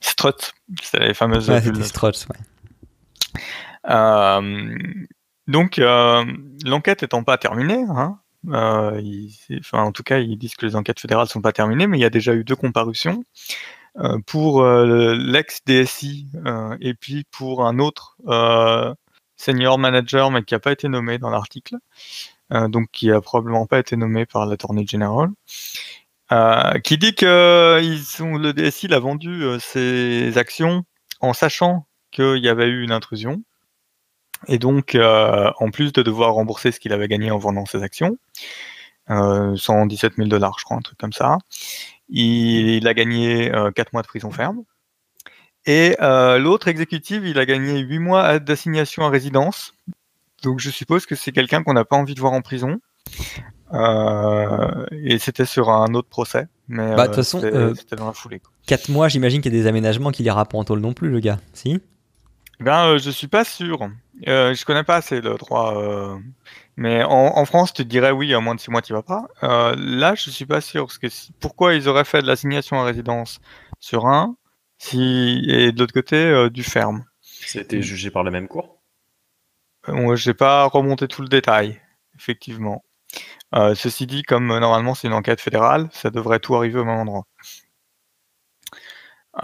Strut, 0.00 0.52
c'était 0.82 1.06
les 1.08 1.14
fameuses 1.14 1.48
Ouais, 1.50 1.60
bulles 1.60 1.82
Struts, 1.84 2.26
ouais. 2.30 3.40
euh, 3.88 4.76
donc, 5.48 5.78
l'enquête 5.78 7.02
étant 7.02 7.22
pas 7.24 7.38
terminée, 7.38 7.84
hein, 7.88 8.18
ils- 9.02 9.32
enfin, 9.58 9.82
en 9.82 9.92
tout 9.92 10.02
cas, 10.02 10.18
ils 10.18 10.36
disent 10.36 10.54
que 10.56 10.66
les 10.66 10.76
enquêtes 10.76 11.00
fédérales 11.00 11.28
sont 11.28 11.40
pas 11.40 11.52
terminées, 11.52 11.86
mais 11.86 11.98
il 11.98 12.00
y 12.02 12.04
a 12.06 12.10
déjà 12.10 12.34
eu 12.34 12.44
deux 12.44 12.56
comparutions 12.56 13.24
pour 14.26 14.64
l'ex-DSI 14.64 16.28
et 16.80 16.94
puis 16.94 17.24
pour 17.30 17.64
un 17.64 17.78
autre 17.78 18.16
senior 19.36 19.78
manager, 19.78 20.30
mais 20.30 20.42
qui 20.42 20.54
n'a 20.54 20.60
pas 20.60 20.72
été 20.72 20.88
nommé 20.88 21.18
dans 21.18 21.30
l'article, 21.30 21.76
donc 22.50 22.88
qui 22.92 23.10
a 23.10 23.20
probablement 23.20 23.66
pas 23.66 23.78
été 23.78 23.96
nommé 23.96 24.26
par 24.26 24.46
l'attorney 24.46 24.86
general. 24.86 25.30
Euh, 26.32 26.80
qui 26.80 26.98
dit 26.98 27.14
que 27.14 27.80
ils 27.80 28.38
le 28.38 28.52
DSI 28.52 28.88
l'a 28.88 28.98
vendu 28.98 29.44
euh, 29.44 29.60
ses 29.60 30.36
actions 30.38 30.84
en 31.20 31.32
sachant 31.32 31.86
qu'il 32.10 32.38
y 32.38 32.48
avait 32.48 32.66
eu 32.66 32.82
une 32.82 32.90
intrusion. 32.90 33.42
Et 34.48 34.58
donc, 34.58 34.94
euh, 34.94 35.50
en 35.60 35.70
plus 35.70 35.92
de 35.92 36.02
devoir 36.02 36.34
rembourser 36.34 36.72
ce 36.72 36.80
qu'il 36.80 36.92
avait 36.92 37.08
gagné 37.08 37.30
en 37.30 37.38
vendant 37.38 37.64
ses 37.64 37.82
actions, 37.82 38.18
euh, 39.10 39.56
117 39.56 40.14
000 40.16 40.28
dollars, 40.28 40.58
je 40.58 40.64
crois, 40.64 40.76
un 40.76 40.80
truc 40.82 40.98
comme 40.98 41.12
ça, 41.12 41.38
il, 42.08 42.86
a 42.88 42.94
gagné 42.94 43.50
4 43.74 43.92
mois 43.92 44.02
de 44.02 44.08
prison 44.08 44.30
ferme. 44.30 44.64
Et 45.66 45.96
euh, 46.00 46.38
l'autre 46.38 46.68
exécutif, 46.68 47.22
il 47.24 47.38
a 47.38 47.46
gagné 47.46 47.80
8 47.80 47.98
mois 47.98 48.38
d'assignation 48.38 49.04
à 49.04 49.10
résidence. 49.10 49.74
Donc, 50.46 50.60
je 50.60 50.70
suppose 50.70 51.04
que 51.06 51.14
c'est 51.14 51.32
quelqu'un 51.32 51.62
qu'on 51.62 51.74
n'a 51.74 51.84
pas 51.84 51.96
envie 51.96 52.14
de 52.14 52.20
voir 52.20 52.32
en 52.32 52.40
prison. 52.40 52.78
Euh, 53.74 54.86
et 54.92 55.18
c'était 55.18 55.44
sur 55.44 55.70
un 55.70 55.92
autre 55.94 56.08
procès. 56.08 56.46
Mais 56.68 56.94
Bah, 56.94 56.94
de 56.94 57.00
euh, 57.02 57.04
toute 57.06 57.16
façon, 57.16 57.40
c'était 57.40 57.56
euh, 57.56 57.74
dans 57.98 58.06
la 58.06 58.12
foulée. 58.12 58.38
quoi. 58.40 58.50
4 58.66 58.88
mois, 58.88 59.08
j'imagine 59.08 59.40
qu'il 59.40 59.52
y 59.52 59.58
a 59.58 59.60
des 59.60 59.66
aménagements 59.66 60.10
qu'il 60.12 60.24
ira 60.26 60.44
pas 60.44 60.56
en 60.56 60.64
tôle 60.64 60.80
non 60.80 60.92
plus, 60.92 61.10
le 61.10 61.20
gars. 61.20 61.38
Si? 61.52 61.80
Ben, 62.60 62.86
euh, 62.86 62.98
je 62.98 63.10
suis 63.10 63.26
pas 63.28 63.44
sûr. 63.44 63.88
Euh, 64.28 64.54
je 64.54 64.64
connais 64.64 64.84
pas 64.84 64.96
assez 64.96 65.20
le 65.20 65.34
droit. 65.34 65.76
euh, 65.76 66.16
Mais 66.76 67.02
en, 67.02 67.36
en 67.36 67.44
France, 67.44 67.72
tu 67.72 67.82
te 67.82 67.88
dirais 67.88 68.12
oui, 68.12 68.32
à 68.34 68.40
moins 68.40 68.54
de 68.54 68.60
six 68.60 68.70
mois, 68.70 68.82
tu 68.82 68.92
vas 68.92 69.02
pas. 69.02 69.26
Euh, 69.42 69.74
là, 69.76 70.14
je 70.14 70.30
suis 70.30 70.46
pas 70.46 70.60
sûr. 70.60 70.86
Parce 70.86 70.98
que 70.98 71.08
si- 71.08 71.32
pourquoi 71.40 71.74
ils 71.74 71.88
auraient 71.88 72.04
fait 72.04 72.22
de 72.22 72.26
l'assignation 72.26 72.80
à 72.80 72.84
résidence 72.84 73.40
sur 73.80 74.06
un 74.06 74.36
Si 74.78 75.44
et 75.48 75.72
de 75.72 75.78
l'autre 75.80 75.92
côté 75.92 76.48
du 76.50 76.62
ferme? 76.62 77.04
C'était 77.20 77.82
jugé 77.82 78.10
par 78.10 78.22
la 78.24 78.30
même 78.30 78.46
cour? 78.48 78.75
Moi, 79.88 80.16
j'ai 80.16 80.34
pas 80.34 80.64
remonté 80.66 81.08
tout 81.08 81.22
le 81.22 81.28
détail, 81.28 81.80
effectivement. 82.16 82.82
ceci 83.74 84.06
dit, 84.06 84.22
comme 84.22 84.46
normalement 84.48 84.94
c'est 84.94 85.08
une 85.08 85.14
enquête 85.14 85.40
fédérale, 85.40 85.88
ça 85.92 86.10
devrait 86.10 86.40
tout 86.40 86.54
arriver 86.56 86.80
au 86.80 86.84
même 86.84 86.98
endroit. 86.98 87.26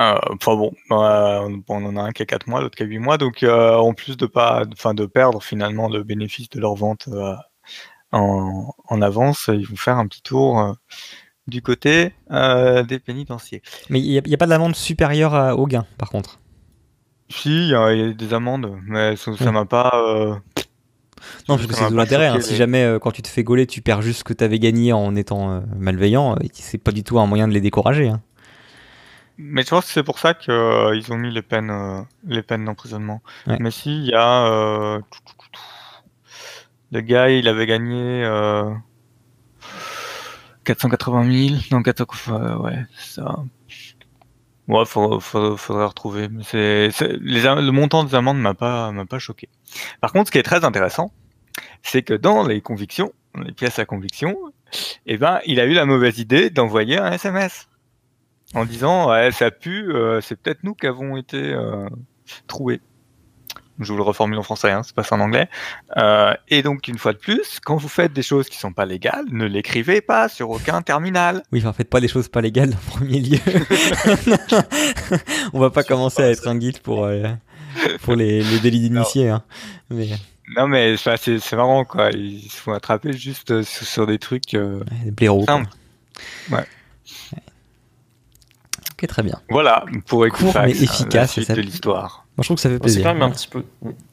Euh, 0.01 0.19
enfin 0.31 0.57
bon, 0.57 0.73
euh, 0.91 1.59
on 1.69 1.85
en 1.85 1.97
a 1.97 2.03
un 2.03 2.13
qui 2.13 2.23
a 2.23 2.27
4 2.27 2.47
mois, 2.47 2.63
l'autre 2.63 2.77
qui 2.77 2.83
a 2.83 2.87
8 2.87 2.99
mois, 2.99 3.19
donc 3.19 3.43
euh, 3.43 3.77
en 3.77 3.93
plus 3.93 4.17
de 4.17 4.25
pas, 4.27 4.65
de 4.65 5.07
perdre 5.07 5.43
finalement 5.43 5.89
le 5.89 6.03
bénéfice 6.03 6.49
de 6.49 6.61
leur 6.61 6.75
vente 6.75 7.09
en, 8.11 9.03
avance, 9.03 9.51
ils 9.53 9.67
vont 9.67 9.77
faire 9.77 9.99
un 9.99 10.07
petit 10.07 10.23
tour 10.23 10.77
du 11.47 11.63
côté 11.63 12.15
des 12.31 12.99
pénitenciers. 12.99 13.63
Mais 13.91 14.01
il 14.01 14.23
n'y 14.23 14.35
a, 14.35 14.39
pas 14.39 14.47
d'amende 14.47 14.77
supérieure 14.77 15.59
au 15.59 15.67
gain, 15.67 15.87
par 15.99 16.11
contre? 16.11 16.39
Si, 17.33 17.69
il 17.69 17.69
y, 17.69 17.75
a 17.75 18.13
des 18.13 18.35
amendes, 18.35 18.79
mais 18.87 19.17
ça 19.17 19.53
m'a 19.53 19.65
pas. 19.65 20.41
Non, 21.49 21.57
parce 21.57 21.67
que 21.67 21.75
c'est 21.75 21.91
de 21.91 21.97
l'intérêt. 21.97 22.27
Hein. 22.27 22.41
Si 22.41 22.57
jamais, 22.57 22.99
quand 23.01 23.11
tu 23.11 23.23
te 23.23 23.29
fais 23.29 23.43
gauler, 23.43 23.67
tu 23.67 23.81
perds 23.81 24.03
juste 24.03 24.21
ce 24.21 24.25
que 24.25 24.35
tu 24.35 24.45
avais 24.45 24.59
gagné 24.59 24.93
en 24.93 25.15
étant 25.17 25.63
malveillant, 25.79 26.37
c'est 26.53 26.79
pas 26.79 26.93
du 26.93 27.05
tout 27.05 27.19
un 27.19 27.27
moyen 27.27 27.49
de 27.49 27.53
les 27.53 27.61
décourager. 27.61 28.09
Hein. 28.09 28.21
Mais 29.39 29.63
je 29.63 29.71
pense 29.71 29.87
que 29.87 29.93
c'est 29.93 30.03
pour 30.03 30.19
ça 30.19 30.35
qu'ils 30.35 30.53
euh, 30.53 31.01
ont 31.11 31.17
mis 31.17 31.33
les 31.33 31.43
peines, 31.43 31.71
euh, 31.71 32.03
les 32.27 32.43
peines 32.43 32.65
d'emprisonnement. 32.65 33.23
Mais 33.47 33.71
si, 33.71 33.91
il 33.91 34.07
y 34.07 34.15
a. 34.15 34.47
Euh, 34.47 35.01
le 36.93 37.01
gars, 37.01 37.31
il 37.31 37.49
avait 37.49 37.67
gagné 37.67 38.23
480 40.65 41.49
000. 41.49 41.61
Non, 41.71 41.83
4... 41.83 42.61
ouais, 42.63 42.85
ça. 42.97 43.37
Ouais, 44.69 44.85
faut, 44.87 45.19
faudrait 45.21 45.85
retrouver. 45.87 46.29
Le 46.29 47.71
montant 47.71 48.05
des 48.05 48.15
amendes 48.15 48.41
m'a 48.41 48.55
pas, 48.55 48.93
m'a 48.93 49.07
pas 49.07 49.19
choqué. 49.19 49.49
Par 50.01 50.13
contre, 50.13 50.29
ce 50.29 50.33
qui 50.33 50.39
est 50.39 50.45
très 50.45 50.65
intéressant, 50.65 51.13
c'est 51.83 52.03
que 52.03 52.15
dans 52.15 52.47
les 52.47 52.61
convictions, 52.61 53.13
les 53.45 53.53
pièces 53.53 53.79
à 53.79 53.85
conviction, 53.85 54.37
eh 55.07 55.19
ben, 55.19 55.41
il 55.47 55.61
a 55.61 55.65
eu 55.65 55.73
la 55.73 55.85
mauvaise 55.85 56.19
idée 56.19 56.51
d'envoyer 56.51 56.99
un 56.99 57.13
SMS 57.13 57.69
en 58.55 58.65
disant 58.65 59.11
ouais, 59.11 59.33
ça 59.33 59.51
pue, 59.51 59.93
euh, 59.95 60.21
c'est 60.21 60.41
peut-être 60.41 60.63
nous 60.63 60.75
qui 60.75 60.87
avons 60.87 61.17
été 61.17 61.39
euh, 61.39 61.89
troués. 62.47 62.81
Je 63.81 63.91
vous 63.91 63.97
le 63.97 64.03
reformule 64.03 64.39
en 64.39 64.43
français, 64.43 64.71
hein, 64.71 64.83
c'est 64.85 64.95
pas 64.95 65.03
ça 65.03 65.17
en 65.17 65.21
anglais. 65.21 65.49
Euh, 65.97 66.35
et 66.49 66.63
donc 66.63 66.89
une 66.89 66.99
fois 66.99 67.13
de 67.13 67.19
plus, 67.19 67.59
quand 67.65 67.77
vous 67.77 67.89
faites 67.89 68.13
des 68.13 68.23
choses 68.23 68.49
qui 68.49 68.59
sont 68.59 68.73
pas 68.73 68.85
légales, 68.85 69.25
ne 69.31 69.47
l'écrivez 69.47 70.01
pas 70.01 70.29
sur 70.29 70.51
aucun 70.51 70.83
terminal. 70.83 71.43
Oui, 71.53 71.67
en 71.67 71.73
faites 71.73 71.89
pas 71.89 72.01
des 72.01 72.09
choses 72.09 72.29
pas 72.29 72.41
légales 72.41 72.75
en 72.75 72.91
premier 72.91 73.21
lieu. 73.21 73.39
On 75.53 75.59
va 75.59 75.71
pas 75.71 75.83
commencer 75.83 76.23
à 76.23 76.31
être 76.31 76.47
un 76.49 76.57
guide 76.57 76.81
pour 76.81 77.09
pour 78.03 78.15
les, 78.15 78.43
les 78.43 78.61
délits 78.61 78.81
d'initiés. 78.81 79.31
Hein. 79.31 79.43
Mais... 79.91 80.09
Non 80.57 80.69
mais 80.69 80.97
c'est 80.97 81.53
marrant 81.53 81.85
quoi, 81.85 82.11
ils 82.11 82.51
se 82.51 82.57
font 82.57 82.73
attraper 82.73 83.15
juste 83.15 83.63
sur 83.63 84.07
des 84.07 84.19
trucs 84.19 84.53
des 84.53 85.11
blaireaux. 85.11 85.47
Ouais 86.51 86.67
très 89.07 89.23
bien. 89.23 89.41
Voilà, 89.49 89.85
pour 90.07 90.27
Court 90.29 90.55
mais 90.63 90.71
efficace, 90.71 91.35
c'est 91.35 91.55
de 91.55 91.61
l'histoire. 91.61 92.22
Moi, 92.37 92.43
je 92.45 92.47
trouve 92.47 92.57
que 92.57 92.63
ça 92.63 92.71
fait 92.71 92.79
plaisir. 92.79 93.03
C'est 93.03 93.05
quand 93.05 93.15
même 93.15 93.23
un 93.23 93.31
petit 93.31 93.49
peu, 93.49 93.63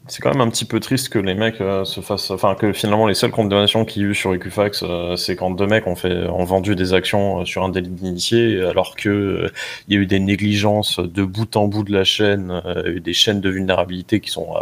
c'est 0.09 0.21
quand 0.21 0.31
même 0.31 0.41
un 0.41 0.49
petit 0.49 0.65
peu 0.65 0.81
triste 0.81 1.07
que 1.07 1.19
les 1.19 1.35
mecs 1.35 1.61
euh, 1.61 1.85
se 1.85 2.01
fassent, 2.01 2.31
enfin 2.31 2.55
que 2.55 2.73
finalement 2.73 3.07
les 3.07 3.13
seules 3.13 3.31
condamnations 3.31 3.85
qu'il 3.85 4.01
y 4.01 4.05
a 4.05 4.09
eu 4.09 4.15
sur 4.15 4.33
Equifax, 4.33 4.83
euh, 4.83 5.15
c'est 5.15 5.37
quand 5.37 5.51
deux 5.51 5.67
mecs 5.67 5.87
ont 5.87 5.95
fait, 5.95 6.27
ont 6.27 6.43
vendu 6.43 6.75
des 6.75 6.93
actions 6.93 7.39
euh, 7.39 7.45
sur 7.45 7.63
un 7.63 7.69
délit 7.69 7.89
d'initié, 7.89 8.61
alors 8.61 8.97
que 8.97 9.49
il 9.87 9.93
y 9.93 9.97
a 9.97 10.01
eu 10.01 10.05
des 10.05 10.19
négligences 10.19 10.99
de 10.99 11.23
bout 11.23 11.55
en 11.55 11.69
bout 11.69 11.83
de 11.83 11.93
la 11.93 12.03
chaîne, 12.03 12.61
des 13.01 13.13
chaînes 13.13 13.39
de 13.39 13.49
vulnérabilité 13.49 14.19
qui 14.19 14.31
sont 14.31 14.53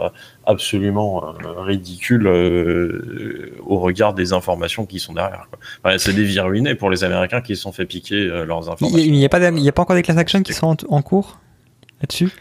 absolument 0.46 1.34
ridicules 1.58 2.28
au 3.66 3.80
regard 3.80 4.14
des 4.14 4.34
informations 4.34 4.86
qui 4.86 5.00
sont 5.00 5.14
derrière. 5.14 5.48
c'est 5.98 6.14
des 6.14 6.24
vies 6.24 6.42
ruinées 6.42 6.76
pour 6.76 6.92
les 6.92 7.04
Américains 7.04 7.42
qui 7.42 7.56
se 7.56 7.64
sont 7.64 7.72
fait 7.72 7.86
piquer 7.86 8.28
leurs 8.46 8.70
informations. 8.70 9.00
Il 9.00 9.14
n'y 9.14 9.26
a, 9.26 9.30
pas, 9.30 9.40
il 9.50 9.60
y 9.60 9.70
a 9.70 9.72
pas 9.72 9.82
encore 9.82 9.96
des 9.96 10.04
class 10.04 10.18
actions 10.18 10.44
qui 10.44 10.54
sont 10.54 10.78
en 10.90 11.02
cours 11.02 11.40
là-dessus? 12.02 12.32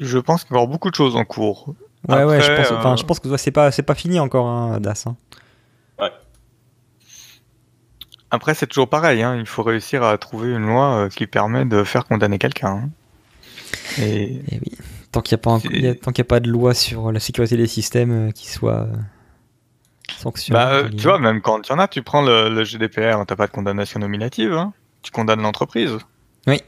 Je 0.00 0.18
pense 0.18 0.44
qu'il 0.44 0.50
va 0.50 0.56
y 0.56 0.62
avoir 0.62 0.70
beaucoup 0.70 0.90
de 0.90 0.94
choses 0.94 1.16
en 1.16 1.24
cours. 1.24 1.74
Ouais, 2.08 2.24
ouais, 2.24 2.40
je 2.40 2.52
pense, 2.52 2.70
euh, 2.70 2.96
je 2.96 3.04
pense 3.04 3.20
que 3.20 3.36
c'est 3.36 3.50
pas, 3.50 3.70
c'est 3.72 3.82
pas 3.82 3.94
fini 3.94 4.20
encore, 4.20 4.46
hein, 4.46 4.78
Das. 4.80 5.06
Hein. 5.06 5.16
Ouais. 5.98 6.10
Après, 8.30 8.54
c'est 8.54 8.66
toujours 8.66 8.88
pareil, 8.88 9.22
hein, 9.22 9.36
il 9.36 9.46
faut 9.46 9.62
réussir 9.62 10.02
à 10.02 10.16
trouver 10.18 10.50
une 10.50 10.66
loi 10.66 10.96
euh, 10.96 11.08
qui 11.08 11.26
permet 11.26 11.64
de 11.64 11.82
faire 11.84 12.04
condamner 12.04 12.38
quelqu'un. 12.38 12.84
Hein. 12.84 12.90
Et... 13.98 14.42
oui. 14.52 14.72
Tant 15.12 15.22
qu'il 15.22 15.38
n'y 15.72 15.86
a, 15.88 15.92
a, 15.92 16.24
pas 16.24 16.40
de 16.40 16.50
loi 16.50 16.74
sur 16.74 17.10
la 17.10 17.20
sécurité 17.20 17.56
des 17.56 17.66
systèmes 17.66 18.28
euh, 18.28 18.30
qui 18.32 18.48
soit 18.50 18.86
sanctionnée. 20.18 20.60
Bah, 20.60 20.82
tu 20.90 21.04
vois, 21.04 21.18
même 21.18 21.40
quand 21.40 21.66
il 21.66 21.72
y 21.72 21.74
en 21.74 21.78
a, 21.78 21.88
tu 21.88 22.02
prends 22.02 22.20
le, 22.20 22.50
le 22.50 22.64
GDPR, 22.64 23.24
t'as 23.26 23.36
pas 23.36 23.46
de 23.46 23.52
condamnation 23.52 23.98
nominative, 23.98 24.52
hein. 24.52 24.74
tu 25.00 25.12
condamnes 25.12 25.40
l'entreprise. 25.40 25.96
Oui. 26.46 26.60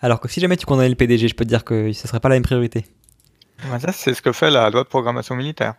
Alors 0.00 0.20
que 0.20 0.28
si 0.28 0.40
jamais 0.40 0.56
tu 0.56 0.66
condamnais 0.66 0.88
le 0.88 0.94
PDG, 0.94 1.28
je 1.28 1.34
peux 1.34 1.44
te 1.44 1.48
dire 1.48 1.64
que 1.64 1.92
ce 1.92 2.06
serait 2.06 2.20
pas 2.20 2.28
la 2.28 2.36
même 2.36 2.42
priorité. 2.42 2.86
Bah, 3.70 3.78
ça, 3.80 3.92
c'est 3.92 4.14
ce 4.14 4.22
que 4.22 4.32
fait 4.32 4.50
la 4.50 4.68
loi 4.70 4.82
de 4.82 4.88
programmation 4.88 5.34
militaire, 5.34 5.74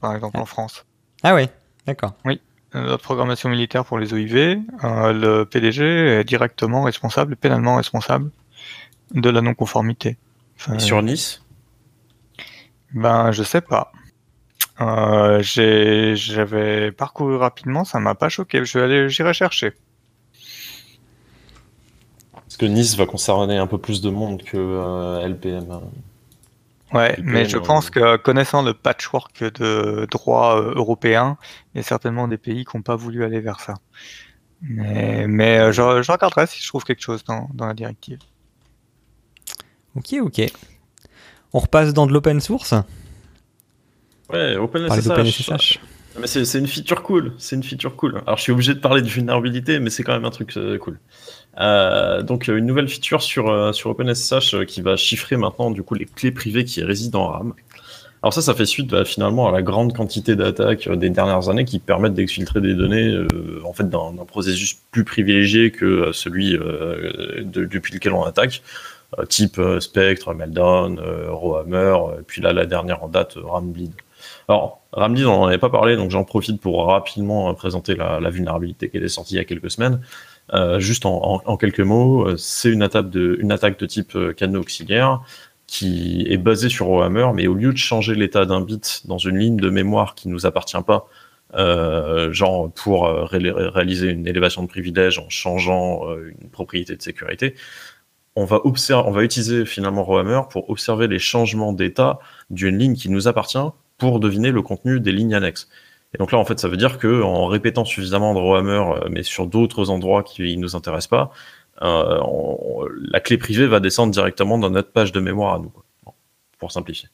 par 0.00 0.14
exemple 0.14 0.38
en 0.38 0.44
France. 0.44 0.84
Ah 1.22 1.34
oui, 1.34 1.48
d'accord. 1.86 2.14
Oui, 2.24 2.40
la 2.72 2.82
loi 2.82 2.96
de 2.96 3.02
programmation 3.02 3.48
militaire 3.48 3.84
pour 3.84 3.98
les 3.98 4.12
OIV, 4.12 4.60
euh, 4.84 5.12
le 5.12 5.44
PDG 5.44 5.84
est 6.20 6.24
directement 6.24 6.82
responsable, 6.82 7.36
pénalement 7.36 7.76
responsable 7.76 8.30
de 9.12 9.30
la 9.30 9.40
non-conformité. 9.40 10.18
Et 10.74 10.78
sur 10.78 11.02
Nice? 11.02 11.42
Ben, 12.92 13.32
je 13.32 13.42
sais 13.42 13.62
pas. 13.62 13.92
Euh, 14.80 15.42
j'avais 15.42 16.92
parcouru 16.92 17.36
rapidement, 17.36 17.84
ça 17.84 17.98
m'a 17.98 18.14
pas 18.14 18.28
choqué. 18.28 18.64
Je 18.64 18.78
vais 18.78 18.84
aller, 18.84 19.08
j'irai 19.08 19.32
chercher 19.32 19.72
que 22.60 22.66
Nice 22.66 22.94
va 22.94 23.06
concerner 23.06 23.56
un 23.56 23.66
peu 23.66 23.78
plus 23.78 24.02
de 24.02 24.10
monde 24.10 24.42
que 24.42 24.58
euh, 24.58 25.26
LPM. 25.26 25.70
Hein. 25.70 25.80
Ouais, 26.92 27.16
mais 27.22 27.48
je 27.48 27.56
pense 27.56 27.88
que 27.88 28.18
connaissant 28.18 28.62
le 28.62 28.74
patchwork 28.74 29.42
de 29.54 30.06
droit 30.10 30.60
euh, 30.60 30.74
européen, 30.74 31.38
il 31.72 31.78
y 31.78 31.80
a 31.80 31.82
certainement 31.82 32.28
des 32.28 32.36
pays 32.36 32.66
qui 32.66 32.76
n'ont 32.76 32.82
pas 32.82 32.96
voulu 32.96 33.24
aller 33.24 33.40
vers 33.40 33.60
ça. 33.60 33.76
Mais, 34.60 35.58
euh, 35.58 35.72
je, 35.72 36.12
regarderai 36.12 36.46
si 36.46 36.60
je 36.60 36.68
trouve 36.68 36.84
quelque 36.84 37.00
chose 37.00 37.24
dans, 37.24 37.48
la 37.58 37.72
directive. 37.72 38.18
Ok, 39.96 40.16
ok. 40.20 40.42
On 41.54 41.60
repasse 41.60 41.94
dans 41.94 42.06
de 42.06 42.12
l'open 42.12 42.40
source 42.40 42.74
Ouais, 44.30 44.56
OpenSSH. 44.56 45.80
Mais 46.20 46.26
c'est 46.26 46.58
une 46.58 46.66
feature 46.66 47.02
cool, 47.02 47.32
c'est 47.38 47.56
une 47.56 47.62
feature 47.62 47.96
cool. 47.96 48.20
Alors 48.26 48.36
je 48.36 48.42
suis 48.42 48.52
obligé 48.52 48.74
de 48.74 48.80
parler 48.80 49.00
de 49.00 49.08
vulnérabilité, 49.08 49.78
mais 49.78 49.88
c'est 49.88 50.02
quand 50.02 50.12
même 50.12 50.26
un 50.26 50.30
truc 50.30 50.58
cool. 50.80 50.98
Euh, 51.58 52.22
donc 52.22 52.48
une 52.48 52.66
nouvelle 52.66 52.88
feature 52.88 53.22
sur, 53.22 53.50
euh, 53.50 53.72
sur 53.72 53.90
OpenSSH 53.90 54.54
euh, 54.54 54.64
qui 54.64 54.82
va 54.82 54.96
chiffrer 54.96 55.36
maintenant 55.36 55.70
du 55.70 55.82
coup 55.82 55.94
les 55.94 56.06
clés 56.06 56.30
privées 56.30 56.64
qui 56.64 56.82
résident 56.84 57.22
en 57.22 57.28
RAM. 57.28 57.54
Alors 58.22 58.32
ça, 58.32 58.42
ça 58.42 58.54
fait 58.54 58.66
suite 58.66 58.88
bah, 58.88 59.04
finalement 59.04 59.48
à 59.48 59.52
la 59.52 59.62
grande 59.62 59.94
quantité 59.94 60.36
d'attaques 60.36 60.88
des 60.88 61.10
dernières 61.10 61.48
années 61.48 61.64
qui 61.64 61.78
permettent 61.78 62.14
d'exfiltrer 62.14 62.60
des 62.60 62.74
données 62.74 63.18
en 63.64 63.72
fait 63.72 63.88
d'un 63.88 64.12
processus 64.26 64.78
plus 64.90 65.04
privilégié 65.04 65.70
que 65.70 66.12
celui 66.12 66.50
depuis 66.52 67.94
lequel 67.94 68.12
on 68.12 68.22
attaque, 68.22 68.62
type 69.30 69.58
Spectre, 69.80 70.34
Meltdown, 70.34 71.00
Rohammer, 71.30 71.96
et 72.18 72.22
puis 72.26 72.42
là 72.42 72.52
la 72.52 72.66
dernière 72.66 73.02
en 73.02 73.08
date, 73.08 73.38
Rambleed. 73.42 73.92
Alors 74.48 74.82
Rambleed, 74.92 75.24
on 75.24 75.38
n'en 75.38 75.46
avait 75.46 75.56
pas 75.56 75.70
parlé, 75.70 75.96
donc 75.96 76.10
j'en 76.10 76.24
profite 76.24 76.60
pour 76.60 76.84
rapidement 76.84 77.54
présenter 77.54 77.94
la 77.94 78.28
vulnérabilité 78.28 78.90
qui 78.90 78.98
est 78.98 79.08
sortie 79.08 79.36
il 79.36 79.38
y 79.38 79.40
a 79.40 79.44
quelques 79.44 79.70
semaines. 79.70 80.02
Euh, 80.52 80.80
juste 80.80 81.06
en, 81.06 81.56
quelques 81.56 81.80
mots, 81.80 82.26
euh, 82.26 82.36
c'est 82.36 82.70
une 82.70 82.82
attaque 82.82 83.10
de, 83.10 83.86
type 83.86 84.16
euh, 84.16 84.32
cadenas 84.32 84.58
auxiliaire 84.58 85.22
qui 85.66 86.26
est 86.28 86.36
basée 86.36 86.68
sur 86.68 86.86
Rohammer, 86.86 87.28
mais 87.34 87.46
au 87.46 87.54
lieu 87.54 87.72
de 87.72 87.78
changer 87.78 88.14
l'état 88.16 88.44
d'un 88.44 88.60
bit 88.60 89.02
dans 89.06 89.18
une 89.18 89.38
ligne 89.38 89.56
de 89.56 89.70
mémoire 89.70 90.16
qui 90.16 90.28
nous 90.28 90.44
appartient 90.44 90.76
pas, 90.84 91.06
genre 92.32 92.72
pour 92.72 93.06
réaliser 93.06 94.08
une 94.08 94.26
élévation 94.26 94.62
de 94.64 94.68
privilège 94.68 95.20
en 95.20 95.28
changeant 95.28 96.02
une 96.16 96.50
propriété 96.50 96.96
de 96.96 97.02
sécurité, 97.02 97.54
on 98.34 98.44
va, 98.46 98.60
on 98.64 99.10
va 99.12 99.22
utiliser 99.22 99.64
finalement 99.64 100.02
Rohammer 100.02 100.40
pour 100.50 100.70
observer 100.70 101.06
les 101.06 101.20
changements 101.20 101.72
d'état 101.72 102.18
d'une 102.50 102.76
ligne 102.76 102.96
qui 102.96 103.08
nous 103.08 103.28
appartient 103.28 103.58
pour 103.96 104.18
deviner 104.18 104.50
le 104.50 104.62
contenu 104.62 104.98
des 104.98 105.12
lignes 105.12 105.34
annexes. 105.34 105.68
Et 106.14 106.18
donc 106.18 106.32
là, 106.32 106.38
en 106.38 106.44
fait, 106.44 106.58
ça 106.58 106.68
veut 106.68 106.76
dire 106.76 106.98
que 106.98 107.22
en 107.22 107.46
répétant 107.46 107.84
suffisamment 107.84 108.34
de 108.34 108.38
Rohammer, 108.38 108.82
euh, 109.04 109.08
mais 109.10 109.22
sur 109.22 109.46
d'autres 109.46 109.90
endroits 109.90 110.22
qui 110.22 110.56
ne 110.56 110.62
nous 110.62 110.76
intéressent 110.76 111.08
pas, 111.08 111.30
euh, 111.82 112.20
la 113.10 113.20
clé 113.20 113.38
privée 113.38 113.66
va 113.66 113.80
descendre 113.80 114.12
directement 114.12 114.58
dans 114.58 114.70
notre 114.70 114.90
page 114.90 115.12
de 115.12 115.20
mémoire 115.20 115.54
à 115.54 115.58
nous, 115.60 115.72
pour 116.58 116.72
simplifier. 116.72 117.08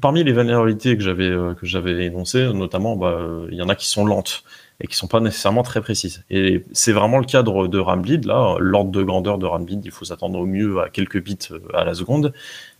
parmi 0.00 0.24
les 0.24 0.32
vulnérabilités 0.32 0.96
que 0.96 1.02
j'avais 1.02 1.30
que 1.54 1.66
j'avais 1.66 2.04
énoncées, 2.06 2.52
notamment, 2.52 2.96
bah, 2.96 3.18
il 3.50 3.56
y 3.56 3.62
en 3.62 3.68
a 3.68 3.74
qui 3.74 3.88
sont 3.88 4.04
lentes 4.04 4.44
et 4.80 4.86
qui 4.86 4.96
sont 4.96 5.06
pas 5.06 5.20
nécessairement 5.20 5.62
très 5.62 5.80
précises. 5.80 6.24
Et 6.30 6.64
c'est 6.72 6.92
vraiment 6.92 7.18
le 7.18 7.24
cadre 7.24 7.68
de 7.68 7.78
Rambleed. 7.78 8.24
Là, 8.24 8.56
l'ordre 8.58 8.90
de 8.90 9.02
grandeur 9.02 9.38
de 9.38 9.46
Rambleed, 9.46 9.84
il 9.84 9.90
faut 9.92 10.04
s'attendre 10.04 10.38
au 10.38 10.46
mieux 10.46 10.80
à 10.80 10.88
quelques 10.88 11.22
bits 11.22 11.38
à 11.74 11.84
la 11.84 11.94
seconde, 11.94 12.32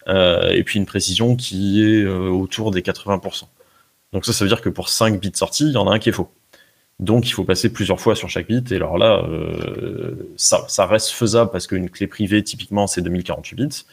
et 0.09 0.63
puis 0.65 0.79
une 0.79 0.87
précision 0.87 1.37
qui 1.37 1.83
est 1.85 2.07
autour 2.07 2.73
des 2.73 2.83
80%. 2.83 3.45
Donc 4.13 4.27
ça, 4.27 4.33
ça 4.33 4.45
veut 4.45 4.49
dire 4.49 4.61
que 4.61 4.69
pour 4.69 4.89
5 4.89 5.21
bits 5.21 5.33
sortis, 5.35 5.65
il 5.65 5.73
y 5.73 5.77
en 5.77 5.89
a 5.89 5.95
un 5.95 5.99
qui 5.99 6.11
est 6.11 6.13
faux. 6.13 6.31
Donc 7.01 7.27
il 7.29 7.33
faut 7.33 7.45
passer 7.45 7.73
plusieurs 7.73 8.01
fois 8.01 8.15
sur 8.15 8.29
chaque 8.29 8.47
bit. 8.47 8.71
Et 8.71 8.77
alors 8.77 8.97
là, 8.99 9.25
euh, 9.29 10.35
ça, 10.37 10.87
reste 10.87 11.11
faisable 11.11 11.51
parce 11.51 11.67
qu'une 11.67 11.91
clé 11.91 12.07
privée, 12.07 12.43
typiquement, 12.43 12.87
c'est 12.87 13.03
2048 13.03 13.57
bits. 13.57 13.85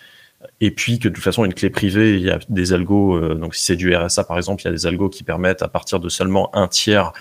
Et 0.61 0.71
puis 0.71 0.99
que 0.99 1.09
de 1.09 1.13
toute 1.13 1.23
façon, 1.23 1.43
une 1.43 1.53
clé 1.53 1.69
privée, 1.69 2.15
il 2.15 2.21
y 2.21 2.29
a 2.29 2.39
des 2.49 2.71
algos, 2.71 3.15
euh, 3.15 3.35
donc 3.35 3.55
si 3.55 3.65
c'est 3.65 3.75
du 3.75 3.93
RSA 3.95 4.23
par 4.23 4.37
exemple, 4.37 4.61
il 4.61 4.65
y 4.65 4.67
a 4.69 4.71
des 4.71 4.85
algos 4.85 5.09
qui 5.09 5.23
permettent 5.23 5.63
à 5.63 5.67
partir 5.67 5.99
de 5.99 6.07
seulement 6.07 6.55
un 6.55 6.67
tiers 6.67 7.11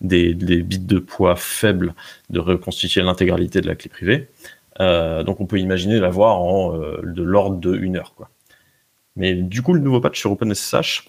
des, 0.00 0.32
bits 0.34 0.78
de 0.78 0.98
poids 1.00 1.34
faibles 1.34 1.94
de 2.30 2.38
reconstituer 2.38 3.02
l'intégralité 3.02 3.60
de 3.60 3.66
la 3.66 3.74
clé 3.74 3.88
privée. 3.88 4.28
Euh, 4.80 5.24
donc 5.24 5.40
on 5.40 5.46
peut 5.46 5.58
imaginer 5.58 5.98
l'avoir 5.98 6.40
en 6.40 6.72
de 6.72 7.22
l'ordre 7.22 7.56
de 7.56 7.74
une 7.74 7.96
heure. 7.96 8.14
Quoi. 8.14 8.30
Mais 9.16 9.34
du 9.34 9.62
coup, 9.62 9.74
le 9.74 9.80
nouveau 9.80 10.00
patch 10.00 10.20
sur 10.20 10.30
OpenSSH, 10.30 11.08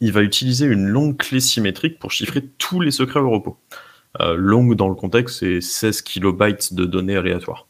il 0.00 0.12
va 0.12 0.22
utiliser 0.22 0.66
une 0.66 0.86
longue 0.86 1.16
clé 1.16 1.40
symétrique 1.40 1.98
pour 1.98 2.12
chiffrer 2.12 2.44
tous 2.58 2.80
les 2.80 2.90
secrets 2.90 3.20
au 3.20 3.30
repos. 3.30 3.56
Euh, 4.20 4.34
longue 4.34 4.74
dans 4.74 4.88
le 4.88 4.94
contexte, 4.94 5.40
c'est 5.40 5.60
16 5.60 6.02
kilobytes 6.02 6.74
de 6.74 6.84
données 6.84 7.16
aléatoires. 7.16 7.66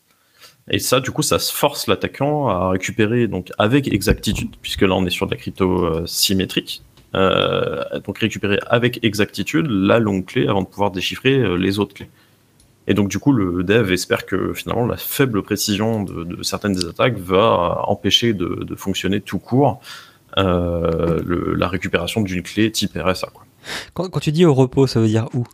Et 0.70 0.78
ça, 0.78 1.00
du 1.00 1.12
coup, 1.12 1.22
ça 1.22 1.38
force 1.38 1.86
l'attaquant 1.86 2.48
à 2.48 2.70
récupérer 2.70 3.28
donc 3.28 3.52
avec 3.58 3.92
exactitude, 3.92 4.56
puisque 4.60 4.82
là 4.82 4.94
on 4.94 5.06
est 5.06 5.10
sur 5.10 5.26
de 5.26 5.32
la 5.32 5.36
crypto 5.36 5.84
euh, 5.84 6.06
symétrique, 6.06 6.82
euh, 7.14 7.82
donc 8.04 8.18
récupérer 8.18 8.58
avec 8.66 9.02
exactitude 9.04 9.66
la 9.68 10.00
longue 10.00 10.26
clé 10.26 10.48
avant 10.48 10.62
de 10.62 10.66
pouvoir 10.66 10.90
déchiffrer 10.90 11.56
les 11.56 11.78
autres 11.78 11.94
clés. 11.94 12.10
Et 12.88 12.94
donc 12.94 13.08
du 13.08 13.18
coup, 13.18 13.32
le 13.32 13.62
dev 13.62 13.92
espère 13.92 14.26
que 14.26 14.52
finalement 14.54 14.86
la 14.86 14.96
faible 14.96 15.42
précision 15.42 16.02
de, 16.02 16.42
certaines 16.42 16.72
des 16.72 16.86
attaques 16.86 17.18
va 17.18 17.82
empêcher 17.86 18.32
de 18.32 18.74
fonctionner 18.76 19.20
tout 19.20 19.38
court 19.38 19.80
euh, 20.38 21.54
la 21.56 21.68
récupération 21.68 22.20
d'une 22.20 22.42
clé 22.42 22.70
type 22.70 22.92
RSA. 22.96 23.28
Quoi. 23.32 23.44
Quand, 23.94 24.20
tu 24.20 24.32
dis 24.32 24.44
au 24.44 24.54
repos, 24.54 24.86
ça 24.86 25.00
veut 25.00 25.08
dire 25.08 25.28
où? 25.34 25.44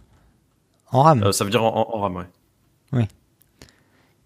En 0.90 1.02
RAM? 1.02 1.22
Euh, 1.22 1.32
Ça 1.32 1.44
veut 1.44 1.50
dire 1.50 1.62
en, 1.62 2.00
RAM, 2.00 2.16
ouais. 2.16 2.24
Oui. 2.92 3.04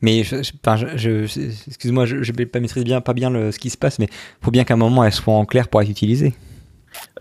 Mais 0.03 0.25
je, 0.25 0.37
je, 0.43 1.25
excuse-moi, 1.69 2.05
je 2.07 2.17
ne 2.17 2.45
pas 2.45 2.61
maîtriser 2.61 2.85
bien, 2.85 3.01
pas 3.01 3.15
bien 3.15 3.31
le, 3.31 3.51
ce 3.53 3.59
qui 3.59 3.71
se 3.71 3.79
passe, 3.79 3.99
mais 3.99 4.07
il 4.07 4.45
faut 4.45 4.51
bien 4.51 4.65
qu'à 4.65 4.75
un 4.75 4.79
moment 4.79 5.05
elle 5.05 5.13
soit 5.13 5.35
en 5.35 5.47
clair 5.47 5.69
pour 5.69 5.81
être 5.81 5.89
utilisée. 5.89 6.35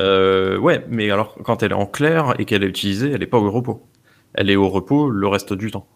Euh, 0.02 0.58
ouais, 0.58 0.86
mais 0.90 1.10
alors 1.10 1.36
quand 1.44 1.64
elle 1.64 1.72
est 1.72 1.76
en 1.76 1.86
clair 1.86 2.36
et 2.38 2.46
qu'elle 2.46 2.64
est 2.64 2.68
utilisée, 2.68 3.12
elle 3.12 3.20
n'est 3.20 3.28
pas 3.28 3.38
au 3.38 3.50
repos. 3.50 3.88
Elle 4.34 4.50
est 4.50 4.56
au 4.56 4.70
repos 4.70 5.10
le 5.10 5.28
reste 5.28 5.54
du 5.54 5.72
temps. 5.72 5.88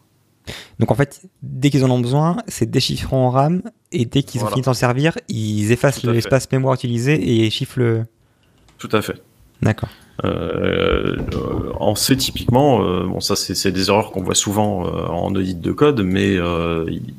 Donc 0.79 0.91
en 0.91 0.95
fait, 0.95 1.21
dès 1.43 1.69
qu'ils 1.69 1.85
en 1.85 1.91
ont 1.91 1.99
besoin, 1.99 2.37
c'est 2.47 2.69
déchiffré 2.69 3.15
en 3.15 3.29
RAM 3.29 3.61
et 3.91 4.05
dès 4.05 4.23
qu'ils 4.23 4.43
ont 4.43 4.47
fini 4.47 4.61
de 4.61 4.65
s'en 4.65 4.73
servir, 4.73 5.17
ils 5.27 5.71
effacent 5.71 6.03
l'espace 6.03 6.51
mémoire 6.51 6.73
utilisé 6.73 7.45
et 7.45 7.49
chiffrent 7.49 7.79
le. 7.79 8.05
Tout 8.77 8.89
à 8.91 9.01
fait. 9.01 9.21
D'accord. 9.61 9.89
Euh, 10.25 11.17
en 11.79 11.95
C, 11.95 12.17
typiquement, 12.17 12.83
euh, 12.83 13.05
bon, 13.05 13.19
ça 13.19 13.35
c'est 13.35 13.71
des 13.71 13.89
erreurs 13.89 14.11
qu'on 14.11 14.21
voit 14.21 14.35
souvent 14.35 14.85
euh, 14.85 15.07
en 15.07 15.33
audit 15.33 15.59
de 15.59 15.71
code, 15.71 16.01
mais 16.01 16.35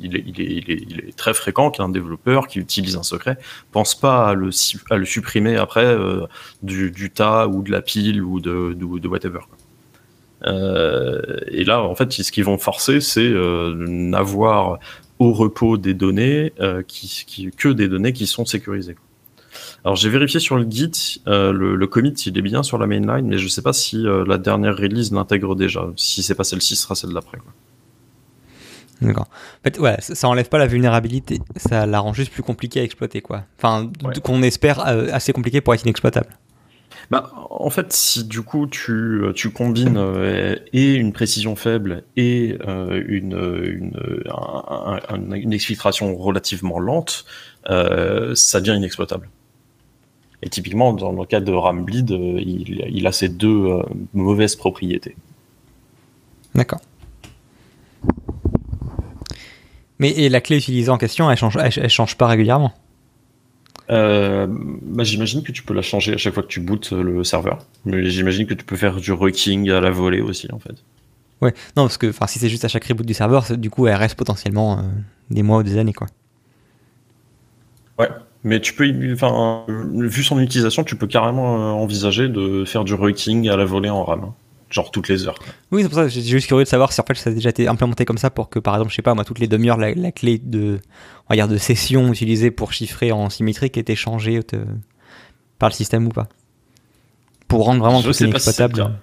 il 0.01 0.17
est, 0.17 1.17
très 1.17 1.35
fréquent 1.35 1.71
qu'un 1.71 1.89
développeur 1.89 2.47
qui 2.47 2.59
utilise 2.59 2.97
un 2.97 3.03
secret 3.03 3.39
pense 3.73 3.95
pas 3.95 4.29
à 4.29 4.35
le, 4.35 4.51
à 4.91 4.97
le 4.97 5.05
supprimer 5.05 5.57
après 5.57 5.97
du, 6.63 7.11
tas 7.11 7.49
ou 7.49 7.63
de 7.63 7.71
la 7.71 7.83
pile 7.83 8.23
ou 8.23 8.41
de, 8.41 8.75
de, 8.75 9.09
whatever. 9.09 9.41
Et 10.44 11.64
là, 11.64 11.83
en 11.83 11.94
fait, 11.94 12.12
ce 12.12 12.33
qu'ils 12.33 12.44
vont 12.44 12.59
forcer, 12.59 13.00
c'est 13.00 13.31
n'avoir 13.31 14.79
au 15.20 15.33
repos 15.33 15.76
des 15.76 15.94
données 15.94 16.53
euh, 16.61 16.83
qui, 16.83 17.50
que 17.57 17.68
des 17.68 17.88
données 17.88 18.12
qui 18.12 18.26
sont 18.26 18.46
sécurisées. 18.46 18.96
Alors 19.85 19.94
j'ai 19.94 20.09
vérifié 20.09 20.40
sur 20.40 20.57
le 20.57 20.66
Git, 20.68 21.20
euh, 21.29 21.53
le, 21.53 21.87
commit 21.87 22.12
il 22.12 22.38
est 22.38 22.42
bien 22.42 22.62
sur 22.62 22.79
la 22.79 22.87
mainline, 22.87 23.26
mais 23.26 23.38
je 23.38 23.44
ne 23.44 23.48
sais 23.48 23.62
pas 23.62 23.72
si 23.72 24.07
euh, 24.07 24.24
la 24.26 24.38
dernière 24.38 24.76
release 24.76 25.12
l'intègre 25.12 25.55
déjà. 25.55 25.87
Si 25.96 26.22
c'est 26.22 26.35
pas 26.35 26.44
celle-ci, 26.44 26.74
ce 26.74 26.83
sera 26.83 26.94
celle 26.94 27.12
d'après. 27.12 27.38
D'accord. 29.03 29.29
En 29.31 29.62
fait, 29.64 29.79
ouais, 29.79 29.96
ça, 30.00 30.29
enlève 30.29 30.48
pas 30.48 30.59
la 30.59 30.66
vulnérabilité, 30.66 31.40
ça 31.57 31.87
la 31.87 32.00
rend 32.00 32.12
juste 32.12 32.33
plus 32.33 32.42
compliquée 32.42 32.81
à 32.81 32.83
exploiter, 32.83 33.22
quoi. 33.22 33.44
Enfin, 33.57 33.90
qu'on 34.22 34.42
espère 34.42 34.81
assez 34.81 35.33
compliqué 35.33 35.62
pour 35.62 35.72
être 35.72 35.85
inexploitable. 35.85 36.29
Bah, 37.11 37.31
en 37.51 37.71
fait, 37.71 37.93
si 37.93 38.25
du 38.25 38.43
coup 38.43 38.67
tu, 38.67 39.23
tu 39.35 39.51
combines 39.51 39.97
euh, 39.97 40.57
et 40.73 40.95
une 40.95 41.13
précision 41.13 41.57
faible 41.57 42.05
et 42.17 42.57
euh, 42.67 43.03
une, 43.09 43.37
une, 43.65 45.35
une, 45.35 45.53
exfiltration 45.53 46.17
relativement 46.17 46.79
lente, 46.79 47.25
euh, 47.69 48.35
ça 48.35 48.61
devient 48.61 48.77
inexploitable. 48.77 49.29
Et 50.43 50.49
typiquement, 50.49 50.93
dans 50.93 51.13
le 51.13 51.25
cas 51.27 51.41
de 51.41 51.53
Rambleed, 51.53 52.11
il, 52.11 52.85
il 52.89 53.07
a 53.07 53.13
ces 53.13 53.29
deux 53.29 53.83
mauvaises 54.15 54.57
propriétés. 54.57 55.17
D'accord. 56.55 56.81
Mais 59.99 60.11
et 60.13 60.31
la 60.31 60.41
clé 60.41 60.57
utilisée 60.57 60.91
en 60.91 60.97
question, 60.97 61.31
elle 61.31 61.37
change, 61.37 61.59
elle 61.59 61.91
change 61.91 62.17
pas 62.17 62.27
régulièrement? 62.27 62.73
Euh, 63.90 64.46
bah, 64.48 65.05
J'imagine 65.05 65.42
que 65.42 65.53
tu 65.53 65.62
peux 65.62 65.74
la 65.74 65.83
changer 65.83 66.14
à 66.14 66.16
chaque 66.16 66.35
fois 66.35 66.42
que 66.42 66.48
tu 66.48 66.61
bootes 66.61 66.92
euh, 66.92 67.03
le 67.03 67.24
serveur. 67.24 67.64
Mais 67.85 68.05
j'imagine 68.11 68.46
que 68.46 68.55
tu 68.55 68.64
peux 68.64 68.76
faire 68.76 68.96
du 68.96 69.12
rocking 69.12 69.70
à 69.70 69.81
la 69.81 69.90
volée 69.90 70.20
aussi, 70.20 70.48
en 70.53 70.59
fait. 70.59 70.74
Ouais, 71.40 71.55
non, 71.76 71.85
parce 71.85 71.96
que 71.96 72.12
si 72.26 72.38
c'est 72.38 72.48
juste 72.48 72.64
à 72.64 72.68
chaque 72.68 72.85
reboot 72.85 73.07
du 73.07 73.14
serveur, 73.14 73.44
du 73.57 73.70
coup, 73.70 73.87
elle 73.87 73.94
reste 73.94 74.14
potentiellement 74.14 74.79
euh, 74.79 74.83
des 75.31 75.42
mois 75.42 75.59
ou 75.59 75.62
des 75.62 75.79
années, 75.79 75.94
quoi. 75.94 76.07
Ouais, 77.98 78.09
mais 78.44 78.61
tu 78.61 78.74
peux, 78.74 78.90
enfin, 79.12 79.64
vu 79.68 80.22
son 80.22 80.38
utilisation, 80.40 80.85
tu 80.85 80.96
peux 80.96 81.07
carrément 81.07 81.81
envisager 81.81 82.29
de 82.29 82.64
faire 82.64 82.85
du 82.85 82.94
rocking 82.94 83.48
à 83.48 83.57
la 83.57 83.64
volée 83.64 83.90
en 83.90 84.05
RAM 84.05 84.33
genre 84.71 84.91
toutes 84.91 85.09
les 85.09 85.27
heures. 85.27 85.39
Oui, 85.71 85.83
c'est 85.83 85.89
pour 85.89 85.99
ça 85.99 86.05
que 86.05 86.11
j'ai 86.11 86.23
juste 86.23 86.47
curieux 86.47 86.65
de 86.65 86.69
savoir 86.69 86.93
si 86.93 87.01
en 87.01 87.05
fait 87.05 87.15
ça 87.15 87.31
a 87.31 87.33
déjà 87.33 87.51
été 87.51 87.69
implémenté 87.69 88.05
comme 88.05 88.19
ça 88.19 88.31
pour 88.31 88.49
que 88.49 88.59
par 88.59 88.75
exemple, 88.75 88.91
je 88.91 88.97
sais 88.97 89.03
pas, 89.03 89.15
moi, 89.15 89.25
toutes 89.25 89.41
les 89.41 89.49
demi-heures, 89.49 89.77
la, 89.77 90.13
clé 90.13 90.39
de, 90.39 90.81
on 91.29 91.35
va 91.35 91.37
dire, 91.37 91.49
de 91.49 91.57
session 91.57 92.13
utilisée 92.13 92.51
pour 92.51 92.73
chiffrer 92.73 93.13
en 93.13 93.31
symétrique 93.31 93.77
était 93.77 93.97
changée 93.97 94.41
par 95.59 95.69
le 95.69 95.75
système 95.75 96.07
ou 96.07 96.11
pas. 96.11 96.29
Pour 97.49 97.65
rendre 97.65 97.81
vraiment 97.81 98.03
tout 98.03 98.17
inexploitable. 98.23 98.95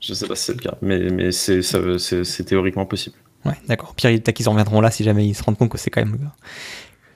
je 0.00 0.14
sais 0.14 0.26
pas 0.26 0.34
si 0.34 0.44
c'est 0.46 0.54
le 0.54 0.58
cas, 0.58 0.76
mais, 0.82 0.98
mais 1.10 1.30
c'est, 1.30 1.62
c'est, 1.62 2.44
théoriquement 2.44 2.86
possible. 2.86 3.16
Ouais, 3.44 3.54
d'accord. 3.68 3.94
Pire, 3.94 4.10
peut-être 4.10 4.32
qu'ils 4.32 4.48
en 4.48 4.52
reviendront 4.52 4.80
là 4.80 4.90
si 4.90 5.04
jamais 5.04 5.26
ils 5.26 5.34
se 5.34 5.42
rendent 5.42 5.58
compte 5.58 5.70
que 5.70 5.78
c'est 5.78 5.90
quand 5.90 6.04
même. 6.04 6.30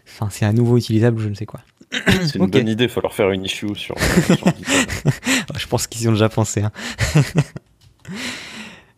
Enfin, 0.06 0.28
c'est 0.30 0.44
à 0.44 0.52
nouveau 0.52 0.76
utilisable, 0.76 1.20
je 1.20 1.28
ne 1.28 1.34
sais 1.34 1.46
quoi. 1.46 1.60
C'est 1.90 2.36
une 2.36 2.46
bonne 2.46 2.68
idée, 2.68 2.84
il 2.84 2.90
faut 2.90 3.00
leur 3.00 3.14
faire 3.14 3.30
une 3.30 3.44
issue 3.44 3.74
sur. 3.74 3.94
je 5.56 5.66
pense 5.66 5.86
qu'ils 5.86 6.02
y 6.02 6.08
ont 6.08 6.12
déjà 6.12 6.28
pensé. 6.28 6.62
Hein. 6.62 6.72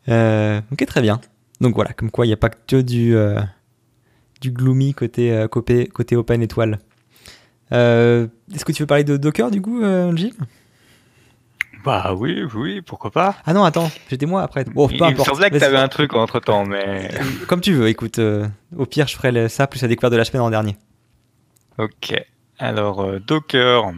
Euh, 0.09 0.61
ok, 0.73 0.85
très 0.87 1.03
bien. 1.03 1.20
Donc 1.61 1.75
voilà, 1.75 1.92
comme 1.92 2.11
quoi 2.11 2.27
il 2.27 2.31
n'y 2.31 2.35
a 2.35 2.38
pas 2.38 2.51
que 2.51 2.81
du, 2.81 3.16
euh, 3.16 3.40
du 4.40 4.51
gloomy 4.51 4.94
côté, 4.94 5.33
euh, 5.33 5.49
côté, 5.49 5.87
côté 5.87 6.16
Open 6.16 6.42
Étoile. 6.42 6.79
Est-ce 7.70 8.64
que 8.64 8.73
tu 8.73 8.83
veux 8.83 8.87
parler 8.87 9.05
de 9.05 9.16
Docker 9.16 9.51
du 9.51 9.62
coup, 9.62 9.81
Gilles 10.16 10.35
Bah 11.85 12.14
oui, 12.16 12.42
oui, 12.55 12.81
pourquoi 12.81 13.11
pas. 13.11 13.37
Ah 13.44 13.53
non, 13.53 13.62
attends, 13.62 13.90
j'étais 14.09 14.27
moi 14.27 14.42
après. 14.42 14.64
Bon, 14.64 14.88
peu 14.88 14.94
il, 14.94 15.16
semblait 15.18 15.51
que 15.51 15.59
tu 15.59 15.64
avais 15.64 15.77
un 15.77 15.88
truc 15.88 16.14
entre 16.14 16.40
temps, 16.40 16.64
mais. 16.64 17.11
Comme 17.46 17.61
tu 17.61 17.73
veux, 17.73 17.88
écoute, 17.88 18.18
au 18.77 18.87
pire, 18.87 19.07
je 19.07 19.14
ferai 19.14 19.49
ça 19.49 19.68
plus 19.68 19.83
la 19.83 19.88
découverte 19.88 20.12
de 20.12 20.18
la 20.18 20.25
semaine 20.25 20.42
en 20.42 20.51
dernier. 20.51 20.77
Ok, 21.79 22.12
alors 22.59 23.20
Docker, 23.20 23.92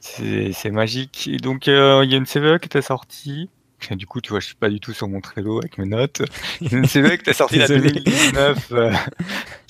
c'est 0.00 0.70
magique. 0.70 1.30
donc, 1.42 1.66
il 1.66 1.72
y 1.74 2.14
a 2.14 2.16
une 2.16 2.26
CVE 2.26 2.58
qui 2.58 2.66
était 2.66 2.82
sortie 2.82 3.50
du 3.90 4.06
coup, 4.06 4.20
tu 4.20 4.30
vois, 4.30 4.40
je 4.40 4.46
suis 4.46 4.54
pas 4.54 4.68
du 4.68 4.80
tout 4.80 4.92
sur 4.92 5.08
mon 5.08 5.20
Trello 5.20 5.58
avec 5.58 5.78
mes 5.78 5.86
notes. 5.86 6.22
C'est 6.86 7.02
vrai 7.02 7.18
que 7.18 7.24
tu 7.24 7.30
as 7.30 7.34
sorti 7.34 7.58
la 7.58 7.68
2019 7.68 8.72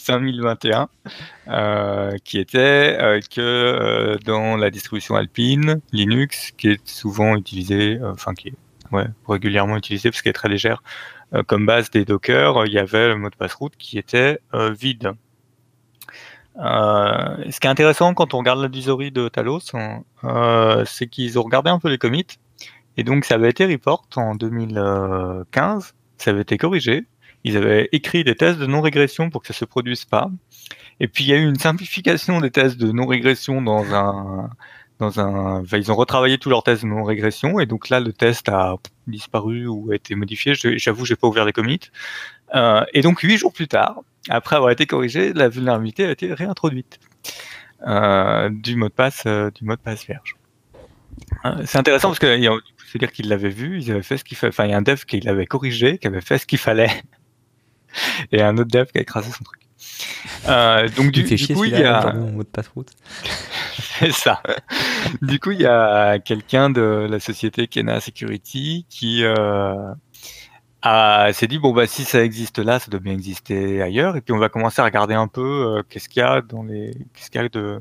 5021, 0.02 0.88
euh, 1.48 2.16
qui 2.24 2.38
était 2.38 2.96
euh, 3.00 3.20
que 3.20 3.40
euh, 3.40 4.18
dans 4.24 4.56
la 4.56 4.70
distribution 4.70 5.14
Alpine, 5.14 5.80
Linux, 5.92 6.52
qui 6.56 6.68
est 6.70 6.86
souvent 6.86 7.36
utilisée, 7.36 7.98
enfin 8.02 8.34
qui 8.34 8.48
est 8.48 8.54
ouais, 8.90 9.06
régulièrement 9.28 9.76
utilisée 9.76 10.10
parce 10.10 10.22
qu'elle 10.22 10.30
est 10.30 10.34
très 10.34 10.48
légère, 10.48 10.82
comme 11.46 11.64
base 11.64 11.90
des 11.90 12.04
Docker, 12.04 12.66
il 12.66 12.72
y 12.72 12.78
avait 12.78 13.08
le 13.08 13.16
mot 13.16 13.30
de 13.30 13.36
passe 13.36 13.54
route 13.54 13.72
qui 13.78 13.96
était 13.96 14.38
vide. 14.52 15.12
ce 16.56 17.58
qui 17.58 17.66
est 17.66 17.70
intéressant 17.70 18.12
quand 18.12 18.34
on 18.34 18.38
regarde 18.38 18.60
l'advisory 18.60 19.10
de 19.12 19.28
Talos, 19.28 19.74
hein, 19.74 20.02
c'est 20.84 21.06
qu'ils 21.06 21.38
ont 21.38 21.42
regardé 21.42 21.70
un 21.70 21.78
peu 21.78 21.88
les 21.88 21.96
commits 21.96 22.26
et 22.96 23.04
donc 23.04 23.24
ça 23.24 23.34
avait 23.34 23.50
été 23.50 23.66
report 23.66 24.06
en 24.16 24.34
2015, 24.34 25.94
ça 26.18 26.30
avait 26.30 26.42
été 26.42 26.58
corrigé. 26.58 27.06
Ils 27.44 27.56
avaient 27.56 27.88
écrit 27.92 28.22
des 28.22 28.36
tests 28.36 28.58
de 28.58 28.66
non-régression 28.66 29.30
pour 29.30 29.42
que 29.42 29.48
ça 29.48 29.54
se 29.54 29.64
produise 29.64 30.04
pas. 30.04 30.30
Et 31.00 31.08
puis 31.08 31.24
il 31.24 31.30
y 31.30 31.32
a 31.32 31.36
eu 31.36 31.48
une 31.48 31.58
simplification 31.58 32.40
des 32.40 32.50
tests 32.50 32.76
de 32.76 32.92
non-régression 32.92 33.62
dans 33.62 33.84
un 33.94 34.50
dans 34.98 35.18
un. 35.18 35.64
ils 35.72 35.90
ont 35.90 35.96
retravaillé 35.96 36.38
tous 36.38 36.48
leurs 36.48 36.62
tests 36.62 36.82
de 36.82 36.88
non-régression 36.88 37.58
et 37.58 37.66
donc 37.66 37.88
là 37.88 37.98
le 37.98 38.12
test 38.12 38.48
a 38.48 38.76
disparu 39.06 39.66
ou 39.66 39.90
a 39.90 39.96
été 39.96 40.14
modifié. 40.14 40.54
J'avoue, 40.54 41.04
j'ai 41.04 41.16
pas 41.16 41.26
ouvert 41.26 41.44
les 41.44 41.52
commits. 41.52 41.80
Euh, 42.54 42.84
et 42.92 43.02
donc 43.02 43.20
huit 43.20 43.38
jours 43.38 43.52
plus 43.52 43.68
tard, 43.68 44.02
après 44.28 44.56
avoir 44.56 44.70
été 44.70 44.86
corrigé, 44.86 45.32
la 45.32 45.48
vulnérabilité 45.48 46.04
a 46.04 46.10
été 46.10 46.32
réintroduite 46.32 47.00
euh, 47.86 48.48
du 48.50 48.76
mot 48.76 48.88
de 48.88 48.92
passe 48.92 49.24
euh, 49.26 49.50
du 49.50 49.64
mot 49.64 49.74
de 49.74 49.80
passe 49.80 50.06
vierge. 50.06 50.36
C'est 51.64 51.78
intéressant 51.78 52.08
parce 52.08 52.18
que 52.18 52.38
c'est 52.92 52.98
dire 52.98 53.10
qu'ils 53.10 53.28
l'avaient 53.28 53.48
vu, 53.48 53.80
ils 53.80 53.90
avaient 53.90 54.02
fait 54.02 54.18
ce 54.18 54.24
qu'il 54.24 54.36
fallait. 54.36 54.52
Enfin, 54.52 54.66
il 54.66 54.70
y 54.70 54.74
a 54.74 54.76
un 54.76 54.82
dev 54.82 55.04
qui 55.06 55.18
l'avait 55.20 55.46
corrigé, 55.46 55.96
qui 55.96 56.06
avait 56.06 56.20
fait 56.20 56.36
ce 56.36 56.46
qu'il 56.46 56.58
fallait, 56.58 56.90
et 58.32 58.42
un 58.42 58.58
autre 58.58 58.70
dev 58.70 58.84
qui 58.92 58.98
a 58.98 59.00
écrasé 59.00 59.30
son 59.30 59.44
truc. 59.44 59.60
Euh, 60.46 60.88
donc 60.90 61.10
du, 61.10 61.24
coup, 61.24 61.64
il 61.64 61.72
y 61.72 61.84
a 61.84 62.12
mot 62.12 62.42
de 62.42 62.48
passe 62.48 62.68
route. 62.68 62.90
c'est 63.98 64.12
ça. 64.12 64.42
du 65.22 65.40
coup, 65.40 65.52
il 65.52 65.60
y 65.62 65.66
a 65.66 66.18
quelqu'un 66.18 66.68
de 66.68 67.06
la 67.08 67.18
société 67.18 67.66
Kena 67.66 68.00
Security 68.00 68.84
qui 68.90 69.24
euh, 69.24 69.94
s'est 71.32 71.46
dit 71.46 71.58
bon 71.58 71.72
bah 71.72 71.86
si 71.86 72.04
ça 72.04 72.22
existe 72.22 72.58
là, 72.58 72.78
ça 72.78 72.90
doit 72.90 73.00
bien 73.00 73.14
exister 73.14 73.80
ailleurs. 73.80 74.16
Et 74.16 74.20
puis 74.20 74.34
on 74.34 74.38
va 74.38 74.50
commencer 74.50 74.82
à 74.82 74.84
regarder 74.84 75.14
un 75.14 75.28
peu 75.28 75.78
euh, 75.78 75.82
qu'est-ce 75.88 76.08
qu'il 76.08 76.20
y 76.20 76.24
a 76.24 76.42
dans 76.42 76.62
les 76.62 76.92
qu'est-ce 77.14 77.30
qu'il 77.30 77.40
y 77.40 77.44
a 77.44 77.48
de 77.48 77.80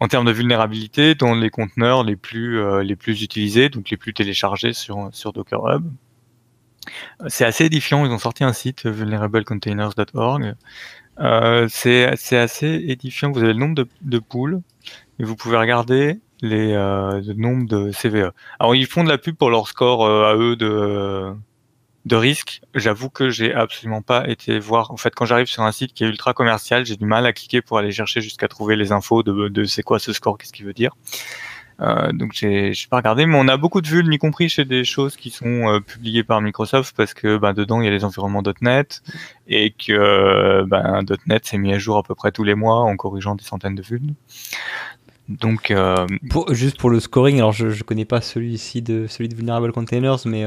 en 0.00 0.08
termes 0.08 0.26
de 0.26 0.32
vulnérabilité 0.32 1.14
dans 1.14 1.34
les 1.34 1.50
conteneurs 1.50 2.04
les 2.04 2.16
plus 2.16 2.60
euh, 2.60 2.82
les 2.82 2.96
plus 2.96 3.22
utilisés, 3.22 3.68
donc 3.68 3.90
les 3.90 3.96
plus 3.96 4.14
téléchargés 4.14 4.72
sur 4.72 5.08
sur 5.12 5.32
Docker 5.32 5.66
Hub. 5.68 5.84
C'est 7.26 7.44
assez 7.44 7.66
édifiant. 7.66 8.06
Ils 8.06 8.12
ont 8.12 8.18
sorti 8.18 8.44
un 8.44 8.52
site 8.52 8.86
vulnerablecontainers.org. 8.86 10.54
Euh, 11.20 11.66
c'est 11.68 12.36
assez 12.36 12.84
édifiant. 12.86 13.32
Vous 13.32 13.42
avez 13.42 13.52
le 13.52 13.58
nombre 13.58 13.74
de, 13.74 13.88
de 14.02 14.18
pools 14.18 14.60
et 15.18 15.24
vous 15.24 15.36
pouvez 15.36 15.56
regarder 15.56 16.20
les, 16.40 16.72
euh, 16.72 17.20
le 17.20 17.34
nombre 17.34 17.66
de 17.66 17.90
CVE. 17.90 18.32
Alors 18.58 18.74
ils 18.74 18.86
font 18.86 19.04
de 19.04 19.08
la 19.08 19.18
pub 19.18 19.36
pour 19.36 19.50
leur 19.50 19.68
score 19.68 20.04
euh, 20.04 20.30
à 20.30 20.36
eux 20.36 20.56
de 20.56 21.32
de 22.04 22.16
risque. 22.16 22.60
J'avoue 22.74 23.10
que 23.10 23.30
j'ai 23.30 23.54
absolument 23.54 24.02
pas 24.02 24.28
été 24.28 24.58
voir. 24.58 24.90
En 24.90 24.96
fait, 24.96 25.14
quand 25.14 25.24
j'arrive 25.24 25.46
sur 25.46 25.62
un 25.62 25.72
site 25.72 25.92
qui 25.92 26.04
est 26.04 26.08
ultra 26.08 26.32
commercial, 26.32 26.86
j'ai 26.86 26.96
du 26.96 27.04
mal 27.04 27.26
à 27.26 27.32
cliquer 27.32 27.60
pour 27.62 27.78
aller 27.78 27.92
chercher 27.92 28.20
jusqu'à 28.20 28.48
trouver 28.48 28.76
les 28.76 28.92
infos 28.92 29.22
de, 29.22 29.64
c'est 29.64 29.82
quoi 29.82 29.98
ce 29.98 30.12
score, 30.12 30.38
qu'est-ce 30.38 30.52
qu'il 30.52 30.66
veut 30.66 30.72
dire. 30.72 30.92
Euh, 31.80 32.10
donc 32.12 32.32
j'ai 32.34 32.72
pas 32.90 32.96
regardé, 32.96 33.24
mais 33.24 33.36
on 33.38 33.46
a 33.46 33.56
beaucoup 33.56 33.80
de 33.80 33.86
vulnes, 33.86 34.12
y 34.12 34.18
compris 34.18 34.48
chez 34.48 34.64
des 34.64 34.82
choses 34.82 35.16
qui 35.16 35.30
sont 35.30 35.68
euh, 35.68 35.78
publiées 35.78 36.24
par 36.24 36.40
Microsoft, 36.40 36.96
parce 36.96 37.14
que 37.14 37.36
bah, 37.36 37.52
dedans 37.52 37.80
il 37.80 37.84
y 37.84 37.88
a 37.88 37.92
les 37.92 38.04
environnements 38.04 38.42
.NET 38.60 39.00
et 39.46 39.70
que 39.70 40.64
bah, 40.64 41.02
.NET 41.26 41.46
s'est 41.46 41.58
mis 41.58 41.72
à 41.72 41.78
jour 41.78 41.96
à 41.96 42.02
peu 42.02 42.16
près 42.16 42.32
tous 42.32 42.42
les 42.42 42.56
mois 42.56 42.80
en 42.80 42.96
corrigeant 42.96 43.36
des 43.36 43.44
centaines 43.44 43.76
de 43.76 43.82
vulnes. 43.82 44.14
Donc 45.28 45.70
euh, 45.70 46.04
juste 46.50 46.78
pour 46.78 46.90
le 46.90 46.98
scoring, 46.98 47.36
alors 47.36 47.52
je, 47.52 47.68
je 47.68 47.84
connais 47.84 48.06
pas 48.06 48.22
celui-ci 48.22 48.82
de 48.82 49.06
celui 49.06 49.28
de 49.28 49.36
Vulnerable 49.36 49.70
Containers, 49.70 50.26
mais 50.26 50.44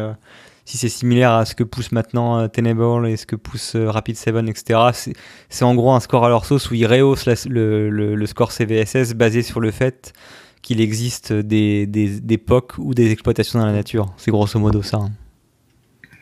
si 0.66 0.78
c'est 0.78 0.90
similaire 0.90 1.32
à 1.32 1.46
ce 1.46 1.56
que 1.56 1.64
pousse 1.64 1.92
maintenant 1.92 2.48
Tenable 2.48 3.08
et 3.08 3.18
ce 3.18 3.26
que 3.26 3.36
pousse 3.36 3.76
Rapid7, 3.76 4.50
etc., 4.50 5.14
c'est 5.50 5.66
en 5.66 5.76
gros 5.76 5.92
un 5.92 6.00
score 6.00 6.26
à 6.26 6.30
leur 6.30 6.46
sauce 6.46 6.70
où 6.72 6.76
ils 6.76 6.86
rehaussent 6.86 7.26
le, 7.48 7.90
le, 7.90 8.16
le, 8.16 8.26
score 8.26 8.52
CVSS 8.52 9.14
basé 9.14 9.42
sur 9.42 9.60
le 9.60 9.72
fait 9.72 10.14
qu'il 10.62 10.80
existe 10.80 11.34
des, 11.34 11.88
des, 11.88 12.20
des 12.20 12.38
POC 12.38 12.78
ou 12.78 12.94
des 12.94 13.12
exploitations 13.12 13.60
dans 13.60 13.66
la 13.66 13.74
nature. 13.74 14.14
C'est 14.18 14.32
grosso 14.32 14.60
modo 14.60 14.82
ça. 14.82 14.98
Hein. 14.98 15.12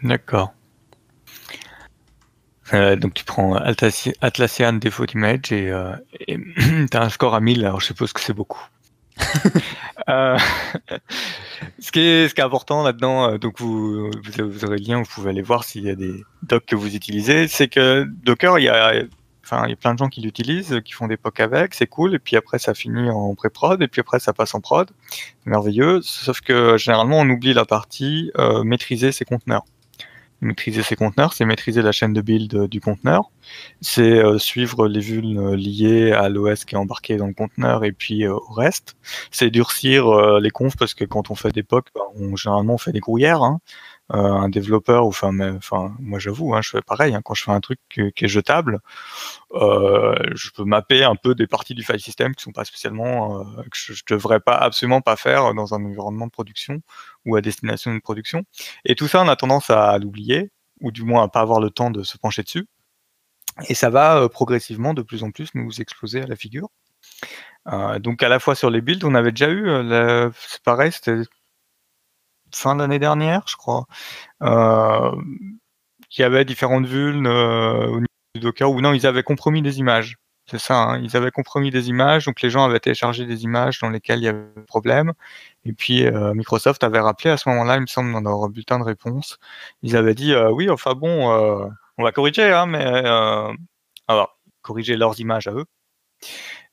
D'accord. 0.03 0.53
Euh, 2.73 2.95
donc 2.95 3.15
tu 3.15 3.25
prends 3.25 3.55
Atlassian 3.55 4.73
Default 4.73 5.13
Image 5.15 5.51
et 5.51 5.71
euh, 5.71 5.95
tu 6.27 6.87
as 6.93 7.01
un 7.01 7.09
score 7.09 7.33
à 7.33 7.39
1000, 7.39 7.65
alors 7.65 7.79
je 7.79 7.87
suppose 7.87 8.13
que 8.13 8.21
c'est 8.21 8.33
beaucoup. 8.33 8.63
euh, 10.09 10.37
ce, 11.79 11.91
qui 11.91 11.99
est, 11.99 12.39
important 12.39 12.83
là-dedans, 12.83 13.31
euh, 13.31 13.37
donc 13.37 13.59
vous, 13.59 14.09
aurez 14.39 14.51
le 14.67 14.75
lien, 14.75 14.99
vous 14.99 15.09
pouvez 15.09 15.29
aller 15.29 15.41
voir 15.41 15.63
s'il 15.63 15.85
y 15.85 15.89
a 15.89 15.95
des 15.95 16.23
docs 16.43 16.65
que 16.65 16.75
vous 16.75 16.95
utilisez, 16.95 17.47
c'est 17.47 17.67
que 17.67 18.05
Docker, 18.23 18.59
il 18.59 18.65
y 18.65 18.69
a 18.69 19.03
Enfin, 19.51 19.65
il 19.65 19.71
y 19.71 19.73
a 19.73 19.77
plein 19.77 19.95
de 19.95 19.97
gens 19.97 20.09
qui 20.09 20.21
l'utilisent, 20.21 20.79
qui 20.85 20.93
font 20.93 21.07
des 21.07 21.17
POC 21.17 21.39
avec, 21.39 21.73
c'est 21.73 21.87
cool. 21.87 22.13
Et 22.13 22.19
puis 22.19 22.35
après, 22.35 22.59
ça 22.59 22.75
finit 22.75 23.09
en 23.09 23.33
pré-prod, 23.33 23.81
et 23.81 23.87
puis 23.87 23.99
après, 24.01 24.19
ça 24.19 24.31
passe 24.31 24.53
en 24.53 24.61
prod. 24.61 24.91
Merveilleux. 25.45 26.01
Sauf 26.03 26.41
que 26.41 26.77
généralement, 26.77 27.17
on 27.17 27.27
oublie 27.27 27.53
la 27.53 27.65
partie 27.65 28.31
euh, 28.37 28.63
maîtriser 28.63 29.11
ses 29.11 29.25
conteneurs. 29.25 29.65
Maîtriser 30.41 30.83
ses 30.83 30.95
conteneurs, 30.95 31.33
c'est 31.33 31.43
maîtriser 31.43 31.81
la 31.81 31.91
chaîne 31.91 32.13
de 32.13 32.21
build 32.21 32.67
du 32.67 32.79
conteneur. 32.79 33.29
C'est 33.81 34.23
euh, 34.23 34.37
suivre 34.37 34.87
les 34.87 35.01
vulnes 35.01 35.53
liées 35.53 36.13
à 36.13 36.29
l'OS 36.29 36.63
qui 36.63 36.75
est 36.75 36.77
embarqué 36.77 37.17
dans 37.17 37.27
le 37.27 37.33
conteneur 37.33 37.83
et 37.83 37.91
puis 37.91 38.25
euh, 38.25 38.33
au 38.33 38.53
reste. 38.53 38.95
C'est 39.31 39.49
durcir 39.49 40.39
les 40.39 40.49
confs 40.49 40.77
parce 40.77 40.93
que 40.93 41.03
quand 41.03 41.29
on 41.29 41.35
fait 41.35 41.51
des 41.51 41.63
POC, 41.63 41.87
bah, 41.93 42.01
on, 42.15 42.35
généralement 42.35 42.75
on 42.75 42.77
fait 42.77 42.93
des 42.93 42.99
grouillères. 42.99 43.43
Hein. 43.43 43.59
Euh, 44.11 44.17
un 44.17 44.49
développeur, 44.49 45.05
ou 45.05 45.09
enfin, 45.09 45.31
moi 45.99 46.17
j'avoue, 46.17 46.55
hein, 46.55 46.61
je 46.63 46.71
fais 46.71 46.81
pareil. 46.81 47.13
Hein, 47.13 47.21
quand 47.23 47.35
je 47.35 47.43
fais 47.43 47.51
un 47.51 47.59
truc 47.59 47.79
qui, 47.89 48.01
est 48.01 48.27
jetable, 48.27 48.79
euh, 49.53 50.15
je 50.33 50.49
peux 50.49 50.63
mapper 50.63 51.03
un 51.03 51.15
peu 51.15 51.35
des 51.35 51.45
parties 51.45 51.75
du 51.75 51.83
file 51.83 51.99
system 51.99 52.33
qui 52.33 52.43
sont 52.43 52.51
pas 52.51 52.65
spécialement, 52.65 53.41
euh, 53.41 53.43
que 53.63 53.77
je, 53.77 53.93
je, 53.93 54.03
devrais 54.09 54.39
pas 54.39 54.55
absolument 54.55 55.01
pas 55.01 55.15
faire 55.15 55.53
dans 55.53 55.75
un 55.75 55.85
environnement 55.85 56.25
de 56.25 56.31
production 56.31 56.81
ou 57.25 57.35
à 57.35 57.41
destination 57.41 57.93
de 57.93 57.99
production. 57.99 58.45
Et 58.83 58.95
tout 58.95 59.07
ça, 59.07 59.21
on 59.21 59.27
a 59.27 59.35
tendance 59.35 59.69
à 59.69 59.97
l'oublier, 59.99 60.49
ou 60.81 60.91
du 60.91 61.03
moins 61.03 61.23
à 61.23 61.27
pas 61.27 61.41
avoir 61.41 61.59
le 61.59 61.69
temps 61.69 61.91
de 61.91 62.01
se 62.03 62.17
pencher 62.17 62.41
dessus. 62.41 62.65
Et 63.67 63.75
ça 63.75 63.91
va 63.91 64.27
progressivement 64.29 64.95
de 64.95 65.03
plus 65.03 65.23
en 65.23 65.31
plus 65.31 65.49
nous 65.53 65.81
exploser 65.81 66.21
à 66.23 66.27
la 66.27 66.35
figure. 66.35 66.69
Euh, 67.67 67.99
donc 67.99 68.23
à 68.23 68.29
la 68.29 68.39
fois 68.39 68.55
sur 68.55 68.69
les 68.71 68.81
builds, 68.81 69.05
on 69.05 69.13
avait 69.15 69.31
déjà 69.31 69.49
eu, 69.51 69.69
c'est 70.33 70.63
pareil, 70.63 70.91
c'était 70.91 71.21
fin 72.55 72.75
de 72.75 72.81
l'année 72.81 72.99
dernière, 72.99 73.43
je 73.47 73.57
crois, 73.57 73.85
euh, 74.43 75.15
qui 76.09 76.23
avait 76.23 76.45
différentes 76.45 76.85
vulnes 76.85 77.27
euh, 77.27 77.87
au 77.87 77.95
niveau 77.95 78.07
du 78.35 78.41
Docker, 78.41 78.71
ou 78.71 78.81
non, 78.81 78.93
ils 78.93 79.07
avaient 79.07 79.23
compromis 79.23 79.61
des 79.61 79.79
images. 79.79 80.17
C'est 80.47 80.59
ça, 80.59 80.75
hein, 80.81 80.99
ils 81.03 81.15
avaient 81.15 81.31
compromis 81.31 81.69
des 81.71 81.89
images, 81.89 82.25
donc 82.25 82.41
les 82.41 82.49
gens 82.49 82.65
avaient 82.65 82.79
téléchargé 82.79 83.25
des 83.25 83.43
images 83.43 83.79
dans 83.79 83.89
lesquelles 83.89 84.19
il 84.19 84.23
y 84.25 84.27
avait 84.27 84.47
des 84.55 84.63
problèmes. 84.63 85.13
Et 85.65 85.73
puis 85.73 86.05
euh, 86.07 86.33
Microsoft 86.33 86.83
avait 86.83 86.99
rappelé 86.99 87.29
à 87.29 87.37
ce 87.37 87.49
moment-là, 87.49 87.75
il 87.75 87.81
me 87.81 87.87
semble, 87.87 88.11
dans 88.11 88.21
leur 88.21 88.49
bulletin 88.49 88.79
de 88.79 88.83
réponse, 88.83 89.37
ils 89.83 89.95
avaient 89.95 90.15
dit 90.15 90.33
oui, 90.35 90.69
enfin 90.69 90.95
bon, 90.95 91.69
on 91.97 92.03
va 92.03 92.11
corriger, 92.11 92.51
hein, 92.51 92.65
mais 92.65 92.83
alors 94.07 94.39
corriger 94.61 94.97
leurs 94.97 95.19
images 95.19 95.47
à 95.47 95.53
eux. 95.53 95.65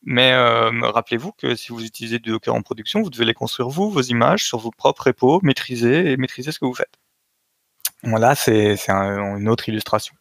Mais 0.03 0.33
euh, 0.33 0.71
rappelez-vous 0.83 1.33
que 1.33 1.57
si 1.57 1.73
vous 1.73 1.85
utilisez 1.85 2.21
du 2.21 2.31
Docker 2.31 2.55
en 2.55 2.63
production, 2.63 3.03
vous 3.03 3.11
devez 3.11 3.25
les 3.25 3.35
construire 3.35 3.69
vous, 3.69 3.91
vos 3.91 4.03
images, 4.03 4.45
sur 4.45 4.59
vos 4.59 4.71
propres 4.71 5.09
repos, 5.09 5.41
maîtriser 5.43 6.13
et 6.13 6.17
maîtriser 6.17 6.53
ce 6.53 6.61
que 6.61 6.65
vous 6.65 6.75
faites. 6.75 6.95
Voilà, 8.05 8.35
c'est 8.37 8.77
un, 8.89 9.37
une 9.37 9.49
autre 9.49 9.69
illustration. 9.69 10.15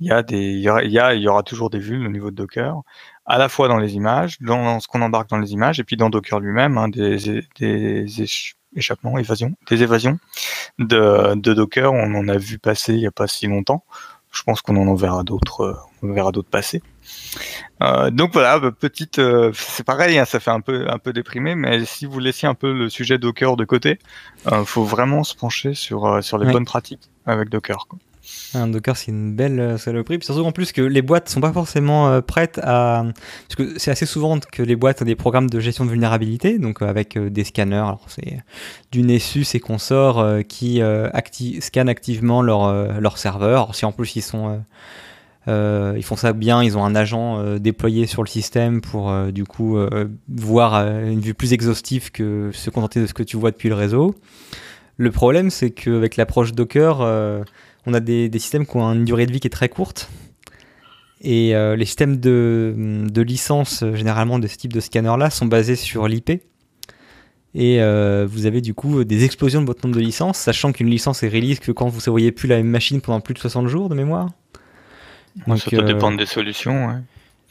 Il 0.00 0.06
y 0.06 0.12
a 0.12 0.24
il 0.30 1.22
y, 1.22 1.28
aura, 1.28 1.42
toujours 1.42 1.70
des 1.70 1.78
vues 1.78 2.04
au 2.06 2.10
niveau 2.10 2.30
de 2.30 2.36
Docker, 2.36 2.82
à 3.26 3.36
la 3.36 3.48
fois 3.48 3.68
dans 3.68 3.76
les 3.76 3.94
images, 3.94 4.40
dans 4.40 4.80
ce 4.80 4.88
qu'on 4.88 5.02
embarque 5.02 5.28
dans 5.28 5.38
les 5.38 5.52
images, 5.52 5.78
et 5.80 5.84
puis 5.84 5.96
dans 5.96 6.08
Docker 6.08 6.40
lui-même, 6.40 6.78
hein, 6.78 6.88
des, 6.88 7.44
échappements, 8.74 9.18
évasions, 9.18 9.54
des 9.68 9.82
évasions 9.82 10.18
de, 10.78 11.34
Docker. 11.34 11.92
On 11.92 12.14
en 12.14 12.28
a 12.28 12.38
vu 12.38 12.58
passer 12.58 12.94
il 12.94 13.00
n'y 13.00 13.06
a 13.06 13.12
pas 13.12 13.26
si 13.26 13.46
longtemps. 13.48 13.84
Je 14.32 14.42
pense 14.42 14.62
qu'on 14.62 14.76
en 14.76 14.94
verra 14.94 15.22
d'autres 15.24 15.78
passer. 16.50 16.82
Euh, 17.82 18.10
donc 18.10 18.32
voilà, 18.32 18.58
bah, 18.58 18.70
petite, 18.70 19.18
euh, 19.18 19.50
c'est 19.54 19.84
pareil, 19.84 20.18
hein, 20.18 20.24
ça 20.24 20.40
fait 20.40 20.50
un 20.50 20.60
peu 20.60 20.86
un 20.88 20.98
peu 20.98 21.12
déprimé, 21.12 21.54
mais 21.54 21.84
si 21.84 22.06
vous 22.06 22.18
laissiez 22.18 22.48
un 22.48 22.54
peu 22.54 22.72
le 22.72 22.88
sujet 22.88 23.18
Docker 23.18 23.56
de 23.56 23.64
côté, 23.64 23.98
euh, 24.50 24.64
faut 24.64 24.84
vraiment 24.84 25.24
se 25.24 25.34
pencher 25.34 25.74
sur 25.74 26.06
euh, 26.06 26.20
sur 26.20 26.38
les 26.38 26.50
bonnes 26.50 26.64
pratiques 26.64 27.10
avec 27.26 27.48
Docker. 27.48 27.86
Quoi. 27.88 27.98
Un 28.54 28.68
Docker, 28.68 28.96
c'est 28.96 29.10
une 29.10 29.34
belle 29.34 29.78
saloperie. 29.78 30.16
Puis 30.16 30.24
surtout 30.24 30.44
en 30.44 30.52
plus 30.52 30.72
que 30.72 30.80
les 30.80 31.02
boîtes 31.02 31.28
sont 31.28 31.42
pas 31.42 31.52
forcément 31.52 32.22
prêtes 32.22 32.58
à. 32.62 33.04
Parce 33.48 33.56
que 33.56 33.78
c'est 33.78 33.90
assez 33.90 34.06
souvent 34.06 34.38
que 34.40 34.62
les 34.62 34.76
boîtes 34.76 35.02
ont 35.02 35.04
des 35.04 35.14
programmes 35.14 35.50
de 35.50 35.60
gestion 35.60 35.84
de 35.84 35.90
vulnérabilité, 35.90 36.58
donc 36.58 36.80
avec 36.80 37.18
des 37.18 37.44
scanners. 37.44 37.76
Alors 37.76 38.06
c'est 38.08 38.38
du 38.92 39.02
Nessus 39.02 39.44
et 39.52 39.60
consorts 39.60 40.24
qui 40.48 40.80
acti 40.80 41.60
scannent 41.60 41.90
activement 41.90 42.40
leur, 42.40 42.98
leur 42.98 43.18
serveur. 43.18 43.64
Alors, 43.64 43.74
si 43.74 43.84
en 43.84 43.92
plus 43.92 44.16
ils 44.16 44.22
sont 44.22 44.64
ils 45.46 46.02
font 46.02 46.16
ça 46.16 46.32
bien, 46.32 46.62
ils 46.62 46.78
ont 46.78 46.84
un 46.84 46.94
agent 46.94 47.38
euh, 47.38 47.58
déployé 47.58 48.06
sur 48.06 48.22
le 48.22 48.28
système 48.28 48.80
pour 48.80 49.10
euh, 49.10 49.30
du 49.30 49.44
coup 49.44 49.76
voir 50.28 50.74
une 50.74 51.20
vue 51.20 51.34
plus 51.34 51.52
exhaustive 51.52 52.10
que 52.10 52.50
se 52.52 52.70
contenter 52.70 53.00
de 53.00 53.06
ce 53.06 53.14
que 53.14 53.22
tu 53.22 53.36
vois 53.36 53.50
depuis 53.50 53.68
le 53.68 53.74
réseau. 53.74 54.14
Le 54.96 55.10
problème, 55.10 55.50
c'est 55.50 55.70
qu'avec 55.70 56.16
l'approche 56.16 56.52
Docker, 56.52 57.00
on 57.86 57.94
a 57.94 58.00
des, 58.00 58.30
systèmes 58.34 58.66
qui 58.66 58.76
ont 58.76 58.92
une 58.92 59.04
durée 59.04 59.26
de 59.26 59.32
vie 59.32 59.40
qui 59.40 59.48
est 59.48 59.50
très 59.50 59.68
courte. 59.68 60.08
Et 61.20 61.52
les 61.52 61.84
systèmes 61.84 62.18
de, 62.20 63.04
de, 63.10 63.22
licence, 63.22 63.82
généralement 63.94 64.38
de 64.38 64.46
ce 64.46 64.56
type 64.56 64.72
de 64.72 64.80
scanner-là, 64.80 65.30
sont 65.30 65.46
basés 65.46 65.76
sur 65.76 66.06
l'IP. 66.06 66.42
Et 67.54 67.80
vous 68.26 68.46
avez 68.46 68.60
du 68.60 68.72
coup 68.72 69.02
des 69.02 69.24
explosions 69.24 69.62
de 69.62 69.66
votre 69.66 69.84
nombre 69.84 69.98
de 69.98 70.04
licences, 70.04 70.38
sachant 70.38 70.70
qu'une 70.70 70.88
licence 70.88 71.24
est 71.24 71.28
release 71.28 71.58
que 71.58 71.72
quand 71.72 71.88
vous 71.88 72.00
ne 72.06 72.10
voyez 72.10 72.30
plus 72.30 72.46
la 72.46 72.56
même 72.58 72.68
machine 72.68 73.00
pendant 73.00 73.20
plus 73.20 73.34
de 73.34 73.40
60 73.40 73.66
jours 73.66 73.88
de 73.88 73.96
mémoire. 73.96 74.30
Donc, 75.46 75.58
ça 75.58 75.70
peut 75.70 75.78
euh, 75.78 75.82
dépendre 75.82 76.16
des 76.16 76.26
solutions. 76.26 77.02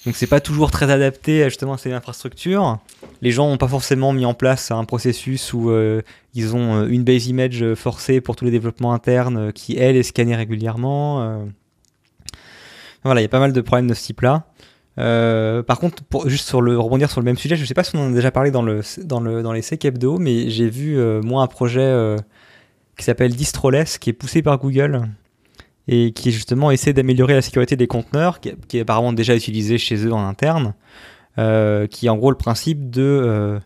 Donc 0.05 0.15
c'est 0.17 0.27
pas 0.27 0.41
toujours 0.41 0.69
très 0.69 0.91
adapté 0.91 1.43
justement 1.45 1.73
à 1.73 1.77
ces 1.77 1.93
infrastructures. 1.93 2.79
Les 3.21 3.31
gens 3.31 3.49
n'ont 3.49 3.57
pas 3.57 3.69
forcément 3.69 4.11
mis 4.11 4.25
en 4.25 4.34
place 4.34 4.69
un 4.71 4.84
processus 4.84 5.53
où 5.53 5.69
euh, 5.69 6.01
ils 6.34 6.55
ont 6.55 6.75
euh, 6.75 6.88
une 6.88 7.03
base 7.03 7.27
image 7.27 7.73
forcée 7.75 8.19
pour 8.19 8.36
tous 8.36 8.43
les 8.43 8.51
développements 8.51 8.93
internes 8.93 9.38
euh, 9.38 9.51
qui 9.51 9.77
elle 9.77 9.95
est 9.95 10.03
scannée 10.03 10.36
régulièrement. 10.36 11.45
Voilà, 13.05 13.21
il 13.21 13.23
y 13.23 13.25
a 13.25 13.29
pas 13.29 13.39
mal 13.39 13.53
de 13.53 13.61
problèmes 13.61 13.88
de 13.88 13.93
ce 13.93 14.03
type-là. 14.03 14.45
par 14.97 15.79
contre, 15.79 16.03
pour 16.03 16.27
juste 16.27 16.47
sur 16.47 16.61
le 16.61 16.77
rebondir 16.77 17.09
sur 17.09 17.21
le 17.21 17.25
même 17.25 17.38
sujet, 17.38 17.55
je 17.55 17.65
sais 17.65 17.73
pas 17.73 17.84
si 17.84 17.95
on 17.95 18.07
en 18.07 18.11
a 18.11 18.13
déjà 18.13 18.31
parlé 18.31 18.51
dans 18.51 18.61
le 18.61 18.81
dans 19.03 19.19
le 19.19 19.41
dans 19.41 19.53
les 19.53 19.61
SEC 19.61 19.86
hebdo, 19.86 20.19
mais 20.19 20.49
j'ai 20.49 20.69
vu 20.69 20.97
moi 21.21 21.43
un 21.43 21.47
projet 21.47 22.17
qui 22.97 23.05
s'appelle 23.05 23.36
Distroless 23.36 23.97
qui 23.97 24.09
est 24.09 24.13
poussé 24.13 24.41
par 24.41 24.57
Google 24.57 25.07
et 25.88 26.11
qui 26.13 26.31
justement 26.31 26.71
essaie 26.71 26.93
d'améliorer 26.93 27.34
la 27.34 27.41
sécurité 27.41 27.75
des 27.75 27.88
conteneurs, 27.88 28.39
qui, 28.39 28.77
est 28.77 28.81
apparemment 28.81 29.13
déjà 29.13 29.36
utilisé 29.36 29.77
chez 29.77 30.05
eux 30.05 30.13
en 30.13 30.25
interne, 30.25 30.73
euh, 31.38 31.88
qui 31.88 32.05
est 32.05 32.09
en 32.09 32.17
gros 32.17 32.31
le 32.31 32.38
principe 32.38 32.89
de 32.89 33.01
euh, 33.01 33.59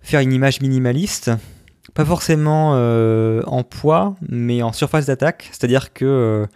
faire 0.00 0.20
une 0.20 0.32
image 0.32 0.60
minimaliste, 0.60 1.32
pas 1.94 2.04
forcément 2.04 2.72
euh, 2.74 3.42
en 3.46 3.64
poids, 3.64 4.14
mais 4.28 4.62
en 4.62 4.72
surface 4.72 5.06
d'attaque, 5.06 5.48
c'est-à-dire 5.50 5.92
que 5.92 6.46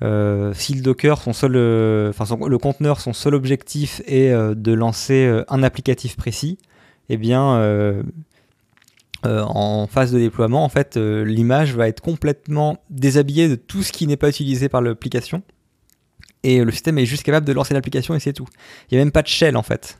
si 0.00 0.74
le 0.74 0.82
Docker, 0.82 1.20
son 1.22 1.32
seul, 1.32 1.56
enfin 2.10 2.24
le 2.46 2.58
conteneur, 2.58 3.00
son 3.00 3.12
seul 3.12 3.34
objectif 3.34 4.02
est 4.06 4.30
de 4.32 4.72
lancer 4.72 5.42
un 5.48 5.62
applicatif 5.62 6.16
précis, 6.16 6.58
eh 7.08 7.16
bien 7.16 8.02
euh, 9.26 9.42
en 9.42 9.86
phase 9.86 10.12
de 10.12 10.18
déploiement, 10.18 10.64
en 10.64 10.68
fait, 10.68 10.96
euh, 10.96 11.24
l'image 11.24 11.74
va 11.74 11.88
être 11.88 12.00
complètement 12.00 12.78
déshabillée 12.90 13.48
de 13.48 13.56
tout 13.56 13.82
ce 13.82 13.90
qui 13.90 14.06
n'est 14.06 14.16
pas 14.16 14.28
utilisé 14.28 14.68
par 14.68 14.82
l'application. 14.82 15.42
Et 16.44 16.62
le 16.62 16.70
système 16.70 16.96
est 16.98 17.06
juste 17.06 17.24
capable 17.24 17.46
de 17.46 17.52
lancer 17.52 17.74
l'application 17.74 18.14
et 18.14 18.20
c'est 18.20 18.32
tout. 18.32 18.46
Il 18.90 18.94
n'y 18.94 19.00
a 19.00 19.04
même 19.04 19.12
pas 19.12 19.22
de 19.22 19.26
shell 19.26 19.56
en 19.56 19.64
fait. 19.64 19.98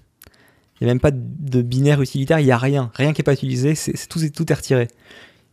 Il 0.80 0.84
n'y 0.84 0.90
a 0.90 0.94
même 0.94 1.00
pas 1.00 1.10
de 1.10 1.62
binaire 1.62 2.00
utilitaire, 2.02 2.38
il 2.38 2.44
n'y 2.44 2.52
a 2.52 2.58
rien. 2.58 2.92
Rien 2.94 3.12
qui 3.12 3.20
n'est 3.20 3.24
pas 3.24 3.32
utilisé, 3.32 3.74
c'est, 3.74 3.94
tout, 4.08 4.20
tout 4.28 4.52
est 4.52 4.54
retiré. 4.54 4.88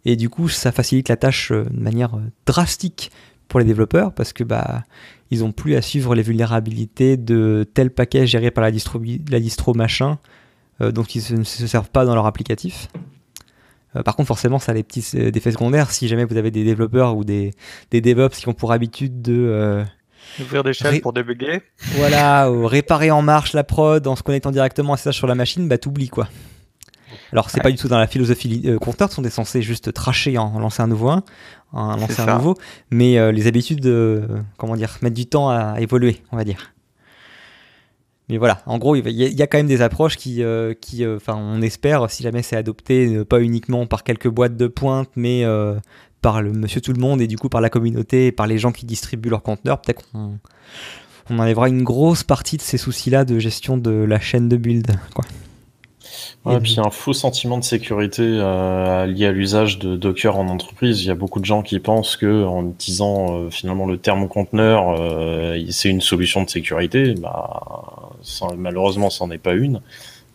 Et 0.06 0.16
du 0.18 0.30
coup, 0.30 0.50
ça 0.50 0.72
facilite 0.72 1.10
la 1.10 1.18
tâche 1.18 1.52
euh, 1.52 1.64
de 1.64 1.80
manière 1.80 2.20
drastique 2.46 3.12
pour 3.48 3.60
les 3.60 3.66
développeurs 3.66 4.14
parce 4.14 4.34
que 4.34 4.44
bah 4.44 4.84
ils 5.32 5.40
n'ont 5.40 5.52
plus 5.52 5.76
à 5.76 5.82
suivre 5.82 6.14
les 6.14 6.22
vulnérabilités 6.22 7.18
de 7.18 7.68
tel 7.74 7.90
paquet 7.90 8.28
géré 8.28 8.52
par 8.52 8.64
la 8.64 8.72
distro, 8.72 9.02
la 9.30 9.40
distro 9.40 9.74
machin, 9.74 10.20
donc 10.80 11.16
ils 11.16 11.38
ne 11.38 11.44
se 11.44 11.66
servent 11.66 11.90
pas 11.90 12.06
dans 12.06 12.14
leur 12.14 12.26
applicatif. 12.26 12.88
Euh, 13.96 14.04
par 14.04 14.16
contre, 14.16 14.28
forcément, 14.28 14.60
ça 14.60 14.72
a 14.72 14.76
des 14.76 14.84
petits 14.84 15.06
euh, 15.16 15.32
effets 15.34 15.52
secondaires. 15.52 15.92
Si 15.92 16.08
jamais 16.08 16.26
vous 16.26 16.38
avez 16.38 16.52
des 16.52 16.64
développeurs 16.64 17.16
ou 17.16 17.24
des, 17.24 17.52
des 17.92 18.02
DevOps 18.02 18.36
qui 18.38 18.48
ont 18.48 18.54
pour 18.54 18.72
habitude 18.72 19.22
de 19.22 19.34
euh, 19.36 19.84
ouvrir 20.40 20.64
des 20.64 20.74
shells 20.74 21.02
pour 21.02 21.14
débugger, 21.14 21.62
voilà, 21.96 22.52
ou 22.52 22.66
réparer 22.66 23.12
en 23.12 23.22
marche 23.22 23.54
la 23.54 23.64
prod 23.64 24.06
en 24.08 24.16
se 24.16 24.24
connectant 24.24 24.52
directement 24.52 24.94
à 24.94 24.98
ça 24.98 25.12
sur 25.12 25.28
la 25.28 25.36
machine, 25.36 25.68
bah 25.68 25.78
t'oublies 25.78 26.10
quoi. 26.10 26.28
Alors 27.32 27.50
c'est 27.50 27.62
pas 27.62 27.72
du 27.72 27.78
tout 27.78 27.88
dans 27.88 27.98
la 27.98 28.08
philosophie 28.08 28.64
euh, 28.66 28.78
Conteur, 28.78 29.12
sont 29.12 29.24
censés 29.30 29.62
juste 29.62 29.94
tracher 29.94 30.38
en 30.38 30.60
lancer 30.60 30.82
un 30.82 30.88
nouveau 30.88 31.10
un, 31.10 31.24
en 31.72 31.96
lancer 31.96 32.22
un 32.22 32.38
nouveau, 32.38 32.56
mais 32.92 33.32
les 33.32 33.48
habitudes, 33.48 33.92
comment 34.58 34.76
dire, 34.76 34.98
mettent 35.02 35.14
du 35.14 35.26
temps 35.26 35.50
à 35.50 35.80
évoluer, 35.80 36.22
on 36.32 36.38
va 36.38 36.44
dire 36.44 36.73
mais 38.30 38.38
voilà, 38.38 38.62
en 38.66 38.78
gros, 38.78 38.96
il 38.96 39.12
y, 39.12 39.42
a 39.42 39.48
quand 39.48 39.58
même 39.58 39.68
des 39.68 39.82
approches 39.82 40.16
qui, 40.16 40.44
euh, 40.44 40.74
qui 40.74 41.04
euh, 41.04 41.18
enfin, 41.18 41.36
on 41.36 41.62
espère, 41.62 42.10
si 42.10 42.24
jamais 42.24 42.42
c'est 42.42 42.56
adopté, 42.56 43.08
euh, 43.08 43.26
pas 43.26 43.42
uniquement 43.42 43.86
par 43.86 44.04
quelques 44.04 44.30
boîtes 44.30 44.56
de 44.56 44.68
pointe, 44.68 45.10
mais 45.18 45.46
par 46.22 46.42
le 46.42 46.54
monsieur 46.54 46.80
tout 46.80 46.94
le 46.94 47.02
monde 47.02 47.20
et 47.20 47.28
du 47.28 47.38
coup 47.38 47.50
par 47.50 47.60
la 47.60 47.70
communauté 47.70 48.28
et 48.28 48.32
par 48.32 48.48
les 48.48 48.58
gens 48.58 48.72
qui 48.72 48.86
distribuent 48.86 49.30
leurs 49.30 49.44
conteneurs, 49.44 49.82
peut-être 49.82 50.10
qu'on 50.12 50.40
on 51.30 51.40
enlèvera 51.40 51.68
une 51.68 51.84
grosse 51.84 52.24
partie 52.24 52.56
de 52.56 52.62
ces 52.62 52.78
soucis-là 52.78 53.26
de 53.26 53.40
gestion 53.40 53.78
de 53.78 53.92
la 53.92 54.20
chaîne 54.20 54.48
de 54.48 54.56
build. 54.56 54.90
Quoi. 55.14 55.26
Ouais, 56.46 56.56
et 56.58 56.60
puis 56.60 56.76
un 56.78 56.90
faux 56.90 57.14
sentiment 57.14 57.58
de 57.58 57.64
sécurité 57.64 58.22
euh, 58.22 59.06
lié 59.06 59.28
à 59.28 59.32
l'usage 59.32 59.80
de 59.80 59.96
Docker 59.96 60.38
en 60.38 60.50
entreprise. 60.50 61.02
Il 61.02 61.08
y 61.08 61.12
a 61.12 61.16
beaucoup 61.16 61.40
de 61.40 61.46
gens 61.46 61.62
qui 61.62 61.80
pensent 61.80 62.18
que 62.18 62.44
en 62.44 62.64
disant 62.64 63.38
euh, 63.38 63.50
finalement 63.50 63.86
le 63.86 63.98
terme 63.98 64.28
conteneur, 64.28 64.94
euh, 65.00 65.58
c'est 65.70 65.90
une 65.90 66.02
solution 66.02 66.44
de 66.44 66.50
sécurité. 66.50 67.16
Bah, 67.16 68.12
malheureusement, 68.58 69.10
c'en 69.10 69.32
est 69.32 69.38
pas 69.38 69.54
une. 69.54 69.82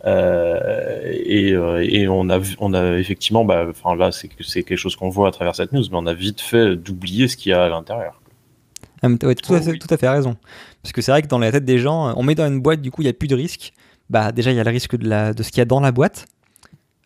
Et, 0.06 1.50
et, 1.50 2.08
on 2.08 2.30
a 2.30 2.40
on 2.58 2.72
a 2.72 2.96
effectivement, 2.96 3.44
bah, 3.44 3.66
enfin 3.68 3.94
là, 3.94 4.10
c'est 4.10 4.30
c'est 4.40 4.62
quelque 4.62 4.78
chose 4.78 4.96
qu'on 4.96 5.10
voit 5.10 5.28
à 5.28 5.32
travers 5.32 5.54
cette 5.54 5.72
news, 5.72 5.84
mais 5.90 5.98
on 5.98 6.06
a 6.06 6.14
vite 6.14 6.40
fait 6.40 6.74
d'oublier 6.76 7.28
ce 7.28 7.36
qu'il 7.36 7.50
y 7.50 7.52
a 7.52 7.64
à 7.64 7.68
l'intérieur. 7.68 8.18
Ah, 9.02 9.08
tout, 9.20 9.54
à 9.54 9.60
fait, 9.60 9.78
tout 9.78 9.92
à 9.92 9.96
fait 9.98 10.08
raison. 10.08 10.36
Parce 10.82 10.92
que 10.92 11.02
c'est 11.02 11.10
vrai 11.10 11.20
que 11.20 11.28
dans 11.28 11.38
la 11.38 11.52
tête 11.52 11.66
des 11.66 11.78
gens, 11.78 12.14
on 12.16 12.22
met 12.22 12.34
dans 12.34 12.46
une 12.46 12.60
boîte, 12.60 12.80
du 12.80 12.90
coup, 12.90 13.02
il 13.02 13.04
n'y 13.04 13.10
a 13.10 13.12
plus 13.12 13.28
de 13.28 13.34
risque 13.34 13.74
bah, 14.10 14.32
déjà 14.32 14.50
il 14.50 14.56
y 14.56 14.60
a 14.60 14.64
le 14.64 14.70
risque 14.70 14.96
de, 14.96 15.08
la, 15.08 15.32
de 15.32 15.42
ce 15.42 15.50
qu'il 15.50 15.58
y 15.58 15.62
a 15.62 15.66
dans 15.66 15.80
la 15.80 15.92
boîte, 15.92 16.26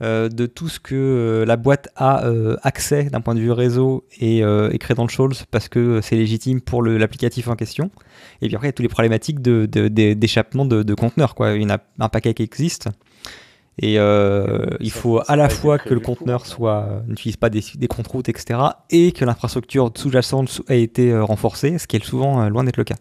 euh, 0.02 0.28
de 0.28 0.46
tout 0.46 0.68
ce 0.68 0.80
que 0.80 0.96
euh, 0.96 1.44
la 1.44 1.56
boîte 1.56 1.88
a 1.94 2.26
euh, 2.26 2.56
accès 2.62 3.04
d'un 3.04 3.20
point 3.20 3.36
de 3.36 3.40
vue 3.40 3.52
réseau 3.52 4.04
et, 4.18 4.38
et 4.38 4.78
Shoals 5.08 5.44
parce 5.50 5.68
que 5.68 6.00
c'est 6.02 6.16
légitime 6.16 6.60
pour 6.60 6.82
l'applicatif 6.82 7.46
en 7.48 7.54
question. 7.54 7.90
Et 8.40 8.48
puis 8.48 8.56
après, 8.56 8.66
il 8.66 8.70
y 8.70 8.70
a 8.70 8.72
toutes 8.72 8.82
les 8.82 8.88
problématiques 8.88 9.40
d'échappement 9.40 10.64
de, 10.64 10.78
de, 10.78 10.82
de, 10.82 10.94
conteneurs. 10.94 11.34
Quoi. 11.36 11.52
Il 11.52 11.62
y 11.62 11.64
en 11.66 11.70
a 11.70 11.78
un 12.00 12.08
paquet 12.08 12.34
qui 12.34 12.42
existe. 12.42 12.88
Et 13.78 13.94
il 13.94 14.90
faut 14.90 15.20
à 15.26 15.36
la 15.36 15.48
fois 15.48 15.78
que 15.78 15.94
le 15.94 16.00
conteneur 16.00 16.46
soit 16.46 17.02
n'utilise 17.06 17.36
pas 17.36 17.48
des, 17.48 17.62
des 17.76 17.86
comptes 17.86 18.08
routes, 18.08 18.28
etc., 18.28 18.58
et 18.90 19.12
que 19.12 19.24
l'infrastructure 19.24 19.90
sous-jacente 19.96 20.62
ait 20.68 20.82
été 20.82 21.16
renforcée, 21.18 21.78
ce 21.78 21.86
qui 21.86 21.96
est 21.96 22.04
souvent 22.04 22.48
loin 22.48 22.64
d'être 22.64 22.76
le 22.76 22.84
cas. 22.84 22.96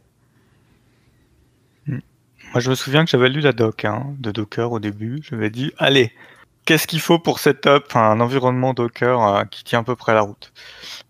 Moi, 2.53 2.59
je 2.59 2.69
me 2.69 2.75
souviens 2.75 3.05
que 3.05 3.11
j'avais 3.11 3.29
lu 3.29 3.39
la 3.39 3.53
doc 3.53 3.85
hein, 3.85 4.07
de 4.19 4.31
Docker 4.31 4.71
au 4.71 4.79
début. 4.79 5.21
Je 5.23 5.35
m'avais 5.35 5.49
dit, 5.49 5.71
allez, 5.77 6.11
qu'est-ce 6.65 6.85
qu'il 6.85 6.99
faut 6.99 7.17
pour 7.17 7.39
setup 7.39 7.95
un 7.95 8.19
environnement 8.19 8.73
Docker 8.73 9.23
euh, 9.23 9.43
qui 9.45 9.63
tient 9.63 9.79
à 9.79 9.83
peu 9.83 9.95
près 9.95 10.13
la 10.13 10.21
route? 10.21 10.51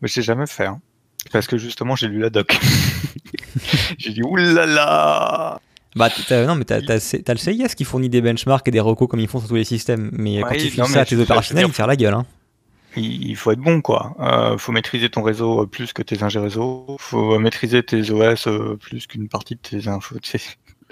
Mais 0.01 0.07
je 0.07 0.17
l'ai 0.17 0.23
jamais 0.23 0.45
fait. 0.45 0.67
Hein, 0.67 0.79
parce 1.31 1.47
que 1.47 1.57
justement, 1.57 1.95
j'ai 1.95 2.07
lu 2.07 2.19
la 2.19 2.29
doc. 2.29 2.59
j'ai 3.97 4.11
dit, 4.11 4.21
oulala 4.21 5.59
bah, 5.95 6.07
non, 6.31 6.55
mais 6.55 6.63
t'as, 6.63 6.79
le 6.79 7.37
CIS 7.37 7.75
qui 7.75 7.83
fournit 7.83 8.07
des 8.07 8.21
benchmarks 8.21 8.65
et 8.67 8.71
des 8.71 8.79
recos 8.79 9.09
comme 9.09 9.19
ils 9.19 9.27
font 9.27 9.39
sur 9.39 9.49
tous 9.49 9.55
les 9.55 9.65
systèmes. 9.65 10.09
Mais 10.13 10.41
quand 10.41 10.55
tu 10.55 10.69
fais 10.69 10.85
ça 10.85 11.01
à 11.01 11.05
tes 11.05 11.17
opérationnels, 11.17 11.65
ils 11.67 11.73
tirent 11.73 11.87
la 11.87 11.97
gueule. 11.97 12.13
Hein. 12.13 12.25
Il 12.95 13.35
faut 13.35 13.51
être 13.51 13.59
bon, 13.59 13.81
quoi. 13.81 14.15
Euh, 14.19 14.57
faut 14.57 14.71
maîtriser 14.71 15.09
ton 15.09 15.21
réseau 15.21 15.65
plus 15.65 15.93
que 15.93 16.01
tes 16.01 16.23
ingé 16.23 16.39
réseau. 16.39 16.97
Faut 16.99 17.39
maîtriser 17.39 17.83
tes 17.83 18.11
OS 18.11 18.47
euh, 18.47 18.77
plus 18.77 19.07
qu'une 19.07 19.29
partie 19.29 19.55
de 19.55 19.61
tes 19.61 19.87
infos 19.87 20.15
tes, 20.19 20.39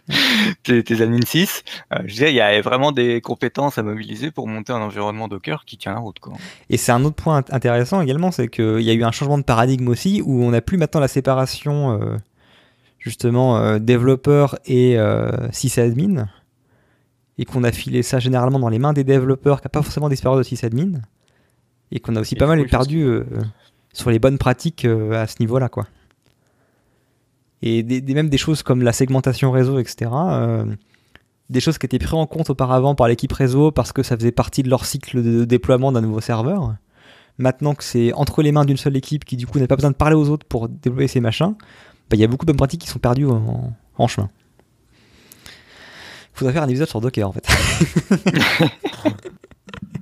tes 0.64 1.02
admin 1.02 1.22
6. 1.26 1.64
Euh, 1.94 1.98
je 2.06 2.14
disais, 2.14 2.32
il 2.32 2.36
y 2.36 2.42
a 2.42 2.60
vraiment 2.62 2.92
des 2.92 3.22
compétences 3.22 3.78
à 3.78 3.84
mobiliser 3.84 4.32
pour 4.32 4.48
monter 4.48 4.74
un 4.74 4.82
environnement 4.82 5.28
Docker 5.28 5.66
qui 5.66 5.78
tient 5.78 5.94
la 5.94 6.00
route. 6.00 6.20
Quoi. 6.20 6.34
Et 6.70 6.78
c'est 6.78 6.92
un 6.92 7.04
autre 7.04 7.16
point 7.16 7.44
intéressant 7.52 8.02
également, 8.02 8.32
c'est 8.32 8.48
qu'il 8.48 8.82
y 8.82 8.90
a 8.90 8.94
eu 8.94 9.04
un 9.04 9.12
changement 9.12 9.38
de 9.38 9.44
paradigme 9.44 9.88
aussi, 9.88 10.22
où 10.26 10.44
on 10.44 10.52
n'a 10.52 10.62
plus 10.62 10.78
maintenant 10.78 11.00
la 11.00 11.08
séparation 11.08 12.00
euh, 12.02 12.18
justement 12.98 13.58
euh, 13.58 13.80
développeur 13.80 14.58
et 14.66 14.98
sysadmin, 15.52 16.28
et 17.38 17.46
qu'on 17.46 17.64
a 17.64 17.72
filé 17.72 18.04
ça 18.04 18.20
généralement 18.20 18.60
dans 18.60 18.70
les 18.70 18.80
mains 18.80 18.94
des 18.94 19.04
développeurs 19.04 19.62
qui 19.62 19.68
n'ont 19.68 19.72
pas 19.72 19.82
forcément 19.82 20.10
d'expérience 20.10 20.40
de 20.40 20.44
sysadmin, 20.44 21.00
et 21.92 22.00
qu'on 22.00 22.16
a 22.16 22.22
aussi 22.22 22.36
pas 22.36 22.48
mal 22.48 22.66
perdu 22.66 23.08
sur 23.94 24.10
les 24.10 24.20
bonnes 24.20 24.38
pratiques 24.38 24.86
à 24.86 25.28
ce 25.28 25.36
niveau-là. 25.40 25.70
quoi 25.70 25.86
et 27.62 27.84
des, 27.84 28.02
même 28.14 28.30
des 28.30 28.38
choses 28.38 28.64
comme 28.64 28.82
la 28.84 28.94
segmentation 28.94 29.52
réseau, 29.52 29.80
etc. 29.80 30.12
Euh, 30.14 30.66
des 31.50 31.60
choses 31.60 31.78
qui 31.78 31.86
étaient 31.86 32.00
prises 32.00 32.14
en 32.14 32.28
compte 32.28 32.50
auparavant 32.50 32.96
par 32.96 33.08
l'équipe 33.08 33.34
réseau 33.34 33.72
parce 33.72 33.92
que 33.92 34.04
ça 34.04 34.16
faisait 34.16 34.32
partie 34.32 34.64
de 34.64 34.70
leur 34.70 34.86
cycle 34.86 35.22
de 35.24 35.46
déploiement 35.46 35.92
d'un 35.92 36.02
nouveau 36.02 36.22
serveur. 36.22 36.76
Maintenant 37.38 37.74
que 37.74 37.84
c'est 37.84 38.14
entre 38.14 38.42
les 38.42 38.52
mains 38.52 38.66
d'une 38.66 38.78
seule 38.78 38.98
équipe 38.98 39.26
qui 39.26 39.38
du 39.38 39.48
coup 39.48 39.60
n'a 39.60 39.68
pas 39.68 39.76
besoin 39.76 39.92
de 39.92 39.96
parler 39.96 40.16
aux 40.16 40.30
autres 40.30 40.46
pour 40.46 40.70
déployer 40.70 41.08
ces 41.08 41.22
machins, 41.22 41.56
bah, 42.10 42.16
il 42.16 42.20
y 42.20 42.24
a 42.24 42.28
beaucoup 42.28 42.46
de 42.46 42.52
bonnes 42.52 42.58
pratiques 42.58 42.82
qui 42.82 42.88
sont 42.88 43.00
perdues 43.00 43.28
en, 43.28 43.74
en 43.98 44.08
chemin. 44.08 44.30
Faudrait 46.34 46.54
faire 46.54 46.64
un 46.64 46.70
épisode 46.70 46.88
sur 46.88 47.02
Docker 47.02 47.28
en 47.28 47.34
fait. 47.34 47.46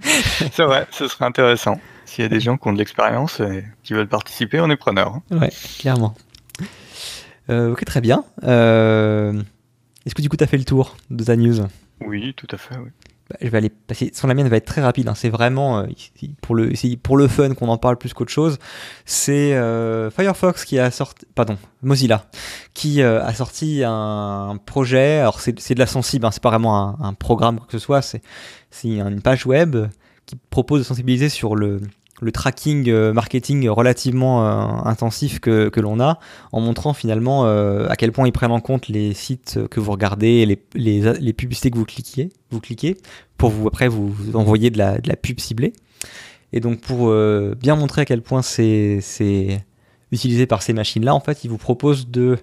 c'est 0.52 0.64
vrai, 0.64 0.88
ce 0.92 1.08
serait 1.08 1.26
intéressant. 1.26 1.80
S'il 2.06 2.24
y 2.24 2.26
a 2.26 2.30
des 2.30 2.40
gens 2.40 2.58
qui 2.58 2.68
ont 2.68 2.74
de 2.74 2.78
l'expérience 2.78 3.40
et 3.40 3.66
qui 3.84 3.94
veulent 3.94 4.08
participer, 4.08 4.60
on 4.62 4.70
est 4.70 4.78
preneur. 4.78 5.16
Hein. 5.16 5.40
Ouais, 5.40 5.50
clairement. 5.80 6.14
Euh, 7.50 7.72
ok, 7.72 7.86
très 7.86 8.02
bien. 8.02 8.24
Euh, 8.44 9.42
est-ce 10.06 10.16
que 10.16 10.22
du 10.22 10.30
coup, 10.30 10.38
tu 10.38 10.44
as 10.44 10.48
fait 10.48 10.58
le 10.58 10.66
tour 10.66 10.98
de 11.10 11.24
ta 11.24 11.36
news? 11.36 11.68
Oui, 12.06 12.34
tout 12.36 12.48
à 12.52 12.58
fait. 12.58 12.78
Oui. 12.78 12.90
Bah, 13.30 13.36
je 13.42 13.50
vais 13.50 13.58
aller 13.58 13.70
passer. 13.70 14.12
Sans 14.14 14.28
la 14.28 14.34
mienne 14.34 14.48
va 14.48 14.58
être 14.58 14.66
très 14.66 14.82
rapide. 14.82 15.10
Hein. 15.10 15.16
C'est 15.16 15.30
vraiment 15.30 15.80
euh, 15.80 15.88
pour 16.42 16.56
le 16.56 16.72
pour 16.98 17.18
le 17.18 17.28
fun 17.28 17.54
qu'on 17.54 17.68
en 17.68 17.78
parle 17.78 17.98
plus 17.98 18.14
qu'autre 18.14 18.32
chose. 18.32 18.58
C'est 19.06 19.52
Firefox 20.16 20.64
qui 20.64 20.80
a 20.80 20.92
sorti, 20.92 21.26
pardon, 21.36 21.58
Mozilla 21.82 22.26
qui 22.74 23.02
a 23.02 23.34
sorti 23.34 23.82
un 23.86 24.58
projet. 24.66 25.20
Alors 25.20 25.42
c'est 25.42 25.74
de 25.74 25.80
la 25.80 25.88
sensible. 25.88 26.26
Hein. 26.26 26.32
C'est 26.32 26.44
pas 26.44 26.52
vraiment 26.52 26.78
un, 27.02 27.06
un, 27.06 27.14
programme 27.14 27.58
quoi 27.58 27.66
que 27.66 27.74
ce 27.74 27.80
soit. 27.80 28.02
C'est 28.02 28.22
c'est 28.72 29.00
une 29.00 29.22
page 29.22 29.46
web 29.46 29.76
qui 30.26 30.38
propose 30.50 30.80
de 30.80 30.86
sensibiliser 30.86 31.28
sur 31.28 31.56
le 31.56 31.82
le 32.22 32.32
tracking 32.32 32.90
euh, 32.90 33.14
marketing 33.14 33.70
relativement 33.70 34.46
euh, 34.46 34.90
intensif 34.90 35.40
que, 35.40 35.70
que 35.70 35.80
l'on 35.80 36.00
a, 36.00 36.20
en 36.52 36.60
montrant 36.62 36.94
finalement 36.94 37.46
à 37.46 37.96
quel 37.96 38.12
point 38.12 38.28
ils 38.28 38.32
prennent 38.32 38.52
en 38.52 38.60
compte 38.60 38.88
les 38.88 39.14
sites 39.14 39.60
que 39.70 39.80
vous 39.80 39.92
regardez, 39.92 40.46
les, 40.46 40.60
les, 40.74 41.34
publicités 41.34 41.72
que 41.72 41.78
vous 41.78 41.86
cliquez, 41.86 42.30
vous 42.52 42.60
cliquez, 42.60 42.98
pour 43.38 43.50
vous 43.50 43.68
après 43.68 43.88
vous, 43.88 44.14
envoyer 44.34 44.70
de 44.70 44.78
la, 44.78 44.98
de 44.98 45.08
la 45.08 45.16
pub 45.16 45.40
ciblée. 45.40 45.74
Et 46.54 46.60
donc 46.60 46.82
pour 46.82 47.14
bien 47.56 47.76
montrer 47.76 48.02
à 48.02 48.06
quel 48.06 48.22
point 48.22 48.42
c'est 48.42 49.02
utilisé 50.12 50.46
par 50.46 50.62
ces 50.62 50.74
machines-là, 50.74 51.14
en 51.14 51.20
fait, 51.20 51.44
ils 51.44 51.50
vous 51.50 51.58
proposent 51.58 52.08
de... 52.08 52.38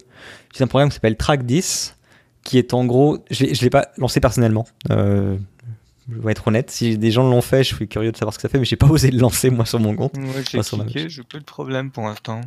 C'est 0.53 0.64
un 0.64 0.66
programme 0.66 0.91
qui 0.91 0.95
s'appelle 0.95 1.14
Track10, 1.14 1.95
qui 2.43 2.59
est 2.59 2.75
en 2.75 2.85
gros... 2.85 3.18
Je 3.31 3.47
ne 3.47 3.61
l'ai 3.62 3.70
pas 3.70 3.89
lancé 3.97 4.20
personnellement. 4.20 4.66
Je 6.11 6.20
vais 6.20 6.32
être 6.32 6.48
honnête, 6.48 6.70
si 6.70 6.98
des 6.98 7.11
gens 7.11 7.28
l'ont 7.28 7.40
fait, 7.40 7.64
je 7.64 7.74
suis 7.74 7.88
curieux 7.88 8.12
de 8.12 8.16
savoir 8.16 8.34
ce 8.34 8.38
que 8.38 8.42
ça 8.42 8.48
fait, 8.48 8.59
mais 8.59 8.64
j'ai 8.64 8.76
pas 8.76 8.86
osé 8.90 9.11
le 9.11 9.18
lancer 9.18 9.50
moi 9.50 9.64
sur 9.64 9.80
mon 9.80 9.96
compte. 9.96 10.16
Moi 10.18 10.32
j'ai 10.50 10.61
cliqué, 10.61 11.09
j'ai 11.09 11.22
plus 11.22 11.40
de 11.40 11.44
problème 11.44 11.90
pour 11.90 12.05
l'instant. 12.05 12.40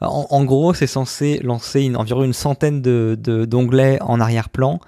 En, 0.00 0.44
gros, 0.44 0.74
c'est 0.74 0.88
censé 0.88 1.38
lancer 1.44 1.82
une, 1.82 1.96
environ 1.96 2.24
une 2.24 2.32
centaine 2.32 2.82
de, 2.82 3.16
d'onglets 3.44 4.00
en 4.02 4.18
arrière-plan 4.20 4.80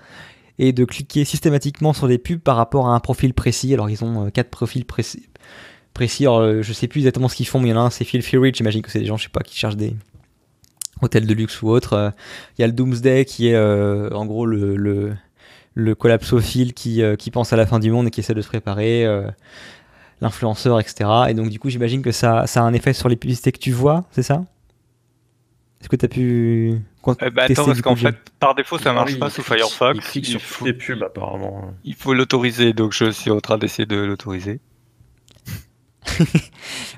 et 0.59 0.73
de 0.73 0.85
cliquer 0.85 1.25
systématiquement 1.25 1.93
sur 1.93 2.09
des 2.09 2.19
pubs 2.19 2.41
par 2.41 2.57
rapport 2.57 2.89
à 2.89 2.95
un 2.95 3.01
profil 3.01 3.33
précis. 3.33 3.73
Alors 3.73 3.91
ils 3.91 4.03
ont 4.03 4.27
euh, 4.27 4.31
quatre 4.31 4.51
profils 4.51 4.85
précis. 4.85 5.29
précis. 5.93 6.25
Alors, 6.25 6.39
euh, 6.39 6.63
je 6.63 6.73
sais 6.73 6.89
plus 6.89 7.01
exactement 7.01 7.29
ce 7.29 7.37
qu'ils 7.37 7.47
font, 7.47 7.61
mais 7.61 7.69
il 7.69 7.71
y 7.71 7.75
en 7.75 7.81
a 7.81 7.87
un, 7.87 7.91
c'est 7.91 8.05
Free 8.05 8.39
Rich. 8.39 8.57
J'imagine 8.57 8.83
que 8.83 8.91
c'est 8.91 9.01
des 9.01 9.07
gens, 9.07 9.17
je 9.17 9.25
sais 9.25 9.31
pas, 9.31 9.43
qui 9.43 9.57
cherchent 9.57 9.77
des 9.77 9.95
hôtels 11.01 11.27
de 11.27 11.35
luxe 11.35 11.63
ou 11.63 11.71
autre. 11.71 11.93
Euh, 11.93 12.11
il 12.59 12.63
y 12.63 12.65
a 12.65 12.67
le 12.67 12.73
Doomsday 12.73 13.25
qui 13.25 13.49
est 13.49 13.57
en 13.57 14.27
gros 14.27 14.47
le, 14.47 14.75
le 14.75 15.15
le 15.75 15.95
collapsophile 15.95 16.73
qui, 16.73 17.03
euh, 17.03 17.17
qui 17.17 17.31
pense 17.31 17.53
à 17.53 17.57
la 17.57 17.67
fin 17.67 17.79
du 17.79 17.91
monde 17.91 18.07
et 18.07 18.11
qui 18.11 18.21
essaie 18.21 18.35
de 18.35 18.41
se 18.41 18.49
préparer, 18.49 19.05
euh, 19.05 19.29
l'influenceur, 20.21 20.81
etc. 20.81 21.11
Et 21.29 21.35
donc, 21.35 21.51
du 21.51 21.59
coup, 21.59 21.69
j'imagine 21.69 22.03
que 22.03 22.13
ça, 22.13 22.47
ça 22.47 22.61
a 22.61 22.65
un 22.65 22.73
effet 22.73 22.93
sur 22.93 23.09
les 23.09 23.17
publicités 23.17 23.53
que 23.53 23.59
tu 23.59 23.73
vois, 23.73 24.05
c'est 24.11 24.23
ça? 24.23 24.45
Est-ce 25.81 25.89
que 25.89 25.97
tu 25.97 26.05
as 26.07 26.09
pu. 26.09 26.81
Eh 27.21 27.31
ben, 27.31 27.43
attends, 27.43 27.67
parce 27.67 27.83
qu'en 27.83 27.97
fait, 27.97 28.17
par 28.39 28.55
défaut, 28.55 28.79
ça 28.79 28.95
marche 28.95 29.19
pas 29.19 29.29
sous 29.29 29.43
Firefox. 29.43 29.99
Il 29.99 30.01
clique 30.01 30.41
sur 30.41 30.65
les 30.65 30.73
pubs, 30.73 31.03
apparemment. 31.03 31.75
Il 31.85 31.95
faut 31.95 32.15
l'autoriser, 32.15 32.73
donc 32.73 32.93
je 32.95 33.11
suis 33.11 33.31
en 33.31 33.41
train 33.41 33.59
d'essayer 33.59 33.85
de 33.85 33.97
l'autoriser. 33.97 34.61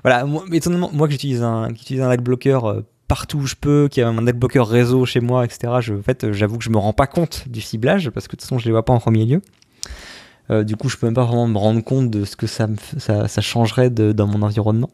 voilà, 0.05 0.25
moi, 0.25 0.45
étonnamment, 0.53 0.91
moi 0.93 1.09
que 1.09 1.13
j'utilise 1.13 1.43
un, 1.43 1.73
qui 1.73 2.01
un 2.01 2.11
adblocker 2.11 2.61
euh, 2.65 2.83
partout 3.09 3.39
où 3.39 3.47
je 3.47 3.55
peux, 3.55 3.89
qu'il 3.91 4.01
y 4.01 4.05
a 4.05 4.09
un 4.09 4.27
adblocker 4.27 4.61
réseau 4.61 5.05
chez 5.07 5.21
moi, 5.21 5.45
etc. 5.45 5.69
En 5.69 6.03
fait, 6.03 6.33
j'avoue 6.33 6.59
que 6.59 6.65
je 6.65 6.71
me 6.71 6.79
rends 6.79 6.93
pas 6.93 7.07
compte 7.07 7.49
du 7.49 7.61
ciblage 7.61 8.11
parce 8.11 8.27
que 8.27 8.33
de 8.33 8.41
toute 8.41 8.43
façon, 8.43 8.59
je 8.59 8.65
les 8.65 8.73
vois 8.73 8.85
pas 8.85 8.93
en 8.93 8.99
premier 8.99 9.25
lieu. 9.25 9.43
Euh, 10.51 10.65
du 10.65 10.77
coup, 10.77 10.89
je 10.89 10.97
peux 10.97 11.07
même 11.07 11.15
pas 11.15 11.25
vraiment 11.25 11.47
me 11.47 11.59
rendre 11.59 11.83
compte 11.83 12.11
de 12.11 12.25
ce 12.25 12.37
que 12.37 12.47
ça, 12.47 12.69
changerait 13.41 13.91
dans 13.91 14.27
mon 14.27 14.43
environnement. 14.43 14.91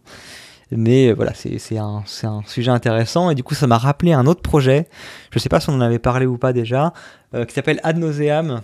Mais 0.71 1.09
euh, 1.09 1.15
voilà, 1.15 1.33
c'est 1.35 1.79
un, 1.79 2.03
sujet 2.47 2.71
intéressant 2.71 3.31
et 3.31 3.35
du 3.35 3.43
coup, 3.43 3.55
ça 3.55 3.67
m'a 3.67 3.79
rappelé 3.79 4.13
un 4.13 4.27
autre 4.27 4.41
projet. 4.41 4.89
Je 5.31 5.39
sais 5.39 5.49
pas 5.49 5.61
si 5.61 5.69
on 5.71 5.75
en 5.75 5.81
avait 5.81 5.99
parlé 5.99 6.27
ou 6.27 6.39
pas 6.39 6.53
déjà, 6.53 6.93
euh, 7.35 7.45
qui 7.45 7.55
s'appelle 7.55 7.81
Ad 7.83 7.99
Nauseam 7.99 8.63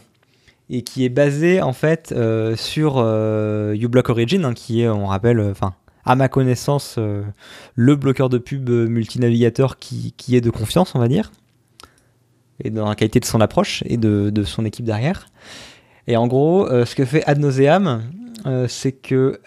et 0.71 0.83
qui 0.83 1.05
est 1.05 1.11
basé 1.11 1.63
en 1.63 1.73
fait 1.73 2.15
sur 2.57 2.99
uBlock 2.99 4.11
Origin, 4.11 4.45
hein, 4.45 4.55
qui 4.55 4.83
est, 4.83 4.89
on 4.89 5.07
rappelle, 5.07 5.41
enfin 5.41 5.75
à 6.09 6.17
ma 6.17 6.29
connaissance, 6.29 6.95
euh, 6.97 7.23
le 7.75 7.95
bloqueur 7.95 8.31
de 8.31 8.39
pub 8.39 8.71
multinavigateur 8.71 9.79
qui, 9.79 10.15
qui, 10.17 10.37
est 10.37 10.41
de 10.41 10.49
confiance, 10.49 10.95
on 10.95 10.99
va 10.99 11.07
dire, 11.07 11.31
et 12.65 12.71
dans 12.71 12.89
la 12.89 12.95
qualité 12.95 13.21
de 13.21 13.27
son 13.27 13.43
approche 13.43 13.83
et 13.87 13.99
de, 13.99 14.43
son 14.45 14.65
équipe 14.65 14.87
derrière. 14.87 15.29
Et 16.07 16.17
en 16.17 16.27
gros, 16.27 16.67
euh, 16.67 16.87
ce 16.87 16.95
que 16.95 17.05
fait 17.05 17.23
Ad 17.27 17.39
Nauseam, 17.39 18.11
euh, 18.47 18.67
c'est 18.69 18.93
que 18.93 19.39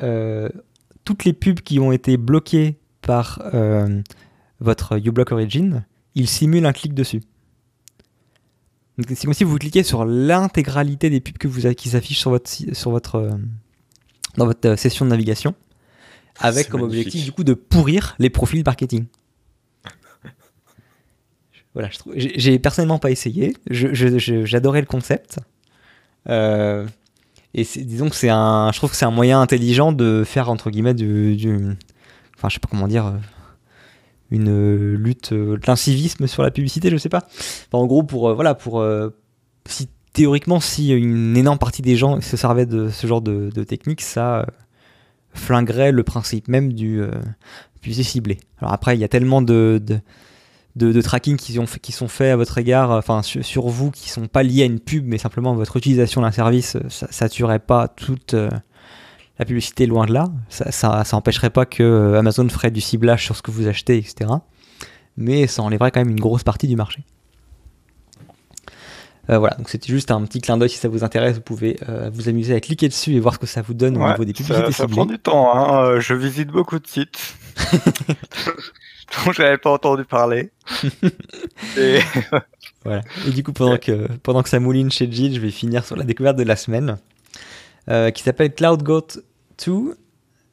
toutes 1.04 1.26
les 1.26 1.34
pubs 1.34 1.62
qui 1.62 1.80
ont 1.80 1.92
été 1.92 2.16
bloquées 2.18 2.78
par 3.02 3.42
votre 4.60 5.00
uBlock 5.00 5.32
Origin, 5.32 5.84
il 6.14 6.28
simule 6.28 6.66
un 6.68 6.74
clic 6.74 6.94
dessus. 6.94 7.22
C'est 9.08 9.26
comme 9.26 9.34
si 9.34 9.44
vous 9.44 9.58
cliquez 9.58 9.82
sur 9.82 10.06
l'intégralité 10.06 11.10
des 11.10 11.22
pubs 11.22 11.40
qui 11.74 11.90
s'affichent 11.90 12.20
sur 12.20 12.30
votre, 12.30 12.48
sur 12.48 12.92
votre, 12.92 13.32
dans 14.38 14.46
votre 14.46 14.76
session 14.76 15.06
de 15.06 15.10
navigation 15.10 15.56
avec 16.42 16.70
comme 16.70 16.82
objectif 16.82 17.24
du 17.24 17.32
coup 17.32 17.44
de 17.44 17.54
pourrir 17.54 18.16
les 18.20 18.30
profils 18.30 18.64
marketing. 18.66 19.06
voilà, 21.74 21.90
j'ai 22.16 22.60
personnellement 22.60 23.00
pas 23.00 23.12
essayé. 23.12 23.56
J'adorais 23.70 24.82
le 24.82 24.88
concept. 24.88 25.40
Euh, 26.30 26.88
et 27.54 27.64
disons 27.64 28.10
que 28.10 28.16
c'est 28.16 28.30
un, 28.30 28.72
je 28.72 28.78
trouve 28.78 28.92
que 28.92 28.96
c'est 28.96 29.06
un 29.06 29.12
moyen 29.12 29.42
intelligent 29.42 29.92
de 29.92 30.24
faire 30.26 30.50
entre 30.50 30.70
guillemets 30.70 30.94
du, 30.94 31.36
enfin 32.38 32.48
je 32.50 32.54
sais 32.56 32.60
pas 32.60 32.70
comment 32.70 32.88
dire, 32.88 33.08
euh, 33.08 33.18
une 34.30 34.94
lutte, 34.94 35.34
euh, 35.34 35.58
de 35.58 35.68
l'incivisme 35.68 36.28
sur 36.28 36.44
la 36.44 36.52
publicité, 36.52 36.90
je 36.90 36.98
sais 36.98 37.10
pas. 37.10 37.28
en 37.74 37.86
gros 37.88 38.04
pour 38.04 38.34
voilà 38.36 38.54
pour 38.54 38.86
si 39.66 39.90
théoriquement 40.14 40.60
si 40.60 40.92
une 40.92 41.36
énorme 41.36 41.58
partie 41.58 41.82
des 41.82 41.96
gens 41.96 42.22
se 42.22 42.38
servaient 42.38 42.66
de 42.66 42.90
ce 42.90 43.08
genre 43.08 43.22
de, 43.22 43.50
de 43.54 43.64
technique, 43.64 44.02
ça 44.02 44.46
flinguerait 45.34 45.92
le 45.92 46.04
principe 46.04 46.48
même 46.48 46.74
du 46.74 47.02
euh, 47.02 47.12
ciblé. 47.90 48.40
Alors 48.60 48.74
après, 48.74 48.96
il 48.96 49.00
y 49.00 49.04
a 49.04 49.08
tellement 49.08 49.42
de, 49.42 49.82
de, 50.76 51.02
tracking 51.02 51.38
qui, 51.38 51.58
ont 51.60 51.66
qui 51.66 51.92
sont 51.92 52.08
faits 52.08 52.32
à 52.32 52.36
votre 52.36 52.58
égard, 52.58 52.92
enfin 52.92 53.22
sur, 53.22 53.68
vous, 53.68 53.92
qui 53.92 54.10
sont 54.10 54.28
pas 54.28 54.44
liés 54.44 54.64
à 54.64 54.66
une 54.66 54.80
pub, 54.80 55.06
mais 55.06 55.18
simplement 55.18 55.56
votre 55.56 55.78
utilisation 55.78 56.22
d'un 56.22 56.32
service, 56.32 56.78
ça, 56.90 57.08
ça 57.10 57.30
tuerait 57.30 57.60
pas 57.60 57.88
toute 57.88 58.34
euh, 58.34 58.50
la 59.40 59.46
publicité 59.46 59.86
loin 59.86 60.06
de 60.06 60.14
là. 60.14 60.28
Ça, 60.50 60.72
ça, 60.72 61.04
ça, 61.04 61.18
empêcherait 61.18 61.50
pas 61.50 61.66
que 61.66 61.84
euh, 61.84 62.20
Amazon 62.20 62.48
ferait 62.50 62.72
du 62.72 62.82
ciblage 62.82 63.24
sur 63.26 63.36
ce 63.36 63.42
que 63.42 63.52
vous 63.52 63.68
achetez, 63.68 63.98
etc. 63.98 64.32
Mais 65.18 65.48
ça 65.48 65.64
enlèverait 65.64 65.92
quand 65.92 66.00
même 66.00 66.12
une 66.12 66.20
grosse 66.20 66.44
partie 66.44 66.68
du 66.68 66.76
marché. 66.76 67.04
Euh, 69.32 69.40
voilà, 69.40 69.56
donc 69.56 69.70
c'était 69.70 69.92
juste 69.92 70.12
un 70.12 70.22
petit 70.26 70.42
clin 70.42 70.58
d'œil 70.58 70.70
si 70.70 70.78
ça 70.78 70.90
vous 70.90 71.06
intéresse, 71.06 71.36
vous 71.36 71.42
pouvez 71.42 71.78
euh, 71.88 72.10
vous 72.14 72.28
amuser 72.28 72.54
à 72.54 72.60
cliquer 72.60 72.90
dessus 72.90 73.14
et 73.14 73.20
voir 73.20 73.36
ce 73.36 73.40
que 73.40 73.46
ça 73.46 73.62
vous 73.62 73.74
donne 73.74 73.96
au 73.96 74.06
niveau 74.06 74.26
des 74.26 74.34
publicités 74.34 74.72
ça, 74.72 74.72
ça 74.72 74.88
prend 74.88 75.06
du 75.06 75.20
temps, 75.20 75.56
hein. 75.56 75.86
Euh, 75.86 76.00
je 76.02 76.14
visite 76.14 76.50
beaucoup 76.50 76.80
de 76.80 76.88
sites 76.88 77.36
dont 79.26 79.32
j'avais 79.32 79.58
pas 79.58 79.72
entendu 79.72 80.04
parler. 80.04 80.52
et... 81.78 82.00
voilà. 82.84 83.04
Et 83.26 83.32
du 83.32 83.42
coup, 83.44 83.54
pendant 83.54 83.78
que, 83.78 84.08
pendant 84.24 84.44
que 84.44 84.50
ça 84.50 84.60
mouline 84.60 84.92
chez 84.92 85.10
Jill, 85.10 85.34
je 85.34 85.40
vais 85.40 85.52
finir 85.52 85.86
sur 85.86 85.96
la 85.96 86.04
découverte 86.04 86.38
de 86.38 86.44
la 86.44 86.58
semaine 86.58 86.98
qui 88.14 88.24
s'appelle 88.24 88.54
Cloud 88.54 88.84
Goat 88.84 89.08
2. 89.66 89.98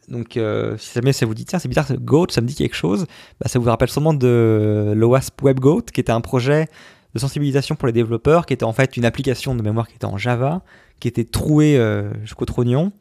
Donc, 0.09 0.39
si 0.79 0.95
jamais 0.95 1.13
ça 1.13 1.27
vous 1.27 1.35
dit, 1.35 1.45
tiens, 1.45 1.59
c'est 1.59 1.69
bizarre, 1.69 1.87
Goat, 2.01 2.29
ça 2.31 2.41
me 2.41 2.47
dit 2.47 2.55
quelque 2.55 2.75
chose, 2.75 3.07
bah, 3.41 3.49
ça 3.49 3.59
vous 3.59 3.67
rappelle 3.67 3.91
sûrement 3.91 4.15
de 4.15 4.93
l'OWASP 4.97 5.43
Web 5.43 5.61
Goat, 5.61 5.83
qui 5.93 6.01
était 6.01 6.13
un 6.13 6.21
projet 6.21 6.69
de 7.15 7.19
sensibilisation 7.19 7.75
pour 7.75 7.87
les 7.87 7.93
développeurs, 7.93 8.47
qui 8.47 8.55
était 8.55 8.65
en 8.65 8.73
fait 8.73 8.97
une 8.97 9.05
application 9.05 9.55
de 9.55 9.63
mémoire 9.63 9.89
qui 9.89 9.95
était 9.95 10.05
en 10.05 10.19
Java, 10.19 10.63
qui 11.01 11.09
était 11.09 11.25
trouée 11.25 11.77
euh, 11.77 12.11
jusqu'au 12.23 12.45
trognon, 12.45 12.93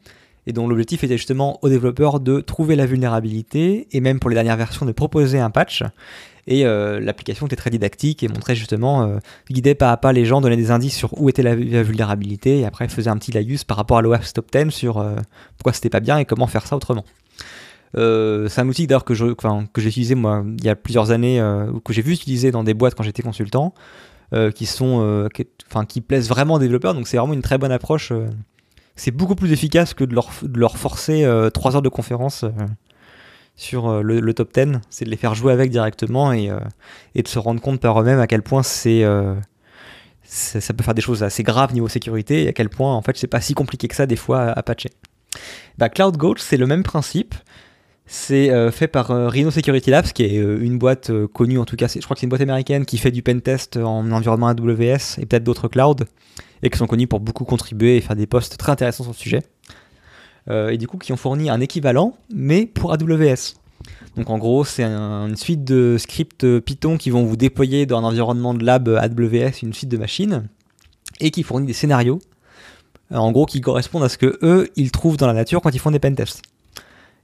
et 0.46 0.52
dont 0.52 0.66
l'objectif 0.66 1.04
était 1.04 1.18
justement 1.18 1.58
aux 1.62 1.68
développeurs 1.68 2.20
de 2.20 2.40
trouver 2.40 2.76
la 2.76 2.86
vulnérabilité, 2.86 3.86
et 3.92 4.00
même 4.00 4.18
pour 4.18 4.30
les 4.30 4.34
dernières 4.34 4.56
versions 4.56 4.86
de 4.86 4.92
proposer 4.92 5.38
un 5.38 5.50
patch. 5.50 5.82
Et 6.46 6.64
euh, 6.64 6.98
l'application 6.98 7.44
était 7.44 7.56
très 7.56 7.68
didactique 7.68 8.22
et 8.22 8.28
montrait 8.28 8.54
justement, 8.54 9.02
euh, 9.02 9.18
guidait 9.50 9.74
pas 9.74 9.92
à 9.92 9.98
pas 9.98 10.14
les 10.14 10.24
gens, 10.24 10.40
donnait 10.40 10.56
des 10.56 10.70
indices 10.70 10.96
sur 10.96 11.20
où 11.20 11.28
était 11.28 11.42
la, 11.42 11.54
vulnérabilité, 11.54 12.60
et 12.60 12.64
après 12.64 12.88
faisait 12.88 13.10
un 13.10 13.18
petit 13.18 13.32
laïus 13.32 13.64
par 13.64 13.76
rapport 13.76 13.98
à 13.98 14.02
l'OS 14.02 14.32
Top 14.32 14.50
10 14.50 14.70
sur 14.70 15.04
pourquoi 15.58 15.74
c'était 15.74 15.90
pas 15.90 16.00
bien 16.00 16.16
et 16.16 16.24
comment 16.24 16.46
faire 16.46 16.66
ça 16.66 16.76
autrement. 16.76 17.04
C'est 17.94 18.60
un 18.60 18.68
outil 18.68 18.86
d'ailleurs 18.86 19.04
que, 19.04 19.14
j'ai 19.14 19.88
utilisé 19.88 20.14
moi 20.14 20.44
il 20.58 20.64
y 20.64 20.68
a 20.68 20.76
plusieurs 20.76 21.10
années, 21.10 21.42
ou 21.42 21.80
que 21.80 21.92
j'ai 21.92 22.02
vu 22.02 22.12
utiliser 22.12 22.50
dans 22.50 22.64
des 22.64 22.74
boîtes 22.74 22.94
quand 22.94 23.02
j'étais 23.02 23.22
consultant. 23.22 23.74
Euh, 24.34 24.50
qui 24.50 24.66
sont, 24.66 25.00
euh, 25.00 25.26
enfin, 25.70 25.86
qui 25.86 26.02
plaisent 26.02 26.28
vraiment 26.28 26.54
aux 26.54 26.58
développeurs. 26.58 26.92
Donc 26.92 27.08
c'est 27.08 27.16
vraiment 27.16 27.32
une 27.32 27.40
très 27.40 27.56
bonne 27.56 27.72
approche. 27.72 28.12
Euh. 28.12 28.28
c'est 28.94 29.10
beaucoup 29.10 29.34
plus 29.34 29.52
efficace 29.52 29.94
que 29.94 30.04
de 30.04 30.14
leur, 30.14 30.28
de 30.42 30.60
leur 30.60 30.76
forcer 30.76 31.26
3 31.54 31.76
heures 31.76 31.82
de 31.82 31.88
conférence 31.88 32.44
sur 33.56 34.02
le, 34.02 34.34
top 34.34 34.52
10. 34.52 34.80
C'est 34.90 35.06
de 35.06 35.10
les 35.10 35.16
faire 35.16 35.34
jouer 35.34 35.54
avec 35.54 35.70
directement 35.70 36.30
et, 36.34 36.50
et 37.14 37.22
de 37.22 37.28
se 37.28 37.38
rendre 37.38 37.62
compte 37.62 37.80
par 37.80 37.98
eux-mêmes 38.02 38.20
à 38.20 38.26
quel 38.26 38.42
point 38.42 38.62
c'est 38.62 39.02
ça, 40.24 40.74
peut 40.74 40.84
faire 40.84 40.94
des 40.94 41.00
choses 41.00 41.22
assez 41.22 41.42
graves 41.42 41.72
niveau 41.72 41.88
sécurité 41.88 42.42
et 42.44 42.48
à 42.48 42.52
quel 42.52 42.68
point 42.68 42.92
en 42.92 43.00
fait 43.00 43.16
c'est 43.16 43.28
pas 43.28 43.40
si 43.40 43.54
compliqué 43.54 43.88
que 43.88 43.94
ça 43.94 44.04
des 44.04 44.16
fois 44.16 44.42
à, 44.42 44.62
patcher. 44.62 44.90
Bah, 45.78 45.88
Cloud 45.88 46.18
c'est 46.36 46.58
le 46.58 46.66
même 46.66 46.82
principe. 46.82 47.34
C'est 48.10 48.48
euh, 48.50 48.70
fait 48.70 48.88
par 48.88 49.10
euh, 49.10 49.28
Rhino 49.28 49.50
Security 49.50 49.90
Labs, 49.90 50.06
qui 50.06 50.24
est 50.24 50.38
euh, 50.38 50.58
une 50.62 50.78
boîte 50.78 51.12
connue, 51.34 51.58
en 51.58 51.66
tout 51.66 51.76
cas, 51.76 51.88
je 51.88 52.00
crois 52.00 52.14
que 52.14 52.20
c'est 52.20 52.24
une 52.24 52.30
boîte 52.30 52.40
américaine 52.40 52.86
qui 52.86 52.96
fait 52.96 53.10
du 53.10 53.22
pentest 53.22 53.76
en 53.76 54.10
environnement 54.10 54.48
AWS 54.48 55.18
et 55.18 55.26
peut-être 55.26 55.44
d'autres 55.44 55.68
clouds, 55.68 56.06
et 56.62 56.70
qui 56.70 56.78
sont 56.78 56.86
connus 56.86 57.06
pour 57.06 57.20
beaucoup 57.20 57.44
contribuer 57.44 57.98
et 57.98 58.00
faire 58.00 58.16
des 58.16 58.26
posts 58.26 58.56
très 58.56 58.72
intéressants 58.72 59.04
sur 59.04 59.12
le 59.12 59.18
sujet. 59.18 59.42
et 60.50 60.78
du 60.78 60.88
coup, 60.88 60.96
qui 60.96 61.12
ont 61.12 61.18
fourni 61.18 61.50
un 61.50 61.60
équivalent, 61.60 62.16
mais 62.34 62.64
pour 62.64 62.92
AWS. 62.92 63.54
Donc 64.16 64.30
en 64.30 64.38
gros, 64.38 64.64
c'est 64.64 64.84
une 64.84 65.36
suite 65.36 65.64
de 65.64 65.96
scripts 65.98 66.60
Python 66.60 66.96
qui 66.96 67.10
vont 67.10 67.24
vous 67.24 67.36
déployer 67.36 67.84
dans 67.84 67.98
un 67.98 68.04
environnement 68.04 68.54
de 68.54 68.64
lab 68.64 68.88
AWS, 68.88 69.62
une 69.62 69.74
suite 69.74 69.90
de 69.90 69.98
machines, 69.98 70.48
et 71.20 71.30
qui 71.30 71.42
fournit 71.42 71.66
des 71.66 71.74
scénarios, 71.74 72.20
en 73.10 73.30
gros, 73.32 73.44
qui 73.44 73.60
correspondent 73.60 74.04
à 74.04 74.08
ce 74.08 74.16
que 74.16 74.38
eux, 74.42 74.70
ils 74.76 74.92
trouvent 74.92 75.18
dans 75.18 75.26
la 75.26 75.34
nature 75.34 75.60
quand 75.60 75.74
ils 75.74 75.78
font 75.78 75.90
des 75.90 75.98
pentests. 75.98 76.40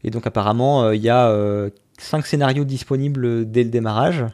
Et 0.05 0.11
donc 0.11 0.27
apparemment, 0.27 0.91
il 0.91 1.01
y 1.01 1.09
a 1.09 1.35
5 1.99 2.27
scénarios 2.27 2.65
disponibles 2.65 3.51
dès 3.51 3.65
le 3.65 3.71
démarrage. 3.71 4.25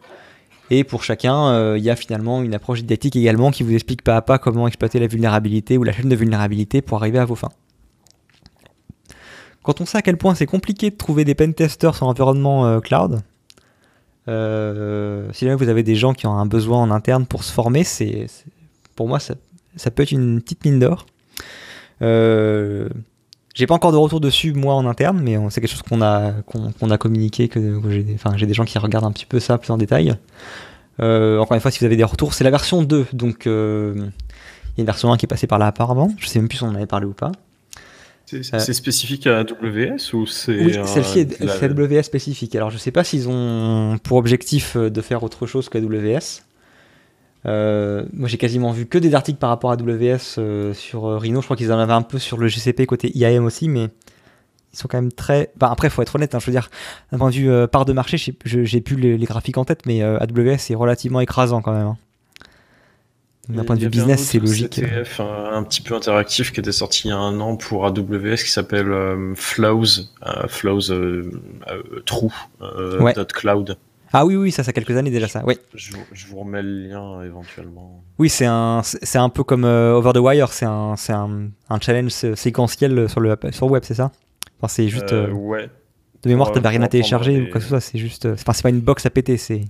Et 0.70 0.84
pour 0.84 1.02
chacun, 1.02 1.76
il 1.76 1.82
y 1.82 1.90
a 1.90 1.96
finalement 1.96 2.42
une 2.42 2.54
approche 2.54 2.80
didactique 2.80 3.16
également 3.16 3.50
qui 3.50 3.62
vous 3.62 3.74
explique 3.74 4.02
pas 4.02 4.16
à 4.16 4.22
pas 4.22 4.38
comment 4.38 4.66
exploiter 4.66 4.98
la 4.98 5.06
vulnérabilité 5.06 5.78
ou 5.78 5.84
la 5.84 5.92
chaîne 5.92 6.08
de 6.08 6.16
vulnérabilité 6.16 6.82
pour 6.82 6.98
arriver 6.98 7.18
à 7.18 7.24
vos 7.24 7.34
fins. 7.34 7.52
Quand 9.62 9.80
on 9.80 9.86
sait 9.86 9.98
à 9.98 10.02
quel 10.02 10.16
point 10.16 10.34
c'est 10.34 10.46
compliqué 10.46 10.90
de 10.90 10.96
trouver 10.96 11.24
des 11.24 11.34
pentesters 11.34 11.94
sur 11.94 12.06
l'environnement 12.06 12.80
cloud, 12.80 13.20
si 14.26 15.44
jamais 15.44 15.56
vous 15.56 15.68
avez 15.68 15.82
des 15.82 15.96
gens 15.96 16.14
qui 16.14 16.26
ont 16.26 16.34
un 16.34 16.46
besoin 16.46 16.78
en 16.78 16.90
interne 16.90 17.26
pour 17.26 17.44
se 17.44 17.52
former, 17.52 17.84
c'est 17.84 18.26
pour 18.96 19.08
moi 19.08 19.18
ça, 19.18 19.34
ça, 19.76 19.90
peut 19.90 20.02
être 20.02 20.12
une 20.12 20.40
petite 20.40 20.64
mine 20.64 20.78
d'or. 20.78 21.06
Euh, 22.02 22.88
j'ai 23.54 23.66
pas 23.66 23.74
encore 23.74 23.92
de 23.92 23.96
retour 23.96 24.20
dessus 24.20 24.52
moi 24.52 24.74
en 24.74 24.86
interne, 24.86 25.20
mais 25.22 25.36
c'est 25.50 25.60
quelque 25.60 25.70
chose 25.70 25.82
qu'on 25.82 26.02
a 26.02 26.32
qu'on 26.42 26.90
a 26.90 26.98
communiqué 26.98 27.48
que, 27.48 27.80
j'ai 27.88 28.06
enfin 28.14 28.36
j'ai 28.36 28.46
des 28.46 28.54
gens 28.54 28.64
qui 28.64 28.78
regardent 28.78 29.06
un 29.06 29.12
petit 29.12 29.26
peu 29.26 29.40
ça 29.40 29.58
plus 29.58 29.70
en 29.70 29.78
détail. 29.78 30.14
Euh, 31.00 31.38
encore 31.38 31.54
une 31.54 31.60
fois, 31.60 31.70
si 31.70 31.78
vous 31.78 31.86
avez 31.86 31.96
des 31.96 32.04
retours, 32.04 32.34
c'est 32.34 32.44
la 32.44 32.50
version 32.50 32.82
2, 32.82 33.06
donc 33.12 33.46
euh, 33.46 33.94
il 33.96 34.00
y 34.00 34.00
a 34.00 34.80
une 34.80 34.86
version 34.86 35.12
1 35.12 35.16
qui 35.16 35.26
est 35.26 35.28
passée 35.28 35.46
par 35.46 35.58
là 35.58 35.66
apparemment. 35.66 36.12
Je 36.18 36.26
sais 36.26 36.38
même 36.38 36.48
plus 36.48 36.58
si 36.58 36.64
on 36.64 36.68
en 36.68 36.74
avait 36.74 36.86
parlé 36.86 37.06
ou 37.06 37.12
pas. 37.12 37.32
C'est 38.26 38.72
spécifique 38.74 39.26
à 39.26 39.40
AWS 39.40 40.14
ou 40.14 40.24
c'est 40.24 40.64
Oui, 40.64 40.76
celle-ci 40.84 41.18
est, 41.20 41.42
AWS 41.42 42.04
spécifique. 42.04 42.54
Alors 42.54 42.70
je 42.70 42.78
sais 42.78 42.92
pas 42.92 43.02
s'ils 43.02 43.28
ont 43.28 43.98
pour 44.04 44.18
objectif 44.18 44.76
de 44.76 45.00
faire 45.00 45.24
autre 45.24 45.46
chose 45.46 45.68
qu'AWS. 45.68 46.42
Euh, 47.46 48.04
moi, 48.12 48.28
j'ai 48.28 48.36
quasiment 48.36 48.72
vu 48.72 48.86
que 48.86 48.98
des 48.98 49.14
articles 49.14 49.38
par 49.38 49.50
rapport 49.50 49.70
à 49.70 49.74
AWS 49.74 50.36
euh, 50.38 50.74
sur 50.74 51.06
euh, 51.06 51.18
Rhino. 51.18 51.40
Je 51.40 51.46
crois 51.46 51.56
qu'ils 51.56 51.72
en 51.72 51.78
avaient 51.78 51.92
un 51.92 52.02
peu 52.02 52.18
sur 52.18 52.36
le 52.36 52.48
GCP 52.48 52.86
côté 52.86 53.16
IAM 53.16 53.44
aussi, 53.44 53.68
mais 53.68 53.88
ils 54.72 54.78
sont 54.78 54.88
quand 54.88 54.98
même 54.98 55.12
très. 55.12 55.50
Bah, 55.56 55.68
après, 55.70 55.88
il 55.88 55.90
faut 55.90 56.02
être 56.02 56.14
honnête. 56.14 56.34
Hein, 56.34 56.38
je 56.40 56.46
veux 56.46 56.52
dire, 56.52 56.68
d'un 57.12 57.18
point 57.18 57.30
de 57.30 57.34
vue 57.34 57.68
part 57.68 57.84
de 57.84 57.92
marché, 57.92 58.18
j'ai 58.44 58.80
plus 58.80 58.96
les, 58.96 59.18
graphiques 59.24 59.58
en 59.58 59.64
tête, 59.64 59.86
mais 59.86 60.02
AWS 60.02 60.70
est 60.70 60.74
relativement 60.74 61.20
écrasant 61.20 61.62
quand 61.62 61.72
même. 61.72 61.86
Hein. 61.86 61.96
D'un 63.48 63.64
point 63.64 63.74
de 63.74 63.80
vue 63.80 63.88
business, 63.88 64.22
c'est 64.22 64.38
logique. 64.38 64.80
Un, 65.18 65.54
un, 65.54 65.62
petit 65.64 65.80
peu 65.80 65.96
interactif 65.96 66.52
qui 66.52 66.60
était 66.60 66.70
sorti 66.70 67.08
il 67.08 67.10
y 67.10 67.12
a 67.12 67.16
un 67.16 67.40
an 67.40 67.56
pour 67.56 67.84
AWS 67.84 68.36
qui 68.36 68.50
s'appelle 68.50 68.94
Flows, 69.34 69.86
Flows 70.46 70.82
True 72.06 72.30
Cloud. 73.34 73.76
Ah 74.12 74.26
oui, 74.26 74.34
oui, 74.34 74.50
ça, 74.50 74.64
ça 74.64 74.72
quelques 74.72 74.96
années 74.96 75.10
déjà, 75.10 75.28
ça. 75.28 75.42
Oui. 75.46 75.56
Je, 75.74 75.92
vous 76.28 76.38
remets 76.38 76.62
le 76.62 76.88
lien 76.88 77.22
éventuellement. 77.22 78.02
Oui, 78.18 78.28
c'est 78.28 78.46
un, 78.46 78.80
c'est 78.82 79.18
un 79.18 79.28
peu 79.28 79.44
comme 79.44 79.64
euh, 79.64 79.94
Over 79.94 80.12
the 80.14 80.18
Wire, 80.18 80.52
c'est 80.52 80.66
un, 80.66 80.96
c'est 80.96 81.12
un, 81.12 81.48
un, 81.68 81.80
challenge 81.80 82.10
séquentiel 82.10 83.08
sur 83.08 83.20
le 83.20 83.36
sur 83.52 83.70
web, 83.70 83.82
c'est 83.84 83.94
ça? 83.94 84.10
Enfin, 84.58 84.68
c'est 84.68 84.88
juste. 84.88 85.12
Euh, 85.12 85.30
ouais. 85.30 85.70
De 86.22 86.28
mémoire, 86.28 86.50
t'avais 86.50 86.68
rien 86.68 86.82
à 86.82 86.88
télécharger 86.88 87.40
ou 87.40 87.44
quoi 87.44 87.54
que 87.54 87.60
ce 87.60 87.68
soit, 87.68 87.80
c'est 87.80 87.98
juste. 87.98 88.26
Euh, 88.26 88.34
enfin, 88.34 88.52
c'est 88.52 88.62
pas 88.62 88.70
une 88.70 88.80
box 88.80 89.06
à 89.06 89.10
péter, 89.10 89.36
c'est. 89.36 89.60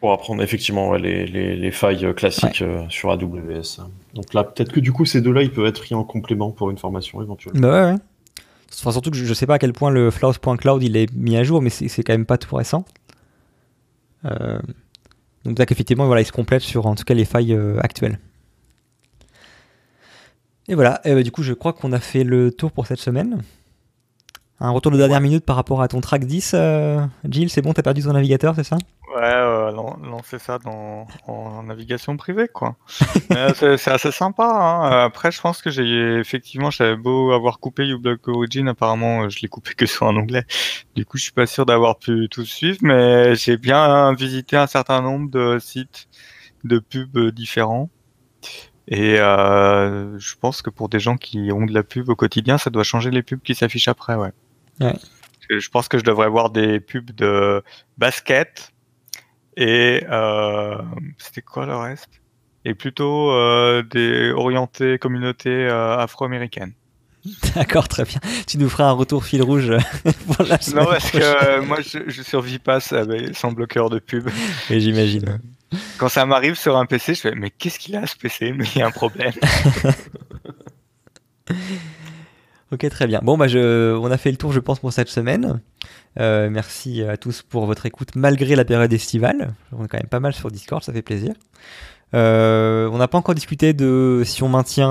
Pour 0.00 0.12
apprendre 0.12 0.42
effectivement 0.42 0.94
les, 0.94 1.26
les, 1.26 1.54
les, 1.54 1.70
failles 1.70 2.12
classiques 2.16 2.64
sur 2.88 3.10
AWS. 3.12 3.86
Donc 4.14 4.34
là, 4.34 4.42
peut-être 4.42 4.72
que 4.72 4.80
du 4.80 4.90
coup, 4.90 5.04
ces 5.04 5.20
deux-là, 5.20 5.42
ils 5.42 5.52
peuvent 5.52 5.66
être 5.66 5.80
pris 5.80 5.94
en 5.94 6.02
complément 6.02 6.50
pour 6.50 6.72
une 6.72 6.78
formation 6.78 7.22
éventuelle. 7.22 7.52
Bah 7.54 7.70
ouais, 7.70 7.92
ouais. 7.92 7.98
Enfin, 8.80 8.90
surtout 8.90 9.12
que 9.12 9.16
je, 9.16 9.24
je 9.24 9.34
sais 9.34 9.46
pas 9.46 9.54
à 9.54 9.58
quel 9.58 9.72
point 9.72 9.90
le 9.90 10.10
flows.cloud 10.10 10.82
il 10.82 10.96
est 10.96 11.12
mis 11.14 11.36
à 11.36 11.44
jour, 11.44 11.62
mais 11.62 11.70
c'est 11.70 12.02
quand 12.02 12.14
même 12.14 12.26
pas 12.26 12.38
tout 12.38 12.56
récent. 12.56 12.84
Euh, 14.24 14.58
donc 15.44 15.60
effectivement, 15.70 16.06
voilà, 16.06 16.20
il 16.20 16.26
se 16.26 16.32
complète 16.32 16.62
sur 16.62 16.86
en 16.86 16.94
tout 16.94 17.04
cas 17.04 17.14
les 17.14 17.24
failles 17.24 17.54
euh, 17.54 17.78
actuelles. 17.80 18.18
Et 20.68 20.74
voilà, 20.74 21.00
bah, 21.04 21.22
du 21.22 21.32
coup 21.32 21.42
je 21.42 21.52
crois 21.52 21.72
qu'on 21.72 21.92
a 21.92 21.98
fait 21.98 22.24
le 22.24 22.52
tour 22.52 22.70
pour 22.72 22.86
cette 22.86 23.00
semaine. 23.00 23.42
Un 24.64 24.70
retour 24.70 24.92
de 24.92 24.96
dernière 24.96 25.20
minute 25.20 25.44
par 25.44 25.56
rapport 25.56 25.82
à 25.82 25.88
ton 25.88 26.00
track 26.00 26.24
10, 26.24 26.52
euh, 26.54 27.04
Jill, 27.28 27.50
c'est 27.50 27.62
bon, 27.62 27.72
t'as 27.72 27.82
perdu 27.82 28.00
ton 28.00 28.12
navigateur, 28.12 28.54
c'est 28.54 28.62
ça? 28.62 28.76
Ouais, 29.12 29.20
euh, 29.20 29.72
lancer 29.72 30.38
ça 30.38 30.60
dans, 30.60 31.08
en 31.26 31.64
navigation 31.64 32.16
privée, 32.16 32.46
quoi. 32.46 32.76
c'est 33.56 33.88
assez 33.88 34.12
sympa. 34.12 34.44
Hein. 34.44 35.04
Après, 35.04 35.32
je 35.32 35.40
pense 35.40 35.62
que 35.62 35.70
j'ai 35.70 36.16
effectivement, 36.20 36.70
j'avais 36.70 36.94
beau 36.94 37.32
avoir 37.32 37.58
coupé 37.58 37.88
uBlock 37.88 38.28
Origin, 38.28 38.68
apparemment, 38.68 39.28
je 39.28 39.40
l'ai 39.40 39.48
coupé 39.48 39.74
que 39.74 39.84
sur 39.84 40.06
en 40.06 40.14
anglais. 40.14 40.44
Du 40.94 41.04
coup, 41.04 41.18
je 41.18 41.24
suis 41.24 41.32
pas 41.32 41.46
sûr 41.46 41.66
d'avoir 41.66 41.98
pu 41.98 42.28
tout 42.30 42.44
suivre, 42.44 42.78
mais 42.82 43.34
j'ai 43.34 43.56
bien 43.56 44.14
visité 44.14 44.56
un 44.56 44.68
certain 44.68 45.02
nombre 45.02 45.28
de 45.28 45.58
sites 45.58 46.06
de 46.62 46.78
pubs 46.78 47.30
différents. 47.30 47.90
Et 48.86 49.18
euh, 49.18 50.18
je 50.18 50.34
pense 50.40 50.62
que 50.62 50.70
pour 50.70 50.88
des 50.88 51.00
gens 51.00 51.16
qui 51.16 51.50
ont 51.52 51.66
de 51.66 51.74
la 51.74 51.82
pub 51.82 52.08
au 52.08 52.16
quotidien, 52.16 52.58
ça 52.58 52.70
doit 52.70 52.84
changer 52.84 53.10
les 53.10 53.22
pubs 53.22 53.42
qui 53.42 53.56
s'affichent 53.56 53.88
après, 53.88 54.14
ouais. 54.14 54.30
Ouais. 54.80 54.94
Je 55.50 55.68
pense 55.68 55.88
que 55.88 55.98
je 55.98 56.04
devrais 56.04 56.28
voir 56.28 56.50
des 56.50 56.80
pubs 56.80 57.10
de 57.12 57.62
basket, 57.98 58.72
et 59.56 60.04
euh, 60.10 60.78
c'était 61.18 61.42
quoi 61.42 61.66
le 61.66 61.76
reste? 61.76 62.08
Et 62.64 62.74
plutôt 62.74 63.32
euh, 63.32 63.82
des 63.82 64.30
orientés 64.30 64.98
communautés 64.98 65.50
euh, 65.50 65.98
afro-américaines. 65.98 66.72
D'accord, 67.54 67.88
très 67.88 68.04
bien. 68.04 68.20
Tu 68.46 68.58
nous 68.58 68.68
feras 68.68 68.84
un 68.84 68.92
retour 68.92 69.24
fil 69.24 69.42
rouge 69.42 69.72
pour 70.26 70.44
la 70.44 70.58
Non, 70.74 70.86
parce 70.86 71.10
que 71.10 71.60
moi, 71.60 71.78
je, 71.80 71.98
je 72.08 72.22
survis 72.22 72.58
pas 72.58 72.80
sans 72.80 73.52
bloqueur 73.52 73.90
de 73.90 73.98
pub. 73.98 74.28
Et 74.70 74.80
j'imagine. 74.80 75.40
Quand 75.98 76.08
ça 76.08 76.26
m'arrive 76.26 76.54
sur 76.54 76.76
un 76.76 76.86
PC, 76.86 77.14
je 77.14 77.20
fais 77.20 77.34
mais 77.34 77.50
qu'est-ce 77.50 77.78
qu'il 77.78 77.96
a 77.96 78.06
ce 78.06 78.16
PC 78.16 78.52
Mais 78.52 78.64
il 78.74 78.78
y 78.78 78.82
a 78.82 78.86
un 78.86 78.90
problème. 78.90 79.32
Ok, 82.72 82.88
très 82.88 83.06
bien. 83.06 83.20
Bon, 83.22 83.36
bah, 83.36 83.48
je, 83.48 83.94
on 83.96 84.10
a 84.10 84.16
fait 84.16 84.30
le 84.30 84.36
tour, 84.36 84.52
je 84.52 84.60
pense, 84.60 84.80
pour 84.80 84.92
cette 84.92 85.08
semaine. 85.08 85.60
Euh, 86.20 86.50
merci 86.50 87.02
à 87.02 87.16
tous 87.16 87.42
pour 87.42 87.64
votre 87.64 87.86
écoute 87.86 88.10
malgré 88.16 88.54
la 88.54 88.64
période 88.64 88.92
estivale. 88.92 89.54
On 89.72 89.84
est 89.84 89.88
quand 89.88 89.98
même 89.98 90.08
pas 90.08 90.20
mal 90.20 90.34
sur 90.34 90.50
Discord, 90.50 90.82
ça 90.82 90.92
fait 90.92 91.02
plaisir. 91.02 91.34
Euh, 92.14 92.88
on 92.92 92.98
n'a 92.98 93.08
pas 93.08 93.16
encore 93.16 93.34
discuté 93.34 93.72
de 93.72 94.22
si 94.24 94.42
on 94.42 94.48
maintient 94.48 94.84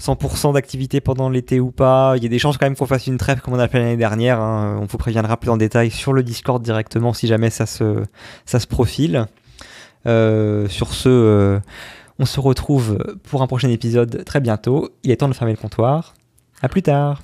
100% 0.00 0.48
euh, 0.48 0.52
d'activité 0.52 1.00
pendant 1.00 1.28
l'été 1.28 1.58
ou 1.58 1.72
pas. 1.72 2.14
Il 2.16 2.22
y 2.22 2.26
a 2.26 2.28
des 2.28 2.38
chances 2.38 2.58
quand 2.58 2.66
même 2.66 2.76
qu'on 2.76 2.86
fasse 2.86 3.08
une 3.08 3.18
trêve 3.18 3.40
comme 3.40 3.54
on 3.54 3.58
a 3.58 3.66
fait 3.66 3.78
l'année 3.78 3.96
dernière. 3.96 4.40
Hein. 4.40 4.78
On 4.80 4.84
vous 4.84 4.98
préviendra 4.98 5.36
plus 5.36 5.50
en 5.50 5.56
détail 5.56 5.90
sur 5.90 6.12
le 6.12 6.22
Discord 6.22 6.62
directement 6.62 7.12
si 7.12 7.26
jamais 7.26 7.50
ça 7.50 7.66
se, 7.66 8.04
ça 8.46 8.60
se 8.60 8.68
profile. 8.68 9.26
sur 10.04 10.92
ce, 10.92 11.60
on 12.20 12.24
se 12.24 12.38
retrouve 12.38 12.98
pour 13.24 13.42
un 13.42 13.48
prochain 13.48 13.68
épisode 13.68 14.24
très 14.24 14.40
bientôt. 14.40 14.90
Il 15.02 15.10
est 15.10 15.16
temps 15.16 15.28
de 15.28 15.34
fermer 15.34 15.52
le 15.52 15.58
comptoir. 15.58 16.14
À 16.62 16.68
plus 16.68 16.82
tard. 16.82 17.20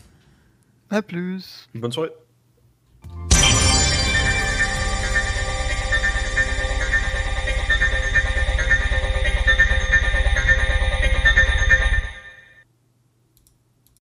À 0.90 1.00
plus. 1.00 1.68
Bonne 1.74 1.92
soirée. 1.92 2.10